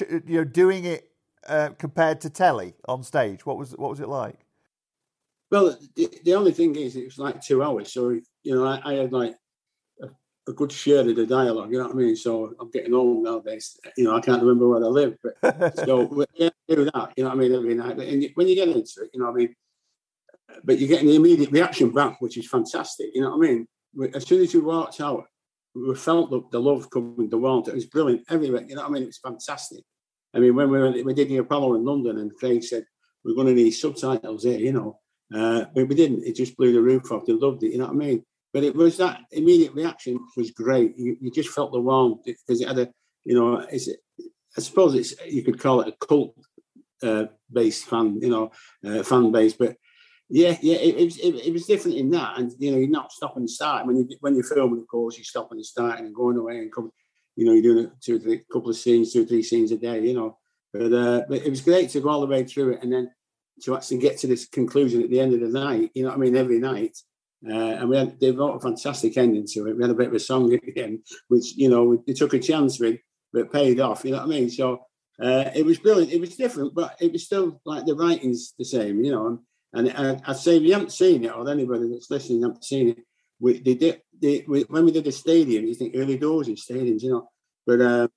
You 0.00 0.20
know, 0.38 0.44
doing 0.44 0.84
it 0.84 1.10
uh, 1.46 1.70
compared 1.78 2.20
to 2.22 2.30
telly 2.30 2.74
on 2.88 3.02
stage. 3.02 3.46
What 3.46 3.56
was 3.58 3.72
what 3.76 3.90
was 3.90 4.00
it 4.00 4.08
like? 4.08 4.46
Well, 5.50 5.78
the, 5.94 6.08
the 6.24 6.34
only 6.34 6.52
thing 6.52 6.74
is, 6.74 6.96
it 6.96 7.04
was 7.04 7.18
like 7.18 7.40
two 7.40 7.62
hours. 7.62 7.92
So, 7.92 8.10
you 8.10 8.54
know, 8.54 8.64
I, 8.64 8.80
I 8.84 8.94
had 8.94 9.12
like 9.12 9.36
a, 10.02 10.08
a 10.48 10.52
good 10.52 10.72
share 10.72 11.08
of 11.08 11.14
the 11.14 11.26
dialogue, 11.26 11.70
you 11.70 11.78
know 11.78 11.84
what 11.84 11.94
I 11.94 11.98
mean? 11.98 12.16
So 12.16 12.52
I'm 12.58 12.70
getting 12.70 12.94
old 12.94 13.22
nowadays. 13.22 13.78
You 13.96 14.04
know, 14.04 14.16
I 14.16 14.20
can't 14.20 14.42
remember 14.42 14.68
where 14.68 14.82
I 14.82 14.88
live. 14.88 15.16
But 15.22 15.76
so 15.84 16.24
yeah, 16.34 16.50
do 16.68 16.84
that, 16.86 17.12
you 17.16 17.22
know 17.22 17.30
what 17.30 17.36
I 17.36 17.40
mean, 17.40 17.54
every 17.54 17.74
night. 17.74 17.98
And 17.98 18.28
when 18.34 18.48
you 18.48 18.56
get 18.56 18.68
into 18.68 19.02
it, 19.02 19.10
you 19.14 19.20
know 19.20 19.26
what 19.26 19.34
I 19.34 19.36
mean? 19.36 19.54
But 20.64 20.78
you're 20.78 20.88
getting 20.88 21.08
the 21.08 21.16
immediate 21.16 21.50
reaction 21.50 21.90
back, 21.90 22.20
which 22.20 22.36
is 22.38 22.48
fantastic, 22.48 23.08
you 23.14 23.20
know 23.20 23.36
what 23.36 23.46
I 23.46 23.50
mean? 23.50 23.66
As 24.14 24.26
soon 24.26 24.42
as 24.42 24.52
you 24.52 24.64
walked 24.64 25.00
out, 25.00 25.24
we 25.74 25.94
felt 25.94 26.30
the, 26.30 26.40
the 26.52 26.60
love 26.60 26.88
coming, 26.90 27.28
the 27.28 27.38
warmth. 27.38 27.68
It 27.68 27.74
was 27.74 27.86
brilliant 27.86 28.24
everywhere, 28.30 28.62
you 28.62 28.74
know 28.74 28.82
what 28.82 28.90
I 28.90 28.94
mean? 28.94 29.02
It 29.04 29.06
was 29.06 29.18
fantastic. 29.18 29.84
I 30.34 30.38
mean, 30.38 30.54
when 30.54 30.70
we, 30.70 30.82
went, 30.82 31.04
we 31.04 31.14
did 31.14 31.28
the 31.28 31.38
Apollo 31.38 31.74
in 31.74 31.84
London 31.84 32.18
and 32.18 32.34
Craig 32.34 32.62
said, 32.62 32.84
we're 33.24 33.34
going 33.34 33.48
to 33.48 33.54
need 33.54 33.72
subtitles 33.72 34.44
here, 34.44 34.58
you 34.58 34.72
know. 34.72 35.00
Uh, 35.34 35.64
but 35.74 35.88
we 35.88 35.94
didn't. 35.94 36.24
It 36.24 36.36
just 36.36 36.56
blew 36.56 36.72
the 36.72 36.80
roof 36.80 37.10
off. 37.10 37.26
They 37.26 37.32
loved 37.32 37.62
it. 37.64 37.72
You 37.72 37.78
know 37.78 37.86
what 37.86 37.94
I 37.94 37.98
mean? 37.98 38.24
But 38.52 38.62
it 38.62 38.74
was 38.74 38.96
that 38.98 39.20
immediate 39.32 39.74
reaction 39.74 40.20
was 40.36 40.52
great. 40.52 40.96
You, 40.96 41.16
you 41.20 41.30
just 41.30 41.50
felt 41.50 41.72
the 41.72 41.80
warmth 41.80 42.20
because 42.24 42.60
it 42.60 42.68
had 42.68 42.78
a, 42.78 42.88
you 43.24 43.34
know, 43.34 43.66
it's, 43.70 43.88
I 44.56 44.60
suppose 44.60 44.94
it's 44.94 45.14
you 45.26 45.42
could 45.42 45.58
call 45.58 45.80
it 45.80 45.88
a 45.88 46.06
cult 46.06 46.34
uh, 47.02 47.24
based 47.52 47.86
fan, 47.86 48.20
you 48.22 48.30
know, 48.30 48.52
uh, 48.86 49.02
fan 49.02 49.32
base. 49.32 49.54
But 49.54 49.76
yeah, 50.28 50.56
yeah, 50.60 50.76
it, 50.76 50.96
it 50.96 51.04
was 51.04 51.18
it, 51.18 51.34
it 51.46 51.52
was 51.52 51.66
different 51.66 51.96
in 51.98 52.10
that, 52.10 52.38
and 52.38 52.52
you 52.58 52.72
know, 52.72 52.78
you're 52.78 52.88
not 52.88 53.12
stopping 53.12 53.42
and 53.42 53.50
starting 53.50 53.86
when 53.86 53.96
you 53.96 54.08
when 54.20 54.34
you're 54.34 54.44
filming. 54.44 54.80
Of 54.80 54.88
course, 54.88 55.16
you're 55.16 55.24
stopping 55.24 55.58
and 55.58 55.66
starting 55.66 56.06
and 56.06 56.14
going 56.14 56.36
away 56.36 56.58
and 56.58 56.72
come. 56.72 56.90
You 57.36 57.44
know, 57.44 57.52
you're 57.52 57.74
doing 57.74 57.86
a 57.86 57.92
two, 58.02 58.18
three, 58.18 58.42
couple 58.52 58.70
of 58.70 58.76
scenes, 58.76 59.12
two 59.12 59.22
or 59.22 59.26
three 59.26 59.42
scenes 59.42 59.70
a 59.70 59.76
day. 59.76 60.00
You 60.00 60.14
know, 60.14 60.38
but 60.72 60.92
uh, 60.92 61.22
but 61.28 61.42
it 61.42 61.50
was 61.50 61.60
great 61.60 61.90
to 61.90 62.00
go 62.00 62.08
all 62.08 62.20
the 62.20 62.26
way 62.26 62.44
through 62.44 62.72
it 62.72 62.82
and 62.82 62.92
then 62.92 63.10
to 63.62 63.76
actually 63.76 63.98
get 63.98 64.18
to 64.18 64.26
this 64.26 64.46
conclusion 64.46 65.02
at 65.02 65.10
the 65.10 65.20
end 65.20 65.32
of 65.32 65.40
the 65.40 65.48
night. 65.48 65.90
You 65.94 66.02
know 66.02 66.08
what 66.08 66.18
I 66.18 66.20
mean? 66.20 66.36
Every 66.36 66.58
night. 66.58 66.96
Uh, 67.48 67.52
and 67.52 67.88
we 67.88 67.96
had 67.96 68.18
they 68.18 68.32
wrote 68.32 68.56
a 68.56 68.60
fantastic 68.60 69.16
ending 69.16 69.46
to 69.46 69.68
it. 69.68 69.76
We 69.76 69.82
had 69.82 69.90
a 69.90 69.94
bit 69.94 70.08
of 70.08 70.14
a 70.14 70.18
song 70.18 70.52
at 70.52 70.60
the 70.62 70.82
end, 70.82 71.00
which 71.28 71.54
you 71.56 71.68
know 71.68 72.02
they 72.04 72.14
took 72.14 72.34
a 72.34 72.40
chance 72.40 72.80
with. 72.80 72.98
but 73.32 73.52
paid 73.52 73.78
off. 73.78 74.04
You 74.04 74.12
know 74.12 74.18
what 74.18 74.26
I 74.26 74.30
mean? 74.30 74.50
So 74.50 74.86
uh, 75.22 75.50
it 75.54 75.64
was 75.64 75.78
brilliant. 75.78 76.12
It 76.12 76.20
was 76.20 76.36
different, 76.36 76.74
but 76.74 76.96
it 77.00 77.12
was 77.12 77.24
still 77.24 77.60
like 77.64 77.86
the 77.86 77.94
writing's 77.94 78.54
the 78.58 78.64
same. 78.64 79.04
You 79.04 79.12
know, 79.12 79.26
and, 79.28 79.38
and 79.76 79.92
I, 79.92 80.30
I'd 80.30 80.36
say 80.36 80.56
if 80.56 80.62
you 80.62 80.72
haven't 80.72 80.92
seen 80.92 81.24
it, 81.24 81.34
or 81.34 81.48
anybody 81.48 81.88
that's 81.88 82.10
listening 82.10 82.42
haven't 82.42 82.64
seen 82.64 82.90
it, 82.90 82.98
we 83.38 83.58
they 83.58 83.74
did 83.74 84.02
they, 84.20 84.44
we, 84.48 84.62
when 84.62 84.84
we 84.84 84.92
did 84.92 85.04
the 85.04 85.12
stadium. 85.12 85.66
You 85.66 85.74
think 85.74 85.94
early 85.96 86.18
doors 86.18 86.48
in 86.48 86.54
stadiums, 86.54 87.02
you 87.02 87.10
know, 87.10 87.28
but 87.66 87.80
uh, 87.80 88.08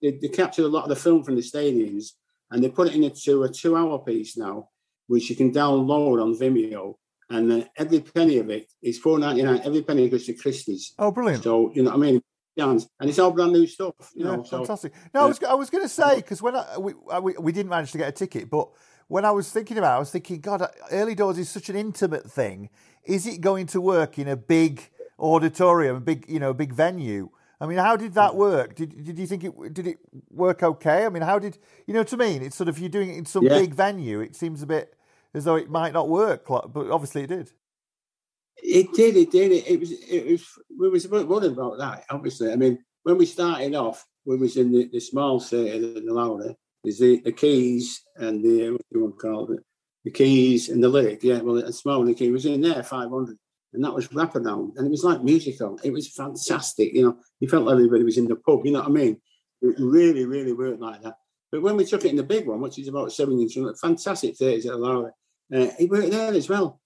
they, 0.00 0.12
they 0.12 0.28
captured 0.28 0.64
a 0.64 0.68
lot 0.68 0.84
of 0.84 0.88
the 0.88 0.96
film 0.96 1.22
from 1.22 1.36
the 1.36 1.42
stadiums 1.42 2.12
and 2.50 2.62
they 2.62 2.68
put 2.68 2.88
it 2.88 2.94
into 2.94 3.42
a 3.42 3.48
two-hour 3.48 4.00
piece 4.00 4.36
now, 4.36 4.68
which 5.06 5.28
you 5.30 5.36
can 5.36 5.52
download 5.52 6.22
on 6.22 6.34
Vimeo. 6.34 6.94
And 7.30 7.50
uh, 7.50 7.64
every 7.76 8.00
penny 8.00 8.38
of 8.38 8.50
it 8.50 8.70
is 8.82 8.98
four 8.98 9.18
ninety 9.18 9.42
nine. 9.42 9.62
Every 9.64 9.82
penny 9.82 10.08
goes 10.08 10.26
to 10.26 10.34
Christie's. 10.34 10.92
Oh, 10.98 11.10
brilliant! 11.10 11.42
So 11.44 11.72
you 11.74 11.82
know, 11.82 11.90
what 11.90 11.96
I 11.96 12.10
mean, 12.10 12.22
and 12.56 12.86
it's 13.00 13.18
all 13.18 13.30
brand 13.30 13.52
new 13.52 13.66
stuff. 13.66 13.94
You 14.14 14.26
yeah, 14.26 14.36
know, 14.36 14.42
so, 14.42 14.58
fantastic. 14.58 14.92
No, 15.14 15.22
I 15.22 15.26
was 15.26 15.42
I 15.42 15.54
was 15.54 15.70
going 15.70 15.84
to 15.84 15.88
say 15.88 16.16
because 16.16 16.42
when 16.42 16.54
I, 16.54 16.76
we, 16.78 16.92
I, 17.10 17.20
we 17.20 17.34
we 17.40 17.52
didn't 17.52 17.70
manage 17.70 17.92
to 17.92 17.98
get 17.98 18.08
a 18.08 18.12
ticket, 18.12 18.50
but 18.50 18.68
when 19.12 19.26
I 19.26 19.30
was 19.30 19.52
thinking 19.52 19.76
about, 19.76 19.92
it, 19.92 19.96
I 19.96 19.98
was 19.98 20.10
thinking, 20.10 20.40
God, 20.40 20.62
uh, 20.62 20.68
early 20.90 21.14
doors 21.14 21.36
is 21.36 21.50
such 21.50 21.68
an 21.68 21.76
intimate 21.76 22.30
thing. 22.30 22.70
Is 23.04 23.26
it 23.26 23.42
going 23.42 23.66
to 23.66 23.78
work 23.78 24.18
in 24.18 24.26
a 24.26 24.36
big 24.36 24.88
auditorium, 25.18 25.96
a 25.96 26.00
big 26.00 26.24
you 26.28 26.40
know, 26.40 26.54
big 26.54 26.72
venue? 26.72 27.28
I 27.60 27.66
mean, 27.66 27.76
how 27.76 27.94
did 27.94 28.14
that 28.14 28.34
work? 28.36 28.74
Did 28.74 29.04
did 29.04 29.18
you 29.18 29.26
think 29.26 29.44
it 29.44 29.74
did 29.74 29.86
it 29.86 29.98
work 30.30 30.62
okay? 30.62 31.04
I 31.04 31.10
mean, 31.10 31.22
how 31.22 31.38
did 31.38 31.58
you 31.86 31.92
know 31.92 32.00
what 32.00 32.12
I 32.14 32.16
mean? 32.16 32.42
It's 32.42 32.56
sort 32.56 32.70
of 32.70 32.78
you're 32.78 32.88
doing 32.88 33.10
it 33.10 33.18
in 33.18 33.26
some 33.26 33.44
Yeah. 33.44 33.58
big 33.58 33.74
venue. 33.74 34.20
It 34.20 34.34
seems 34.34 34.62
a 34.62 34.66
bit 34.66 34.96
as 35.34 35.44
though 35.44 35.56
it 35.56 35.68
might 35.68 35.92
not 35.92 36.08
work, 36.08 36.46
but 36.48 36.90
obviously 36.90 37.24
it 37.24 37.26
did. 37.26 37.52
It 38.62 38.94
did, 38.94 39.16
it 39.16 39.30
did. 39.30 39.52
It, 39.52 39.68
it 39.68 39.78
was, 39.78 39.92
it 39.92 40.26
was. 40.26 40.44
We 40.80 40.88
was 40.88 41.04
a 41.04 41.10
bit 41.10 41.28
worried 41.28 41.52
about 41.52 41.76
that. 41.76 42.04
Obviously, 42.08 42.50
I 42.50 42.56
mean, 42.56 42.78
when 43.02 43.18
we 43.18 43.26
started 43.26 43.74
off, 43.74 44.06
we 44.24 44.36
was 44.36 44.56
in 44.56 44.72
the, 44.72 44.88
the 44.90 45.00
small 45.00 45.38
theatre, 45.38 46.00
the 46.00 46.14
Lowry. 46.14 46.56
There's 46.82 46.98
the, 46.98 47.20
Quays 47.32 48.00
and 48.16 48.44
the 48.44 48.70
what 48.72 48.80
do 48.90 48.98
you 48.98 49.04
want 49.04 49.18
to 49.18 49.20
call 49.20 49.52
it? 49.52 49.60
The 50.04 50.10
Quays 50.10 50.68
and 50.68 50.82
the 50.82 50.88
lyric. 50.88 51.22
Yeah, 51.22 51.40
well, 51.40 51.54
the 51.54 51.72
small 51.72 52.04
the 52.04 52.14
key 52.14 52.30
was 52.30 52.46
in 52.46 52.60
there, 52.60 52.82
five 52.82 53.10
hundred, 53.10 53.38
and 53.72 53.84
that 53.84 53.94
was 53.94 54.08
wraparound, 54.08 54.76
and 54.76 54.86
it 54.86 54.90
was 54.90 55.04
like 55.04 55.22
musical. 55.22 55.78
It 55.84 55.92
was 55.92 56.08
fantastic. 56.08 56.92
You 56.92 57.02
know, 57.02 57.16
you 57.40 57.48
felt 57.48 57.64
like 57.64 57.74
everybody 57.74 58.04
was 58.04 58.18
in 58.18 58.26
the 58.26 58.36
pub. 58.36 58.64
You 58.64 58.72
know 58.72 58.80
what 58.80 58.88
I 58.88 58.92
mean? 58.92 59.20
It 59.60 59.76
really, 59.78 60.26
really 60.26 60.52
worked 60.52 60.80
like 60.80 61.02
that. 61.02 61.14
But 61.52 61.62
when 61.62 61.76
we 61.76 61.84
took 61.84 62.04
it 62.04 62.10
in 62.10 62.16
the 62.16 62.24
big 62.24 62.48
one, 62.48 62.60
which 62.60 62.78
is 62.78 62.88
about 62.88 63.12
seven 63.12 63.38
inches, 63.38 63.78
fantastic 63.80 64.36
theatres 64.36 64.66
at 64.66 64.80
Lowry, 64.80 65.12
uh, 65.54 65.68
it 65.78 65.90
worked 65.90 66.10
there 66.10 66.32
as 66.32 66.48
well. 66.48 66.80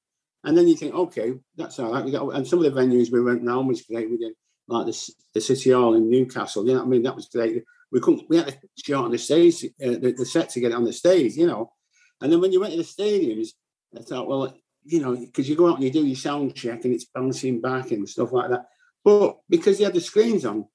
And 0.44 0.58
then 0.58 0.68
you 0.68 0.76
think, 0.76 0.94
okay, 0.94 1.34
that's 1.56 1.78
all 1.78 1.92
right. 1.92 2.04
We 2.04 2.10
got, 2.10 2.28
and 2.28 2.46
some 2.46 2.62
of 2.62 2.72
the 2.72 2.80
venues 2.80 3.10
we 3.10 3.22
went 3.22 3.44
round 3.44 3.68
was 3.68 3.82
great. 3.82 4.10
We 4.10 4.18
did 4.18 4.34
like 4.68 4.86
the, 4.86 5.10
the 5.34 5.40
City 5.40 5.70
Hall 5.70 5.94
in 5.94 6.10
Newcastle. 6.10 6.66
You 6.66 6.74
know 6.74 6.80
what 6.80 6.86
I 6.86 6.88
mean? 6.88 7.02
That 7.04 7.16
was 7.16 7.28
great. 7.28 7.64
We 7.92 8.00
couldn't. 8.00 8.28
We 8.28 8.36
had 8.36 8.48
to 8.48 8.58
shorten 8.76 9.12
the 9.12 9.18
stage, 9.18 9.64
uh, 9.64 9.68
the, 9.78 10.14
the 10.16 10.26
set 10.26 10.50
to 10.50 10.60
get 10.60 10.72
it 10.72 10.74
on 10.74 10.84
the 10.84 10.92
stage. 10.92 11.36
You 11.36 11.46
know. 11.46 11.72
And 12.20 12.32
then 12.32 12.40
when 12.40 12.52
you 12.52 12.60
went 12.60 12.72
to 12.72 12.78
the 12.78 12.82
stadiums, 12.84 13.48
I 13.96 14.02
thought, 14.02 14.26
well, 14.26 14.54
you 14.84 15.00
know, 15.00 15.14
because 15.14 15.48
you 15.48 15.56
go 15.56 15.68
out 15.68 15.76
and 15.76 15.84
you 15.84 15.90
do 15.90 16.06
your 16.06 16.16
sound 16.16 16.54
check 16.54 16.84
and 16.84 16.94
it's 16.94 17.04
bouncing 17.04 17.60
back 17.60 17.90
and 17.90 18.08
stuff 18.08 18.32
like 18.32 18.50
that. 18.50 18.66
But 19.04 19.38
because 19.48 19.78
you 19.78 19.84
had 19.84 19.94
the 19.94 20.00
screens 20.00 20.44
on, 20.44 20.66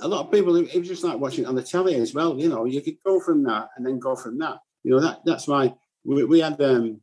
a 0.00 0.08
lot 0.08 0.26
of 0.26 0.32
people 0.32 0.54
it 0.56 0.78
was 0.78 0.88
just 0.88 1.04
like 1.04 1.18
watching 1.18 1.46
on 1.46 1.54
the 1.54 1.62
telly 1.62 1.94
as 1.94 2.12
well. 2.14 2.38
You 2.38 2.48
know, 2.48 2.64
you 2.64 2.82
could 2.82 2.98
go 3.04 3.18
from 3.20 3.42
that 3.44 3.70
and 3.76 3.86
then 3.86 3.98
go 3.98 4.14
from 4.14 4.38
that. 4.38 4.58
You 4.84 4.92
know, 4.92 5.00
that 5.00 5.20
that's 5.24 5.48
why 5.48 5.74
we, 6.04 6.24
we 6.24 6.40
had 6.40 6.60
um 6.60 7.00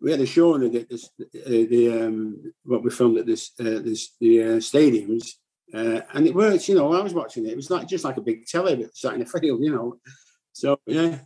we- 0.00 0.10
had 0.10 0.20
a 0.20 0.26
show 0.26 0.54
in 0.54 0.60
the 0.62 0.86
this, 0.88 1.10
uh, 1.20 1.24
the 1.46 2.04
um 2.04 2.52
what 2.64 2.82
we 2.84 2.90
filmed 2.90 3.18
at 3.18 3.26
this 3.26 3.50
uh, 3.58 3.64
this 3.64 4.14
the 4.20 4.42
uh, 4.42 4.46
stadiums. 4.58 5.32
Uh, 5.74 6.00
and 6.14 6.26
it 6.26 6.34
works, 6.34 6.68
you 6.68 6.74
know. 6.74 6.92
I 6.92 7.02
was 7.02 7.12
watching 7.14 7.44
it; 7.46 7.50
it 7.50 7.56
was 7.56 7.70
like 7.70 7.88
just 7.88 8.04
like 8.04 8.16
a 8.16 8.20
big 8.20 8.46
telly, 8.46 8.76
but 8.76 8.96
sat 8.96 9.14
in 9.14 9.22
a 9.22 9.26
field, 9.26 9.60
you 9.62 9.74
know. 9.74 9.96
So 10.52 10.78
yeah, 10.86 11.18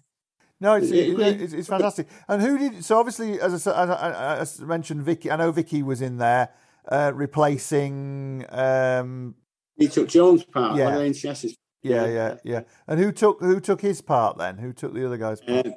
No, 0.61 0.75
it's, 0.75 0.91
It- 0.91 1.11
it- 1.11 1.21
it- 1.21 1.41
it's, 1.43 1.53
it's 1.53 1.69
fantastic. 1.69 2.09
And 2.29 2.41
who 2.43 2.59
did? 2.59 2.85
So 2.85 2.99
obviously, 2.99 3.41
as 3.41 3.67
I, 3.67 4.37
as 4.39 4.61
I, 4.61 4.65
mentioned, 4.65 5.03
Vicky. 5.03 5.31
I 5.31 5.37
know 5.37 5.53
Vicky 5.53 5.83
was 5.83 6.01
in 6.01 6.17
there 6.19 6.51
uh, 6.91 7.13
replacing. 7.15 8.47
Um, 8.49 9.35
he 9.77 9.89
took 9.89 10.09
Joan's 10.09 10.45
part, 10.45 10.77
Yeah. 10.77 10.89
Lorraine 10.97 11.15
Chess's 11.15 11.55
yeah, 11.83 12.07
yeah, 12.07 12.37
yeah. 12.45 12.61
And 12.87 13.01
who 13.01 13.13
took 13.13 13.41
who 13.41 13.61
took 13.61 13.81
his 13.81 14.01
part 14.03 14.37
then? 14.37 14.59
Who 14.59 14.73
took 14.73 14.93
the 14.93 15.07
other 15.07 15.17
guy's 15.17 15.41
part? 15.41 15.67
Uh, 15.67 15.71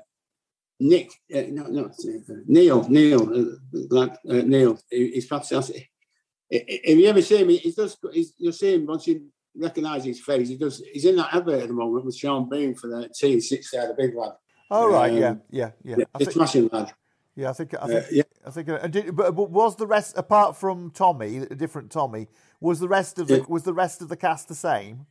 Nick, 0.79 1.11
uh, 1.33 1.43
no, 1.49 1.63
no, 1.67 1.85
uh, 1.85 2.33
Neil, 2.45 2.87
Neil, 2.89 3.57
uh, 3.91 3.95
uh, 4.01 4.09
Neil. 4.27 4.77
He, 4.89 5.11
he's 5.11 5.27
fantastic. 5.27 5.89
If 6.55 6.97
you 6.99 7.07
ever 7.07 7.21
see 7.21 7.37
him, 7.37 7.49
he 7.49 7.57
he 7.57 7.71
does. 7.71 7.97
He's, 8.11 8.33
you'll 8.37 8.51
see 8.53 8.73
him 8.75 8.85
once 8.85 9.07
you 9.07 9.25
recognise 9.55 10.03
his 10.03 10.19
face. 10.19 10.49
He 10.49 10.57
does. 10.57 10.83
He's 10.93 11.05
in 11.05 11.15
that 11.15 11.33
advert 11.33 11.61
at 11.63 11.67
the 11.67 11.73
moment 11.73 12.05
with 12.05 12.15
Sean 12.15 12.47
Bean 12.49 12.75
for 12.75 12.87
the 12.87 13.09
T. 13.09 13.39
Six 13.39 13.71
there, 13.71 13.87
the 13.87 13.93
big 13.95 14.15
lad. 14.15 14.33
oh 14.69 14.87
right, 14.91 15.11
um, 15.11 15.17
yeah, 15.17 15.35
yeah, 15.49 15.71
yeah. 15.83 16.05
I 16.13 16.19
the 16.19 16.25
think, 16.25 16.31
smashing 16.35 16.69
lad. 16.71 16.91
yeah, 17.35 17.49
I 17.49 17.53
think, 17.53 17.73
I 17.73 17.77
Uh, 17.77 17.87
think, 17.87 18.05
yeah. 18.11 18.23
I 18.45 18.49
think. 18.51 18.67
And 18.69 18.93
did, 18.93 19.15
but, 19.15 19.31
but 19.35 19.49
was 19.49 19.75
the 19.77 19.87
rest 19.87 20.17
apart 20.17 20.55
from 20.55 20.91
Tommy, 20.91 21.37
a 21.37 21.55
different 21.55 21.91
Tommy? 21.91 22.27
Was 22.61 22.79
the 22.79 22.87
rest 22.87 23.17
of 23.19 23.27
the 23.27 23.37
Yeah. 23.37 23.45
was 23.47 23.63
the 23.63 23.73
rest 23.73 24.01
of 24.01 24.09
the 24.09 24.17
cast 24.17 24.47
the 24.47 24.55
same? 24.55 25.07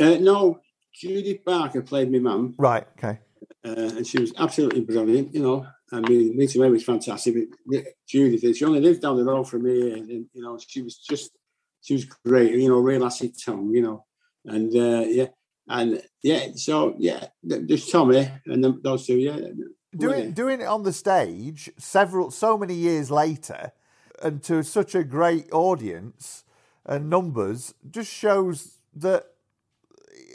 Uh, 0.00 0.16
no, 0.18 0.60
Judith 0.94 1.44
Barker 1.44 1.82
played 1.82 2.10
me 2.10 2.18
mum, 2.18 2.54
Right. 2.58 2.86
Okay. 2.96 3.20
Uh, 3.64 3.96
and 3.96 4.06
she 4.06 4.20
was 4.20 4.32
absolutely 4.38 4.80
brilliant. 4.80 5.34
You 5.34 5.42
know, 5.42 5.66
I 5.92 6.00
mean, 6.00 6.36
Rita 6.36 6.58
May 6.58 6.70
was 6.70 6.84
fantastic. 6.84 7.34
But 7.66 7.84
Judith, 8.06 8.56
she 8.56 8.64
only 8.64 8.80
lived 8.80 9.02
down 9.02 9.16
the 9.16 9.24
road 9.24 9.48
from 9.48 9.64
me, 9.64 9.92
and, 9.92 10.10
and, 10.10 10.26
you 10.32 10.42
know, 10.42 10.58
she 10.66 10.82
was 10.82 10.98
just, 10.98 11.30
she 11.80 11.94
was 11.94 12.04
great. 12.04 12.54
You 12.54 12.68
know, 12.68 12.78
real 12.78 13.04
acid 13.04 13.32
tongue. 13.44 13.70
You 13.74 13.82
know, 13.82 14.04
and 14.44 14.74
uh, 14.74 15.06
yeah, 15.06 15.28
and 15.68 16.02
yeah. 16.22 16.48
So 16.54 16.94
yeah, 16.98 17.26
just 17.66 17.90
Tommy 17.90 18.28
and 18.46 18.64
then 18.64 18.80
those 18.82 19.06
two. 19.06 19.18
Yeah, 19.18 19.38
doing 19.96 20.32
doing 20.32 20.60
it 20.60 20.66
on 20.66 20.82
the 20.82 20.92
stage 20.92 21.70
several 21.78 22.30
so 22.30 22.56
many 22.56 22.74
years 22.74 23.10
later 23.10 23.72
and 24.22 24.42
to 24.42 24.62
such 24.62 24.94
a 24.94 25.04
great 25.04 25.52
audience 25.52 26.44
and 26.86 27.10
numbers 27.10 27.74
just 27.90 28.10
shows 28.10 28.78
that 28.94 29.26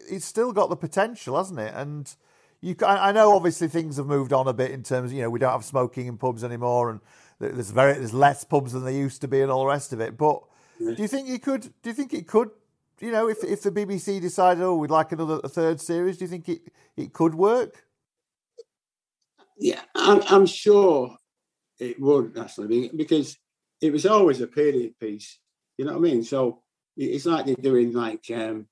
it's 0.10 0.26
still 0.26 0.52
got 0.52 0.70
the 0.70 0.76
potential 0.76 1.38
hasn't 1.38 1.60
it 1.60 1.74
and 1.76 2.16
you 2.62 2.76
I 2.86 3.12
know 3.12 3.36
obviously 3.36 3.68
things 3.68 3.98
have 3.98 4.08
moved 4.08 4.34
on 4.34 4.48
a 4.48 4.54
bit 4.54 4.72
in 4.72 4.84
terms 4.84 5.12
of 5.12 5.18
you 5.18 5.24
know 5.24 5.30
we 5.30 5.40
don't 5.40 5.52
have 5.52 5.66
smoking 5.66 6.08
in 6.08 6.18
pubs 6.18 6.44
anymore 6.44 6.90
and 6.90 7.00
there's 7.40 7.72
very 7.72 7.94
there's 7.94 8.14
less 8.14 8.44
pubs 8.44 8.74
than 8.74 8.84
there 8.84 8.94
used 8.94 9.22
to 9.22 9.28
be 9.28 9.42
and 9.42 9.52
all 9.52 9.62
the 9.62 9.68
rest 9.68 9.94
of 9.94 10.02
it 10.02 10.18
but 10.18 10.42
do 10.80 10.96
you 10.98 11.08
think 11.08 11.28
you 11.28 11.40
could 11.40 11.62
do 11.82 11.90
you 11.90 11.94
think 11.94 12.14
it 12.14 12.28
could 12.28 12.50
you 13.00 13.12
know 13.12 13.30
if 13.30 13.44
if 13.44 13.62
the 13.62 13.72
BBC 13.72 14.20
decided 14.20 14.64
oh 14.64 14.76
we'd 14.76 14.90
like 14.90 15.12
another 15.12 15.40
a 15.44 15.50
third 15.50 15.80
series 15.80 16.18
do 16.18 16.26
you 16.26 16.30
think 16.30 16.50
it 16.50 16.62
it 16.96 17.14
could 17.14 17.36
work 17.36 17.84
Yeah, 19.60 19.82
I'm, 19.96 20.22
I'm 20.30 20.46
sure 20.46 21.18
it 21.80 22.00
would 22.00 22.38
actually 22.38 22.68
be 22.68 22.92
because 22.96 23.38
it 23.82 23.92
was 23.92 24.06
always 24.06 24.42
a 24.42 24.48
period 24.48 24.98
piece. 25.00 25.40
You 25.78 25.86
know 25.86 25.94
what 25.94 26.08
I 26.08 26.12
mean? 26.12 26.24
So 26.24 26.62
it's 26.96 27.26
like 27.26 27.46
they're 27.46 27.56
doing 27.56 27.94
like 27.94 28.26
um, 28.34 28.68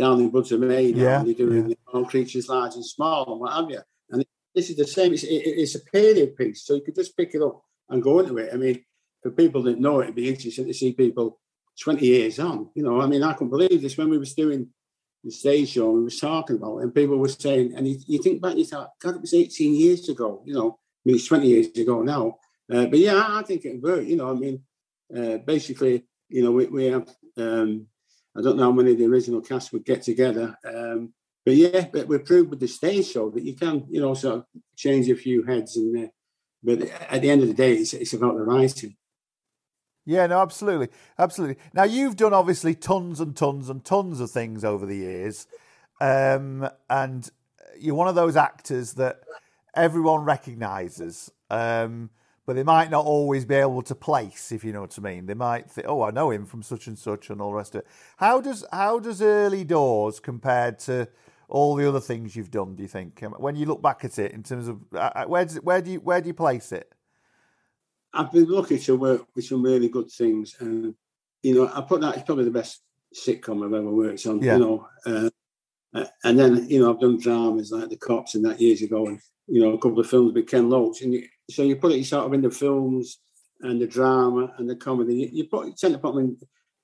down 0.00 0.20
in 0.20 0.30
Buds 0.30 0.52
of 0.52 0.60
May 0.60 0.92
now, 0.92 1.02
Yeah, 1.02 1.18
and 1.18 1.26
they're 1.26 1.34
doing 1.34 1.76
all 1.92 2.04
creatures 2.04 2.48
large 2.48 2.74
and 2.74 2.84
small 2.84 3.30
and 3.30 3.40
what 3.40 3.52
have 3.52 3.70
you. 3.70 3.80
And 4.10 4.24
this 4.54 4.70
is 4.70 4.76
the 4.76 4.86
same. 4.86 5.12
It's, 5.12 5.24
it, 5.24 5.42
it's 5.62 5.74
a 5.74 5.80
period 5.80 6.36
piece, 6.36 6.64
so 6.64 6.74
you 6.74 6.82
could 6.82 6.94
just 6.94 7.16
pick 7.16 7.34
it 7.34 7.42
up 7.42 7.62
and 7.88 8.02
go 8.02 8.18
into 8.20 8.38
it. 8.38 8.50
I 8.52 8.56
mean, 8.56 8.84
for 9.22 9.30
people 9.30 9.62
that 9.64 9.78
know 9.78 10.00
it, 10.00 10.04
it'd 10.04 10.14
be 10.16 10.28
interesting 10.28 10.66
to 10.66 10.74
see 10.74 10.92
people 10.92 11.38
20 11.80 12.06
years 12.06 12.38
on. 12.38 12.70
You 12.74 12.82
know, 12.82 13.00
I 13.00 13.06
mean, 13.06 13.22
I 13.22 13.34
can 13.34 13.48
believe 13.48 13.82
this 13.82 13.98
when 13.98 14.10
we 14.10 14.18
was 14.18 14.34
doing 14.34 14.68
the 15.22 15.30
stage 15.30 15.70
show 15.70 15.90
we 15.90 16.04
was 16.04 16.18
talking 16.18 16.56
about 16.56 16.78
it, 16.78 16.84
and 16.84 16.94
people 16.94 17.18
were 17.18 17.28
saying, 17.28 17.74
and 17.76 17.86
you, 17.86 17.98
you 18.06 18.22
think 18.22 18.40
back, 18.40 18.56
you 18.56 18.64
thought, 18.64 18.92
God, 19.02 19.16
it 19.16 19.20
was 19.20 19.34
18 19.34 19.74
years 19.74 20.08
ago, 20.08 20.42
you 20.46 20.54
know, 20.54 20.78
I 20.78 21.02
mean, 21.04 21.16
it's 21.16 21.26
20 21.26 21.46
years 21.46 21.66
ago 21.76 22.02
now. 22.02 22.38
Uh, 22.72 22.86
but 22.86 22.98
yeah, 22.98 23.16
I, 23.16 23.40
I 23.40 23.42
think 23.42 23.64
it 23.64 23.82
worked, 23.82 24.06
you 24.06 24.16
know, 24.16 24.30
I 24.30 24.34
mean, 24.34 24.62
uh, 25.14 25.38
basically, 25.38 26.04
you 26.28 26.42
know, 26.42 26.52
we, 26.52 26.66
we 26.66 26.84
have, 26.86 27.08
um, 27.36 27.86
I 28.36 28.42
don't 28.42 28.56
know 28.56 28.64
how 28.64 28.72
many 28.72 28.92
of 28.92 28.98
the 28.98 29.06
original 29.06 29.40
cast 29.40 29.72
would 29.72 29.84
get 29.84 30.02
together, 30.02 30.56
um, 30.64 31.12
but 31.44 31.54
yeah, 31.54 31.88
but 31.92 32.06
we 32.06 32.18
proved 32.18 32.50
with 32.50 32.60
the 32.60 32.68
stage 32.68 33.08
show 33.10 33.30
that 33.30 33.42
you 33.42 33.54
can, 33.54 33.86
you 33.88 34.00
know, 34.00 34.14
sort 34.14 34.36
of 34.36 34.44
change 34.76 35.08
a 35.08 35.16
few 35.16 35.42
heads, 35.44 35.76
and 35.76 36.06
uh, 36.06 36.08
but 36.62 36.82
at 36.82 37.22
the 37.22 37.30
end 37.30 37.42
of 37.42 37.48
the 37.48 37.54
day, 37.54 37.74
it's, 37.74 37.94
it's 37.94 38.12
about 38.12 38.36
the 38.36 38.42
writing. 38.42 38.96
Yeah, 40.06 40.26
no, 40.26 40.40
absolutely, 40.40 40.88
absolutely. 41.18 41.62
Now 41.72 41.84
you've 41.84 42.16
done 42.16 42.32
obviously 42.34 42.74
tons 42.74 43.20
and 43.20 43.36
tons 43.36 43.68
and 43.68 43.84
tons 43.84 44.20
of 44.20 44.30
things 44.30 44.64
over 44.64 44.86
the 44.86 44.96
years, 44.96 45.46
um, 46.00 46.68
and 46.88 47.28
you're 47.78 47.94
one 47.94 48.08
of 48.08 48.14
those 48.14 48.36
actors 48.36 48.94
that 48.94 49.20
everyone 49.74 50.24
recognises, 50.24 51.30
um, 51.48 52.10
but 52.50 52.56
they 52.56 52.64
might 52.64 52.90
not 52.90 53.06
always 53.06 53.44
be 53.44 53.54
able 53.54 53.80
to 53.80 53.94
place, 53.94 54.50
if 54.50 54.64
you 54.64 54.72
know 54.72 54.80
what 54.80 54.98
I 54.98 55.02
mean. 55.02 55.26
They 55.26 55.34
might 55.34 55.70
think, 55.70 55.86
"Oh, 55.86 56.02
I 56.02 56.10
know 56.10 56.32
him 56.32 56.46
from 56.46 56.64
such 56.64 56.88
and 56.88 56.98
such," 56.98 57.30
and 57.30 57.40
all 57.40 57.50
the 57.50 57.56
rest 57.58 57.76
of 57.76 57.82
it. 57.82 57.86
How 58.16 58.40
does 58.40 58.64
how 58.72 58.98
does 58.98 59.22
Early 59.22 59.62
Doors 59.62 60.18
compared 60.18 60.80
to 60.80 61.06
all 61.48 61.76
the 61.76 61.88
other 61.88 62.00
things 62.00 62.34
you've 62.34 62.50
done? 62.50 62.74
Do 62.74 62.82
you 62.82 62.88
think 62.88 63.22
Um, 63.22 63.34
when 63.38 63.54
you 63.54 63.66
look 63.66 63.80
back 63.80 64.04
at 64.04 64.18
it 64.18 64.32
in 64.32 64.42
terms 64.42 64.66
of 64.66 64.80
uh, 64.92 65.12
uh, 65.14 65.24
where 65.26 65.44
does 65.44 65.58
it, 65.58 65.64
where 65.64 65.80
do 65.80 65.92
you 65.92 66.00
where 66.00 66.20
do 66.20 66.26
you 66.26 66.34
place 66.34 66.72
it? 66.72 66.92
I've 68.12 68.32
been 68.32 68.48
lucky 68.48 68.80
to 68.80 68.96
work 68.96 69.28
with 69.36 69.44
some 69.44 69.62
really 69.62 69.88
good 69.88 70.10
things, 70.10 70.56
and 70.58 70.96
you 71.44 71.54
know, 71.54 71.70
I 71.72 71.82
put 71.82 72.00
that 72.00 72.16
it's 72.16 72.24
probably 72.24 72.46
the 72.46 72.50
best 72.50 72.82
sitcom 73.14 73.64
I've 73.64 73.74
ever 73.74 73.92
worked 73.92 74.26
on. 74.26 74.42
Yeah. 74.42 74.56
You 74.56 74.60
know, 74.64 74.88
uh, 75.06 75.30
Uh, 75.92 76.06
and 76.22 76.38
then, 76.38 76.68
you 76.68 76.80
know, 76.80 76.92
I've 76.92 77.00
done 77.00 77.18
dramas 77.18 77.72
like 77.72 77.88
The 77.90 77.96
Cops 77.96 78.34
and 78.34 78.44
that 78.44 78.60
years 78.60 78.82
ago, 78.82 79.06
and, 79.06 79.20
you 79.48 79.60
know, 79.60 79.72
a 79.72 79.78
couple 79.78 79.98
of 80.00 80.08
films 80.08 80.32
with 80.32 80.46
Ken 80.48 80.68
Loach. 80.70 81.02
And 81.02 81.14
you, 81.14 81.26
so 81.50 81.62
you 81.62 81.76
put 81.76 81.92
it 81.92 82.04
sort 82.04 82.26
of 82.26 82.32
in 82.32 82.42
the 82.42 82.50
films 82.50 83.18
and 83.60 83.80
the 83.80 83.86
drama 83.86 84.52
and 84.58 84.68
the 84.68 84.76
comedy. 84.76 85.14
You, 85.14 85.28
you, 85.32 85.44
put, 85.44 85.66
you 85.66 85.74
tend 85.78 85.94
to 85.94 86.00
put 86.00 86.14
them 86.14 86.36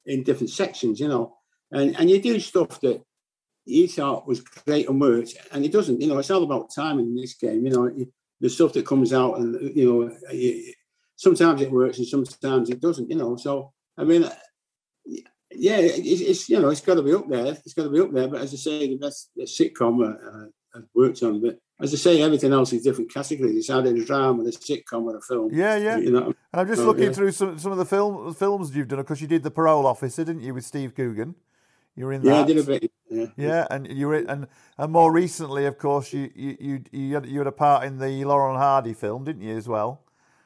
in, 0.06 0.14
in 0.18 0.22
different 0.22 0.50
sections, 0.50 1.00
you 1.00 1.08
know, 1.08 1.36
and, 1.70 1.98
and 1.98 2.10
you 2.10 2.20
do 2.20 2.38
stuff 2.40 2.80
that 2.80 3.02
you 3.64 3.88
thought 3.88 4.28
was 4.28 4.40
great 4.40 4.88
and 4.88 5.00
worked, 5.00 5.34
and 5.52 5.64
it 5.64 5.72
doesn't. 5.72 6.00
You 6.00 6.06
know, 6.06 6.18
it's 6.18 6.30
all 6.30 6.44
about 6.44 6.72
timing 6.74 7.06
in 7.06 7.16
this 7.16 7.34
game. 7.34 7.66
You 7.66 7.72
know, 7.72 7.90
the 8.40 8.48
stuff 8.48 8.72
that 8.74 8.86
comes 8.86 9.12
out, 9.12 9.38
and 9.38 9.76
you 9.76 9.92
know, 9.92 10.32
you, 10.32 10.72
sometimes 11.16 11.60
it 11.60 11.72
works 11.72 11.98
and 11.98 12.06
sometimes 12.06 12.70
it 12.70 12.80
doesn't. 12.80 13.10
You 13.10 13.16
know, 13.16 13.36
so 13.36 13.72
I 13.98 14.04
mean, 14.04 14.30
yeah, 15.50 15.78
it's, 15.78 16.20
it's 16.20 16.48
you 16.48 16.60
know, 16.60 16.68
it's 16.68 16.80
got 16.80 16.94
to 16.94 17.02
be 17.02 17.12
up 17.12 17.28
there. 17.28 17.46
It's 17.46 17.74
got 17.74 17.84
to 17.84 17.90
be 17.90 18.00
up 18.00 18.12
there. 18.12 18.28
But 18.28 18.42
as 18.42 18.54
I 18.54 18.56
say, 18.56 18.88
the 18.88 18.98
best 18.98 19.30
sitcom 19.40 20.08
uh, 20.08 20.46
I've 20.76 20.84
worked 20.94 21.22
on, 21.24 21.42
but 21.42 21.58
as 21.80 21.92
I 21.92 21.96
say, 21.96 22.22
everything 22.22 22.52
else 22.52 22.72
is 22.72 22.82
different 22.82 23.12
categories. 23.12 23.56
It's 23.56 23.70
either 23.70 23.94
a 23.94 24.04
drama, 24.04 24.44
a 24.44 24.46
sitcom, 24.46 25.04
or 25.04 25.16
a 25.16 25.20
film. 25.20 25.50
Yeah, 25.52 25.76
yeah. 25.76 25.98
You 25.98 26.10
know, 26.10 26.26
and 26.26 26.36
I'm 26.52 26.66
just 26.66 26.80
so, 26.80 26.86
looking 26.86 27.04
yeah. 27.04 27.12
through 27.12 27.32
some 27.32 27.58
some 27.58 27.72
of 27.72 27.78
the 27.78 27.84
film 27.84 28.32
films 28.34 28.74
you've 28.74 28.88
done 28.88 29.00
because 29.00 29.20
you 29.20 29.26
did 29.26 29.42
the 29.42 29.50
Parole 29.50 29.86
Officer, 29.86 30.24
didn't 30.24 30.42
you, 30.42 30.54
with 30.54 30.64
Steve 30.64 30.94
Coogan? 30.94 31.34
You 31.94 32.06
were 32.06 32.12
in 32.12 32.22
that. 32.22 32.28
Yeah, 32.28 32.40
I 32.40 32.46
did 32.46 32.58
a 32.58 32.62
bit. 32.62 32.90
Yeah, 33.08 33.26
Yeah, 33.36 33.66
and 33.70 33.90
you 33.90 34.08
were 34.08 34.16
and 34.16 34.46
and 34.78 34.92
more 34.92 35.12
recently, 35.12 35.66
of 35.66 35.78
course, 35.78 36.12
you 36.12 36.30
you 36.34 36.56
you 36.60 36.82
you 36.92 37.14
had, 37.14 37.26
you 37.26 37.38
had 37.38 37.46
a 37.46 37.52
part 37.52 37.84
in 37.84 37.98
the 37.98 38.24
Laurel 38.24 38.50
and 38.50 38.58
Hardy 38.58 38.94
film, 38.94 39.24
didn't 39.24 39.42
you, 39.42 39.56
as 39.56 39.68
well? 39.68 40.02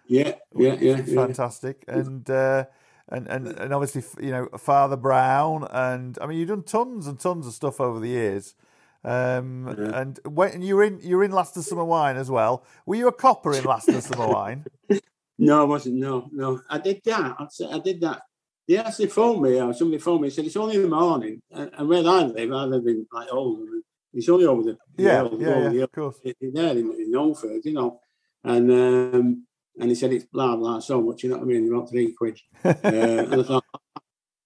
yeah, 0.06 0.34
yeah, 0.56 0.74
yeah. 0.80 1.02
yeah. 1.06 1.14
fantastic. 1.14 1.84
And 1.86 2.28
uh, 2.28 2.64
and 3.08 3.28
and 3.28 3.46
and 3.46 3.72
obviously, 3.72 4.02
you 4.24 4.32
know, 4.32 4.48
Father 4.58 4.96
Brown, 4.96 5.66
and 5.70 6.18
I 6.20 6.26
mean, 6.26 6.38
you've 6.38 6.48
done 6.48 6.64
tons 6.64 7.06
and 7.06 7.18
tons 7.18 7.46
of 7.46 7.52
stuff 7.52 7.80
over 7.80 8.00
the 8.00 8.08
years. 8.08 8.54
Um, 9.02 9.66
and 9.66 10.20
when 10.24 10.62
you're 10.62 10.84
in, 10.84 11.00
you 11.00 11.16
were 11.16 11.24
in 11.24 11.32
Last 11.32 11.56
of 11.56 11.64
Summer 11.64 11.84
Wine 11.84 12.16
as 12.16 12.30
well. 12.30 12.64
Were 12.86 12.96
you 12.96 13.08
a 13.08 13.12
copper 13.12 13.54
in 13.54 13.64
Last 13.64 13.88
of 13.88 14.02
Summer 14.02 14.28
Wine? 14.28 14.64
No, 15.42 15.62
I 15.62 15.64
wasn't. 15.64 15.94
No, 15.96 16.28
no. 16.32 16.60
I 16.68 16.76
did 16.76 17.00
that. 17.06 17.34
I, 17.38 17.78
did 17.78 18.02
that. 18.02 18.20
They 18.68 18.76
actually 18.76 19.06
phoned 19.06 19.40
me, 19.40 19.58
or 19.58 19.72
somebody 19.72 19.96
phoned 19.96 20.20
me 20.20 20.28
and 20.28 20.34
said, 20.34 20.44
it's 20.44 20.54
only 20.54 20.76
in 20.76 20.82
the 20.82 20.88
morning. 20.88 21.40
And, 21.50 21.88
where 21.88 22.06
I 22.06 22.24
live, 22.24 22.52
I 22.52 22.64
live 22.64 22.86
in 22.86 23.06
like 23.10 23.32
Oldham. 23.32 23.82
It's 24.12 24.28
only 24.28 24.44
over 24.44 24.62
the 24.62 24.76
Yeah, 24.98 25.26
yeah, 25.38 25.70
yeah, 25.70 25.82
of 25.84 25.92
course. 25.92 26.18
there 26.22 26.32
in, 26.72 26.92
in 26.92 27.12
Oldford, 27.14 27.64
you 27.64 27.72
know. 27.72 28.00
And 28.44 28.70
um, 28.70 29.46
and 29.78 29.88
he 29.88 29.94
said, 29.94 30.12
it's 30.12 30.26
blah, 30.26 30.56
blah, 30.56 30.80
so 30.80 31.00
much, 31.00 31.22
you 31.22 31.30
know 31.30 31.38
what 31.38 31.44
I 31.44 31.46
mean? 31.46 31.72
About 31.72 31.88
three 31.88 32.12
quid. 32.12 32.38
uh, 32.64 32.74
and 32.84 33.34
I 33.34 33.42
thought, 33.42 33.64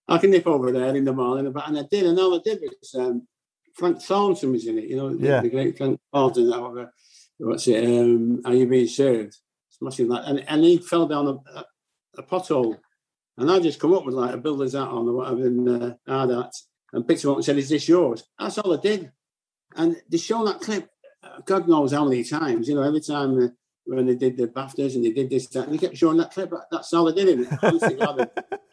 I 0.06 0.18
can 0.18 0.30
nip 0.30 0.46
over 0.46 0.70
there 0.70 0.94
in 0.94 1.04
the 1.04 1.12
morning. 1.12 1.50
But, 1.50 1.66
and 1.66 1.78
I 1.78 1.82
did, 1.90 2.06
and 2.06 2.18
all 2.20 2.36
I 2.36 2.40
did 2.44 2.60
was 2.60 2.94
um, 2.94 3.26
Frank 3.74 4.00
Thornton 4.02 4.52
was 4.52 4.66
in 4.66 4.78
it, 4.78 4.84
you 4.84 4.96
know, 4.96 5.14
the, 5.14 5.26
Yeah. 5.26 5.40
the 5.40 5.48
great 5.50 5.76
Frank 5.76 6.00
Thornton. 6.12 6.88
What's 7.38 7.66
it? 7.68 7.84
Um, 7.84 8.40
Are 8.44 8.54
You 8.54 8.66
Being 8.66 8.86
Served? 8.86 9.36
Smashing 9.70 10.08
that. 10.08 10.24
And, 10.26 10.44
and 10.48 10.62
he 10.64 10.78
fell 10.78 11.06
down 11.06 11.26
a, 11.26 11.30
a, 11.58 11.64
a 12.18 12.22
pothole. 12.22 12.78
And 13.36 13.50
I 13.50 13.58
just 13.58 13.80
come 13.80 13.92
up 13.92 14.04
with 14.06 14.14
like 14.14 14.32
a 14.34 14.38
builder's 14.38 14.74
hat 14.74 14.82
on 14.88 15.08
or 15.08 15.12
whatever 15.14 15.46
and 15.46 15.68
uh, 15.68 15.94
hard 16.06 16.30
hat 16.30 16.52
and 16.92 17.06
picked 17.06 17.24
him 17.24 17.30
up 17.30 17.36
and 17.36 17.44
said, 17.44 17.58
Is 17.58 17.68
this 17.68 17.88
yours? 17.88 18.22
That's 18.38 18.58
all 18.58 18.72
I 18.72 18.80
did. 18.80 19.10
And 19.74 19.96
they 20.08 20.18
show 20.18 20.44
that 20.46 20.60
clip, 20.60 20.88
uh, 21.24 21.40
God 21.44 21.68
knows 21.68 21.90
how 21.92 22.04
many 22.04 22.22
times, 22.22 22.68
you 22.68 22.76
know, 22.76 22.82
every 22.82 23.00
time 23.00 23.36
uh, 23.42 23.48
when 23.86 24.06
they 24.06 24.14
did 24.14 24.36
the 24.36 24.46
BAFTAs 24.46 24.94
and 24.94 25.04
they 25.04 25.10
did 25.10 25.28
this, 25.28 25.48
that, 25.48 25.64
and 25.64 25.72
they 25.74 25.78
kept 25.78 25.96
showing 25.96 26.18
that 26.18 26.30
clip. 26.32 26.52
That's 26.70 26.92
all 26.94 27.08
I 27.10 27.14
did. 27.14 27.28
In 27.28 27.40
it. 27.40 27.48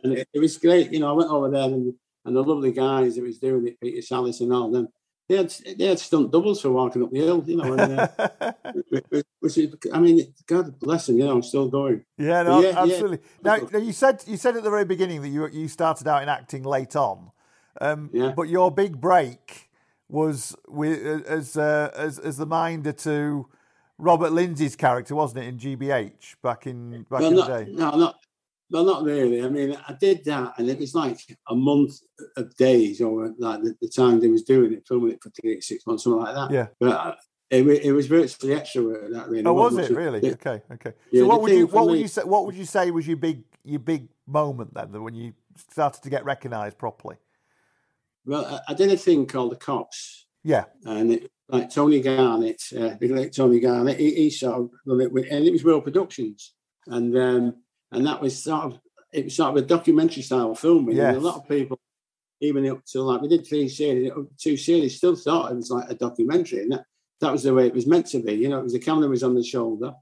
And 0.03 0.13
it, 0.13 0.27
it 0.31 0.39
was 0.39 0.57
great. 0.57 0.91
You 0.93 0.99
know, 0.99 1.09
I 1.09 1.13
went 1.13 1.31
over 1.31 1.49
there 1.49 1.63
and, 1.63 1.95
and 2.25 2.35
the 2.35 2.43
lovely 2.43 2.71
guys 2.71 3.15
that 3.15 3.23
was 3.23 3.39
doing 3.39 3.67
it, 3.67 3.79
Peter 3.79 4.01
Sallis 4.01 4.41
and 4.41 4.53
all 4.53 4.69
them, 4.71 4.89
they 5.27 5.37
had, 5.37 5.53
they 5.77 5.85
had 5.85 5.99
stunt 5.99 6.31
doubles 6.31 6.61
for 6.61 6.71
walking 6.71 7.03
up 7.03 7.11
the 7.11 7.19
hill, 7.19 7.43
you 7.47 7.55
know. 7.57 7.73
And, 7.73 7.99
uh, 7.99 8.53
which- 9.39 9.57
is, 9.57 9.75
I 9.93 9.99
mean, 9.99 10.33
God 10.45 10.79
bless 10.79 11.07
them, 11.07 11.17
you 11.17 11.25
know, 11.25 11.31
I'm 11.31 11.41
still 11.43 11.67
going. 11.67 12.03
Yeah, 12.17 12.43
no, 12.43 12.59
Yeah, 12.61 12.69
yeah. 12.69 12.81
absolutely. 12.83 13.19
Now, 13.43 13.57
now, 13.71 13.79
you 13.79 13.91
said 13.93 14.23
you 14.27 14.37
said 14.37 14.55
at 14.55 14.63
the 14.63 14.69
very 14.69 14.85
beginning 14.85 15.21
that 15.23 15.29
you 15.29 15.47
you 15.47 15.67
started 15.67 16.07
out 16.07 16.21
in 16.21 16.29
acting 16.29 16.63
late 16.63 16.95
on, 16.95 17.31
um, 17.79 18.09
Yeah. 18.13 18.33
but 18.35 18.49
your 18.49 18.71
big 18.71 19.01
break 19.01 19.69
was 20.09 20.55
with 20.67 21.25
as 21.25 21.57
uh, 21.57 21.91
as 21.95 22.19
as 22.19 22.37
the 22.37 22.45
minder 22.45 22.91
to 22.91 23.47
Robert 23.97 24.31
Lindsay's 24.31 24.75
character, 24.75 25.15
wasn't 25.15 25.43
it, 25.43 25.47
in 25.47 25.57
GBH 25.57 26.35
back 26.43 26.67
in 26.67 27.03
back 27.09 27.21
well, 27.21 27.29
in 27.29 27.35
not, 27.35 27.47
the 27.47 27.65
day? 27.65 27.71
No, 27.71 27.91
not. 27.91 28.15
Well, 28.71 28.85
not 28.85 29.03
really. 29.03 29.43
I 29.43 29.49
mean, 29.49 29.77
I 29.85 29.93
did 29.93 30.23
that, 30.25 30.53
and 30.57 30.69
it 30.69 30.79
was 30.79 30.95
like 30.95 31.19
a 31.49 31.55
month 31.55 31.99
of 32.37 32.55
days, 32.55 33.01
or 33.01 33.33
like 33.37 33.61
the, 33.61 33.75
the 33.81 33.89
time 33.89 34.21
they 34.21 34.29
was 34.29 34.43
doing 34.43 34.71
it, 34.71 34.87
filming 34.87 35.11
it 35.11 35.21
for 35.21 35.29
three, 35.29 35.59
six 35.59 35.85
months, 35.85 36.05
something 36.05 36.23
like 36.23 36.33
that. 36.33 36.51
Yeah. 36.51 36.67
But 36.79 36.91
uh, 36.91 37.15
it, 37.49 37.67
it 37.67 37.91
was 37.91 38.07
virtually 38.07 38.53
extra 38.53 38.81
work. 38.81 39.11
That 39.11 39.27
really. 39.27 39.45
Oh, 39.45 39.53
was 39.53 39.77
it 39.77 39.91
really? 39.91 40.21
Yeah. 40.21 40.31
Okay, 40.31 40.61
okay. 40.71 40.93
Yeah, 41.11 41.23
so 41.23 41.27
what 41.27 41.41
would 41.41 41.51
you 41.51 41.67
what 41.67 41.87
would 41.87 41.99
you 41.99 42.07
say 42.07 42.23
what 42.23 42.45
would 42.45 42.55
you 42.55 42.63
say 42.63 42.89
was 42.91 43.05
your 43.05 43.17
big 43.17 43.43
your 43.65 43.79
big 43.79 44.07
moment 44.25 44.73
then 44.73 45.03
when 45.03 45.15
you 45.15 45.33
started 45.69 46.01
to 46.03 46.09
get 46.09 46.23
recognised 46.23 46.77
properly? 46.77 47.17
Well, 48.25 48.45
I, 48.45 48.71
I 48.71 48.73
did 48.73 48.89
a 48.89 48.97
thing 48.97 49.25
called 49.25 49.51
the 49.51 49.57
Cops, 49.57 50.27
Yeah, 50.43 50.63
and 50.85 51.11
it, 51.11 51.31
like 51.49 51.69
Tony 51.69 51.99
Garnett, 51.99 52.61
uh, 52.77 52.95
the 52.97 53.07
great 53.09 53.33
Tony 53.33 53.59
Garnett, 53.59 53.99
he, 53.99 54.15
he 54.15 54.29
sort 54.29 54.71
of 54.87 54.99
it 55.01 55.11
and 55.29 55.45
it 55.45 55.51
was 55.51 55.65
World 55.65 55.83
Productions, 55.83 56.53
and 56.87 57.17
um, 57.17 57.55
and 57.91 58.05
that 58.07 58.21
was 58.21 58.41
sort 58.43 58.63
of 58.65 58.79
it 59.13 59.25
was 59.25 59.35
sort 59.35 59.49
of 59.57 59.63
a 59.63 59.67
documentary 59.67 60.23
style 60.23 60.55
filming, 60.55 60.97
and 61.09 61.17
a 61.17 61.19
lot 61.19 61.35
of 61.37 61.47
people, 61.49 61.79
even 62.39 62.67
up 62.69 62.83
to 62.85 63.01
like 63.01 63.21
we 63.21 63.27
did 63.27 63.45
three 63.45 63.67
series, 63.67 64.11
two 64.37 64.57
series, 64.57 64.97
still 64.97 65.15
thought 65.15 65.51
it 65.51 65.55
was 65.55 65.69
like 65.71 65.89
a 65.89 65.95
documentary, 65.95 66.61
and 66.63 66.71
that 66.71 66.85
that 67.19 67.31
was 67.31 67.43
the 67.43 67.53
way 67.53 67.67
it 67.67 67.73
was 67.73 67.85
meant 67.87 68.07
to 68.07 68.19
be. 68.21 68.33
You 68.33 68.49
know, 68.49 68.59
it 68.59 68.63
was 68.63 68.73
the 68.73 68.79
camera 68.79 69.07
was 69.07 69.23
on 69.23 69.35
the 69.35 69.43
shoulder. 69.43 69.93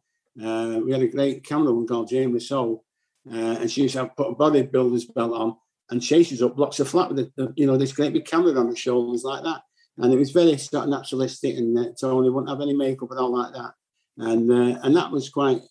Uh, 0.41 0.79
we 0.85 0.91
had 0.91 1.01
a 1.01 1.07
great 1.07 1.43
camera 1.43 1.71
woman 1.71 1.87
called 1.87 2.07
Jane 2.07 2.31
Rousseau, 2.31 2.83
uh, 3.31 3.35
and 3.59 3.69
she 3.69 3.81
used 3.83 3.93
to 3.95 4.01
have 4.03 4.15
put 4.15 4.31
a 4.31 4.35
bodybuilder's 4.35 5.05
belt 5.05 5.33
on 5.33 5.55
and 5.89 6.01
chases 6.01 6.41
up 6.43 6.55
blocks 6.55 6.79
of 6.79 6.87
flat 6.87 7.09
with 7.09 7.17
the, 7.17 7.31
the- 7.35 7.53
you 7.57 7.65
know 7.65 7.75
this 7.77 7.91
great 7.91 8.13
big 8.13 8.25
camera 8.25 8.53
on 8.59 8.69
the 8.69 8.75
shoulders 8.75 9.23
like 9.23 9.43
that. 9.43 9.61
And 9.97 10.13
it 10.13 10.17
was 10.17 10.31
very 10.31 10.55
sort 10.57 10.83
of 10.85 10.89
naturalistic, 10.91 11.57
and 11.57 11.77
uh, 11.77 11.85
Tony 11.99 12.29
wouldn't 12.29 12.49
have 12.49 12.61
any 12.61 12.73
makeup 12.73 13.11
and 13.11 13.19
all 13.19 13.35
like 13.35 13.53
that. 13.53 13.73
And 14.17 14.49
uh, 14.51 14.79
and 14.83 14.95
that 14.95 15.11
was 15.11 15.29
quite 15.29 15.61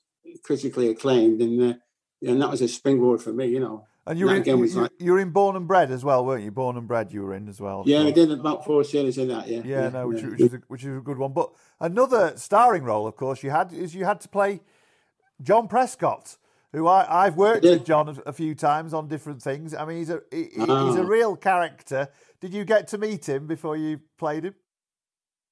critically 0.44 0.88
acclaimed, 0.90 1.40
and 1.40 1.62
uh, 1.62 1.74
and 2.22 2.40
that 2.42 2.50
was 2.50 2.61
a 2.62 2.68
springboard 2.68 3.22
for 3.22 3.33
me, 3.33 3.46
you 3.46 3.61
know. 3.61 3.87
and 4.07 4.18
you 4.18 4.26
were 4.26 4.35
in, 4.35 4.44
you, 4.44 4.66
like, 4.66 4.90
you 4.98 5.12
were 5.12 5.20
in 5.20 5.31
Born 5.31 5.54
and 5.57 5.66
Bred 5.68 5.90
as 5.90 6.04
well, 6.04 6.24
weren't 6.24 6.42
you? 6.44 6.50
Born 6.50 6.76
and 6.76 6.88
Bred, 6.88 7.12
you 7.12 7.22
were 7.22 7.35
in 7.35 7.48
as 7.48 7.61
well. 7.61 7.83
yeah, 7.87 8.00
I 8.02 8.11
did 8.11 8.31
about 8.33 8.64
four 8.64 8.83
series 8.85 9.18
of 9.18 9.28
that. 9.28 9.46
Yeah, 9.48 9.61
Yeah, 9.64 9.88
no, 9.90 10.09
which, 10.09 10.22
which 10.22 10.40
is 10.40 10.54
a, 10.54 10.61
which 10.68 10.85
is 10.85 10.96
a 10.96 11.00
good 11.00 11.18
one. 11.18 11.33
But 11.33 11.50
another 11.81 12.33
starring 12.37 12.85
role, 12.85 13.07
of 13.07 13.16
course, 13.16 13.42
you 13.42 13.50
had 13.50 13.72
is 13.72 13.94
you 13.94 14.04
had 14.04 14.20
to 14.22 14.28
play 14.28 14.61
John 15.42 15.68
Prescott, 15.68 16.37
who 16.72 16.87
I, 16.87 17.24
I've 17.26 17.37
worked 17.37 17.64
Yeah. 17.64 17.72
with 17.72 17.85
John 17.87 18.18
a, 18.26 18.33
few 18.33 18.54
times 18.54 18.92
on 18.92 19.09
different 19.09 19.42
things. 19.42 19.74
I 19.74 19.85
mean, 19.85 19.98
he's 19.98 20.11
a 20.11 20.20
he, 20.31 20.44
he- 20.44 20.61
he's 20.61 20.68
a 20.68 21.02
Ah. 21.02 21.07
real 21.07 21.37
character. 21.37 22.09
Did 22.40 22.52
you 22.54 22.64
get 22.64 22.88
to 22.88 22.98
meet 22.98 23.28
him 23.28 23.46
before 23.46 23.76
you 23.76 24.00
played 24.18 24.44
him? 24.44 24.54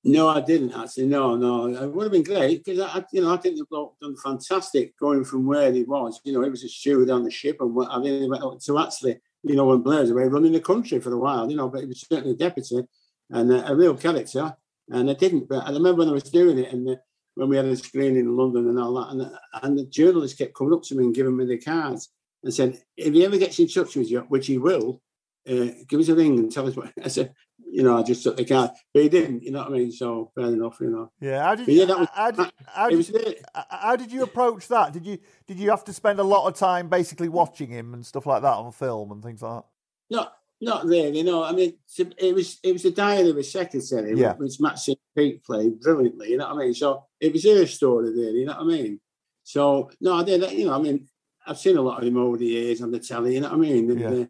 No, 0.09 0.29
I 0.29 0.41
didn't 0.41 0.73
actually. 0.73 1.07
No, 1.07 1.35
no, 1.35 1.67
it 1.67 1.93
would 1.93 2.05
have 2.05 2.13
been 2.13 2.23
great 2.23 2.65
because 2.65 2.79
I, 2.79 3.05
you 3.13 3.23
know, 3.23 3.35
I 3.35 3.39
think 3.39 3.59
the 3.59 3.65
bloke 3.65 3.99
done 4.01 4.15
fantastic 4.17 4.97
going 4.99 5.25
from 5.25 5.47
where 5.47 5.73
he 5.73 5.83
was. 5.83 6.21
You 6.23 6.33
know, 6.33 6.43
he 6.45 6.51
was 6.51 6.63
a 6.63 6.69
steward 6.69 7.11
on 7.11 7.25
the 7.25 7.31
ship, 7.31 7.57
and 7.61 7.75
what 7.75 7.91
I 7.91 8.01
he 8.01 8.29
went 8.29 8.45
up 8.45 8.61
to 8.61 8.79
actually, 8.79 9.19
you 9.43 9.57
know, 9.57 9.65
when 9.65 9.83
Blair's 9.83 10.11
away 10.11 10.29
running 10.29 10.53
the 10.53 10.61
country 10.61 11.01
for 11.01 11.13
a 11.13 11.19
while. 11.19 11.51
You 11.51 11.57
know, 11.57 11.69
but 11.69 11.81
he 11.81 11.87
was 11.87 12.03
certainly 12.09 12.35
a 12.35 12.37
deputy 12.37 12.83
and 13.31 13.53
a, 13.53 13.73
a 13.73 13.75
real 13.75 13.97
character. 13.97 14.57
And 14.91 15.11
I 15.11 15.15
didn't, 15.15 15.49
but 15.49 15.65
I 15.67 15.71
remember 15.73 15.95
when 15.95 16.09
I 16.09 16.13
was 16.13 16.31
doing 16.31 16.59
it, 16.59 16.73
and 16.73 16.89
uh, 16.89 16.95
when 17.35 17.49
we 17.49 17.57
had 17.57 17.65
a 17.67 17.75
screening 17.75 18.21
in 18.21 18.37
London 18.37 18.69
and 18.69 18.79
all 18.79 18.95
that, 18.95 19.11
and 19.11 19.29
and 19.65 19.77
the 19.77 19.87
journalist 19.87 20.39
kept 20.39 20.55
coming 20.55 20.73
up 20.75 20.85
to 20.85 20.95
me 20.95 21.03
and 21.03 21.15
giving 21.17 21.37
me 21.37 21.47
the 21.47 21.59
cards 21.59 22.11
and 22.45 22.55
said, 22.55 22.81
"If 22.97 23.13
he 23.13 23.25
ever 23.25 23.39
gets 23.39 23.59
in 23.59 23.67
touch 23.67 23.97
with 23.97 24.09
you, 24.09 24.21
which 24.29 24.47
he 24.47 24.59
will, 24.59 25.03
uh, 25.51 25.67
give 25.89 25.99
us 25.99 26.09
a 26.09 26.15
ring 26.15 26.39
and 26.39 26.53
tell 26.53 26.69
us 26.69 26.77
what." 26.77 26.93
I 27.05 27.09
said, 27.09 27.35
"You 27.77 27.83
know, 27.83 27.99
I 27.99 28.03
just 28.03 28.23
took 28.23 28.37
the 28.39 28.45
card, 28.45 28.71
but 28.95 29.03
he 29.03 29.09
didn't. 29.11 29.43
You 29.43 29.51
know 29.53 29.59
what 29.61 29.69
I 29.69 29.73
mean? 29.79 29.93
So 29.93 30.31
fair 30.35 30.47
enough. 30.47 30.79
You 30.81 30.91
know, 30.91 31.13
Yeah, 31.21 31.43
how 31.45 31.55
did 31.55 31.67
But 31.67 31.75
yeah, 31.75 31.85
that 31.85 31.99
was- 31.99 32.09
how 32.15 32.31
did, 32.31 32.53
how 32.67 32.89
did, 32.89 33.45
how 33.71 33.97
did 33.97 34.11
you 34.13 34.23
approach 34.23 34.67
that? 34.69 34.93
Did 34.95 35.05
you 35.05 35.19
did 35.47 35.59
you 35.59 35.69
have 35.71 35.85
to 35.85 35.93
spend 35.93 36.19
a 36.19 36.25
lot 36.25 36.47
of 36.49 36.55
time 36.55 36.89
basically 36.89 37.29
watching 37.29 37.69
him 37.69 37.93
and 37.95 38.05
stuff 38.05 38.25
like 38.27 38.43
that 38.43 38.55
on 38.55 38.73
film 38.73 39.13
and 39.13 39.23
things 39.23 39.43
like 39.43 39.63
that? 39.63 39.67
No, 40.09 40.27
not 40.61 40.87
really. 40.87 41.23
No, 41.23 41.43
I 41.45 41.53
mean, 41.53 41.75
it 42.19 42.35
was 42.35 42.59
it 42.63 42.73
was 42.73 42.83
the 42.85 42.93
diary 42.93 43.29
of 43.31 43.37
a 43.37 43.45
secretary, 43.45 44.19
Yeah. 44.19 44.35
which 44.37 44.59
Maxine 44.59 44.97
Peake 45.15 45.45
played 45.45 45.79
brilliantly. 45.81 46.31
You 46.31 46.39
know 46.39 46.49
what 46.49 46.57
I 46.63 46.65
mean? 46.67 46.75
So 46.75 47.05
it 47.21 47.33
was 47.33 47.45
her 47.45 47.67
story, 47.67 48.09
really. 48.11 48.41
You 48.41 48.47
know 48.47 48.55
what 48.55 48.63
I 48.63 48.77
mean? 48.77 49.01
So 49.43 49.91
no, 50.01 50.15
I 50.15 50.25
did. 50.25 50.51
You 50.53 50.67
know, 50.69 50.75
I 50.75 50.79
mean, 50.81 51.09
I've 51.47 51.59
seen 51.59 51.77
a 51.77 51.83
lot 51.83 51.99
of 52.01 52.09
him 52.09 52.17
over 52.17 52.39
the 52.39 52.47
years 52.47 52.81
on 52.81 52.91
the 52.91 53.01
telly. 53.01 53.35
You 53.35 53.41
know 53.43 53.51
what 53.51 53.59
I 53.59 53.69
mean? 53.69 53.91
And, 53.91 54.01
Yeah. 54.01 54.25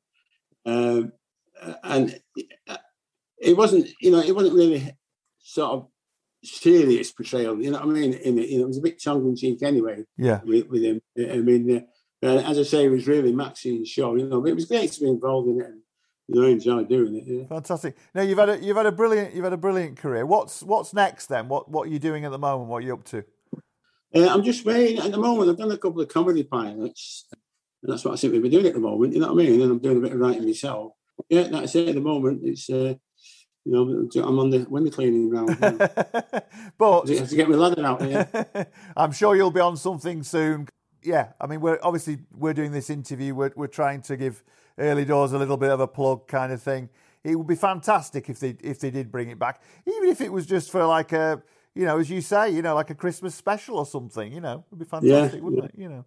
uh, 0.66 0.99
um, 0.99 1.12
and 1.84 2.20
uh, 2.68 2.76
it 3.39 3.57
wasn't, 3.57 3.89
you 4.01 4.11
know, 4.11 4.20
it 4.20 4.34
wasn't 4.34 4.55
really 4.55 4.97
sort 5.41 5.70
of 5.72 5.89
serious 6.45 7.12
portrayal. 7.12 7.61
You 7.61 7.70
know 7.70 7.78
what 7.78 7.89
I 7.89 8.01
mean? 8.01 8.12
In 8.14 8.39
it, 8.39 8.49
you 8.49 8.59
know, 8.59 8.64
it 8.64 8.68
was 8.68 8.78
a 8.78 8.82
bit 8.82 9.03
tongue 9.03 9.26
in 9.26 9.37
cheek 9.37 9.62
anyway 9.62 10.05
Yeah, 10.16 10.41
with, 10.45 10.68
with 10.68 10.82
him. 10.82 11.01
I 11.18 11.39
mean, 11.39 11.87
uh, 12.22 12.26
as 12.26 12.59
I 12.59 12.62
say, 12.62 12.84
it 12.87 12.91
was 12.91 13.07
really 13.07 13.32
Maxine's 13.32 13.89
show, 13.89 14.14
you 14.16 14.26
know. 14.26 14.41
But 14.41 14.51
it 14.51 14.55
was 14.55 14.66
great 14.66 14.93
to 14.93 15.01
be 15.01 15.09
involved 15.09 15.49
in 15.49 15.61
it, 15.61 15.66
and, 15.66 15.80
you 16.28 16.41
know, 16.41 16.47
I 16.47 16.51
enjoy 16.51 16.84
doing 16.84 17.16
it. 17.16 17.24
Yeah. 17.26 17.47
Fantastic. 17.47 17.97
Now 18.14 18.22
you've 18.22 18.39
had 18.39 18.49
a 18.49 18.59
you've 18.59 18.76
had 18.76 18.87
a 18.87 18.93
brilliant 18.93 19.34
you've 19.34 19.45
had 19.45 19.53
a 19.53 19.59
brilliant 19.59 19.97
career. 19.99 20.24
What's 20.26 20.62
what's 20.62 20.95
next 20.95 21.26
then? 21.26 21.49
What 21.49 21.70
what 21.70 21.89
are 21.89 21.91
you 21.91 21.99
doing 21.99 22.24
at 22.24 22.30
the 22.30 22.39
moment? 22.39 22.68
What 22.68 22.78
are 22.78 22.87
you 22.87 22.95
up 22.95 23.05
to? 23.05 23.24
Uh, 24.14 24.28
I'm 24.28 24.43
just 24.43 24.64
waiting 24.64 24.99
at 24.99 25.11
the 25.11 25.18
moment. 25.18 25.51
I've 25.51 25.59
done 25.59 25.72
a 25.72 25.76
couple 25.76 26.01
of 26.01 26.09
comedy 26.09 26.43
pilots, 26.43 27.26
and 27.82 27.93
that's 27.93 28.05
what 28.05 28.12
I 28.12 28.16
seem 28.16 28.32
to 28.32 28.41
be 28.41 28.49
doing 28.49 28.66
at 28.66 28.74
the 28.74 28.80
moment. 28.80 29.12
You 29.12 29.20
know 29.20 29.32
what 29.32 29.45
I 29.45 29.47
mean? 29.49 29.61
And 29.61 29.70
I'm 29.72 29.78
doing 29.78 29.99
a 29.99 30.01
bit 30.01 30.12
of 30.12 30.18
writing 30.18 30.47
myself. 30.47 30.93
Yeah, 31.28 31.43
that's 31.45 31.74
it 31.74 31.89
at 31.89 31.95
the 31.95 32.01
moment. 32.01 32.41
It's 32.45 32.70
uh, 32.70 32.95
you 33.66 33.72
know 34.14 34.22
I'm 34.22 34.38
on 34.38 34.50
the 34.50 34.64
window 34.68 34.90
cleaning 34.90 35.30
round. 35.30 35.58
But 36.78 37.06
to, 37.06 37.36
get 37.36 37.48
my 37.48 37.56
ladder 37.56 37.84
out. 37.84 38.02
Yeah. 38.02 38.64
I'm 38.96 39.12
sure 39.12 39.34
you'll 39.34 39.50
be 39.50 39.60
on 39.60 39.76
something 39.76 40.22
soon. 40.22 40.68
Yeah, 41.02 41.28
I 41.40 41.46
mean, 41.46 41.60
we're 41.60 41.78
obviously 41.82 42.18
we're 42.36 42.52
doing 42.52 42.72
this 42.72 42.90
interview. 42.90 43.34
We're 43.34 43.52
we're 43.56 43.66
trying 43.66 44.02
to 44.02 44.16
give 44.16 44.42
early 44.78 45.04
doors 45.04 45.32
a 45.32 45.38
little 45.38 45.56
bit 45.56 45.70
of 45.70 45.80
a 45.80 45.86
plug, 45.86 46.26
kind 46.28 46.52
of 46.52 46.62
thing. 46.62 46.90
It 47.24 47.34
would 47.36 47.46
be 47.46 47.54
fantastic 47.54 48.28
if 48.28 48.40
they 48.40 48.56
if 48.62 48.78
they 48.80 48.90
did 48.90 49.10
bring 49.10 49.30
it 49.30 49.38
back, 49.38 49.62
even 49.86 50.08
if 50.08 50.20
it 50.20 50.32
was 50.32 50.46
just 50.46 50.70
for 50.70 50.84
like 50.86 51.12
a 51.12 51.42
you 51.74 51.84
know, 51.84 51.98
as 51.98 52.10
you 52.10 52.20
say, 52.20 52.50
you 52.50 52.62
know, 52.62 52.74
like 52.74 52.90
a 52.90 52.94
Christmas 52.94 53.34
special 53.34 53.78
or 53.78 53.86
something. 53.86 54.32
You 54.32 54.40
know, 54.40 54.64
it'd 54.68 54.78
be 54.78 54.84
fantastic, 54.84 55.38
Yeah, 55.38 55.44
wouldn't 55.44 55.62
yeah. 55.62 55.68
it? 55.68 55.80
You 55.80 55.88
know. 55.88 56.04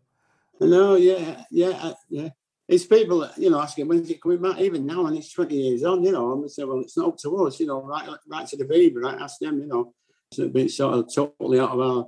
No, 0.62 0.95
yeah, 0.95 1.43
yeah, 1.51 1.93
yeah. 2.10 2.30
It's 2.70 2.86
people, 2.86 3.22
that, 3.22 3.36
you 3.38 3.49
know, 3.49 3.59
asking 3.59 3.88
when's 3.88 4.09
it 4.11 4.22
coming 4.22 4.41
back. 4.41 4.59
Even 4.59 4.86
now, 4.86 5.07
and 5.07 5.17
it's 5.17 5.34
twenty 5.34 5.55
years 5.55 5.84
on. 5.84 6.03
You 6.03 6.11
know, 6.11 6.32
I'm 6.32 6.47
saying, 6.47 6.70
well, 6.70 6.82
it's 6.82 6.95
not 6.95 7.07
up 7.07 7.17
to 7.17 7.47
us. 7.47 7.59
You 7.59 7.65
know, 7.65 7.82
right, 7.84 8.07
right 8.30 8.47
to 8.47 8.57
the 8.57 8.65
Viva, 8.65 8.99
right? 8.99 9.20
Ask 9.20 9.39
them. 9.39 9.59
You 9.59 9.65
know, 9.65 9.93
it's 10.32 10.39
bit 10.53 10.70
sort 10.70 10.93
of 10.93 11.13
totally 11.13 11.59
out 11.59 11.72
of 11.72 11.80
our 11.80 12.07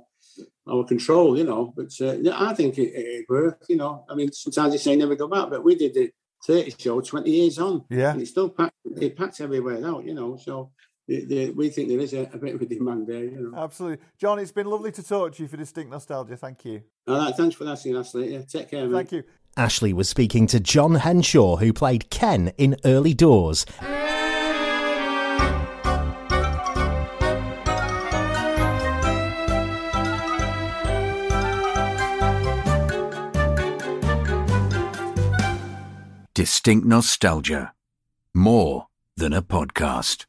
our 0.68 0.84
control. 0.84 1.36
You 1.36 1.44
know, 1.44 1.74
but 1.76 1.90
uh, 2.00 2.12
yeah, 2.12 2.40
I 2.40 2.54
think 2.54 2.78
it, 2.78 2.92
it 2.94 3.26
worked. 3.28 3.68
You 3.68 3.76
know, 3.76 4.04
I 4.08 4.14
mean, 4.14 4.30
sometimes 4.32 4.72
they 4.72 4.78
say 4.78 4.94
never 4.94 5.16
go 5.16 5.26
back, 5.26 5.50
but 5.50 5.64
we 5.64 5.74
did 5.74 5.94
the 5.94 6.10
thirty 6.46 6.72
show 6.78 7.00
twenty 7.00 7.32
years 7.32 7.58
on. 7.58 7.84
Yeah. 7.90 8.12
and 8.12 8.22
it's 8.22 8.30
still 8.30 8.48
packed. 8.48 8.76
It 9.00 9.16
packs 9.16 9.40
everywhere 9.40 9.84
out. 9.84 10.04
You 10.04 10.14
know, 10.14 10.36
so. 10.36 10.70
The, 11.12 11.24
the, 11.26 11.50
we 11.50 11.68
think 11.68 11.90
there 11.90 12.00
is 12.00 12.14
a, 12.14 12.22
a 12.32 12.38
bit 12.38 12.54
of 12.54 12.62
a 12.62 12.64
demand 12.64 13.06
there, 13.06 13.22
you 13.22 13.38
know. 13.38 13.62
Absolutely. 13.62 14.02
John, 14.16 14.38
it's 14.38 14.50
been 14.50 14.66
lovely 14.66 14.90
to 14.92 15.02
talk 15.02 15.34
to 15.34 15.42
you 15.42 15.48
for 15.48 15.58
Distinct 15.58 15.90
Nostalgia. 15.90 16.38
Thank 16.38 16.64
you. 16.64 16.84
All 17.06 17.18
right, 17.18 17.34
thanks 17.36 17.54
for 17.54 17.68
asking, 17.68 17.98
Ashley. 17.98 18.32
Yeah, 18.32 18.40
take 18.42 18.70
care, 18.70 18.88
mate. 18.88 19.10
Thank 19.10 19.12
you. 19.12 19.24
Ashley 19.54 19.92
was 19.92 20.08
speaking 20.08 20.46
to 20.46 20.58
John 20.58 20.94
Henshaw, 20.94 21.56
who 21.56 21.74
played 21.74 22.08
Ken 22.08 22.52
in 22.56 22.76
Early 22.86 23.12
Doors. 23.12 23.66
Distinct 36.32 36.86
nostalgia. 36.86 37.74
More 38.32 38.86
than 39.18 39.34
a 39.34 39.42
podcast. 39.42 40.24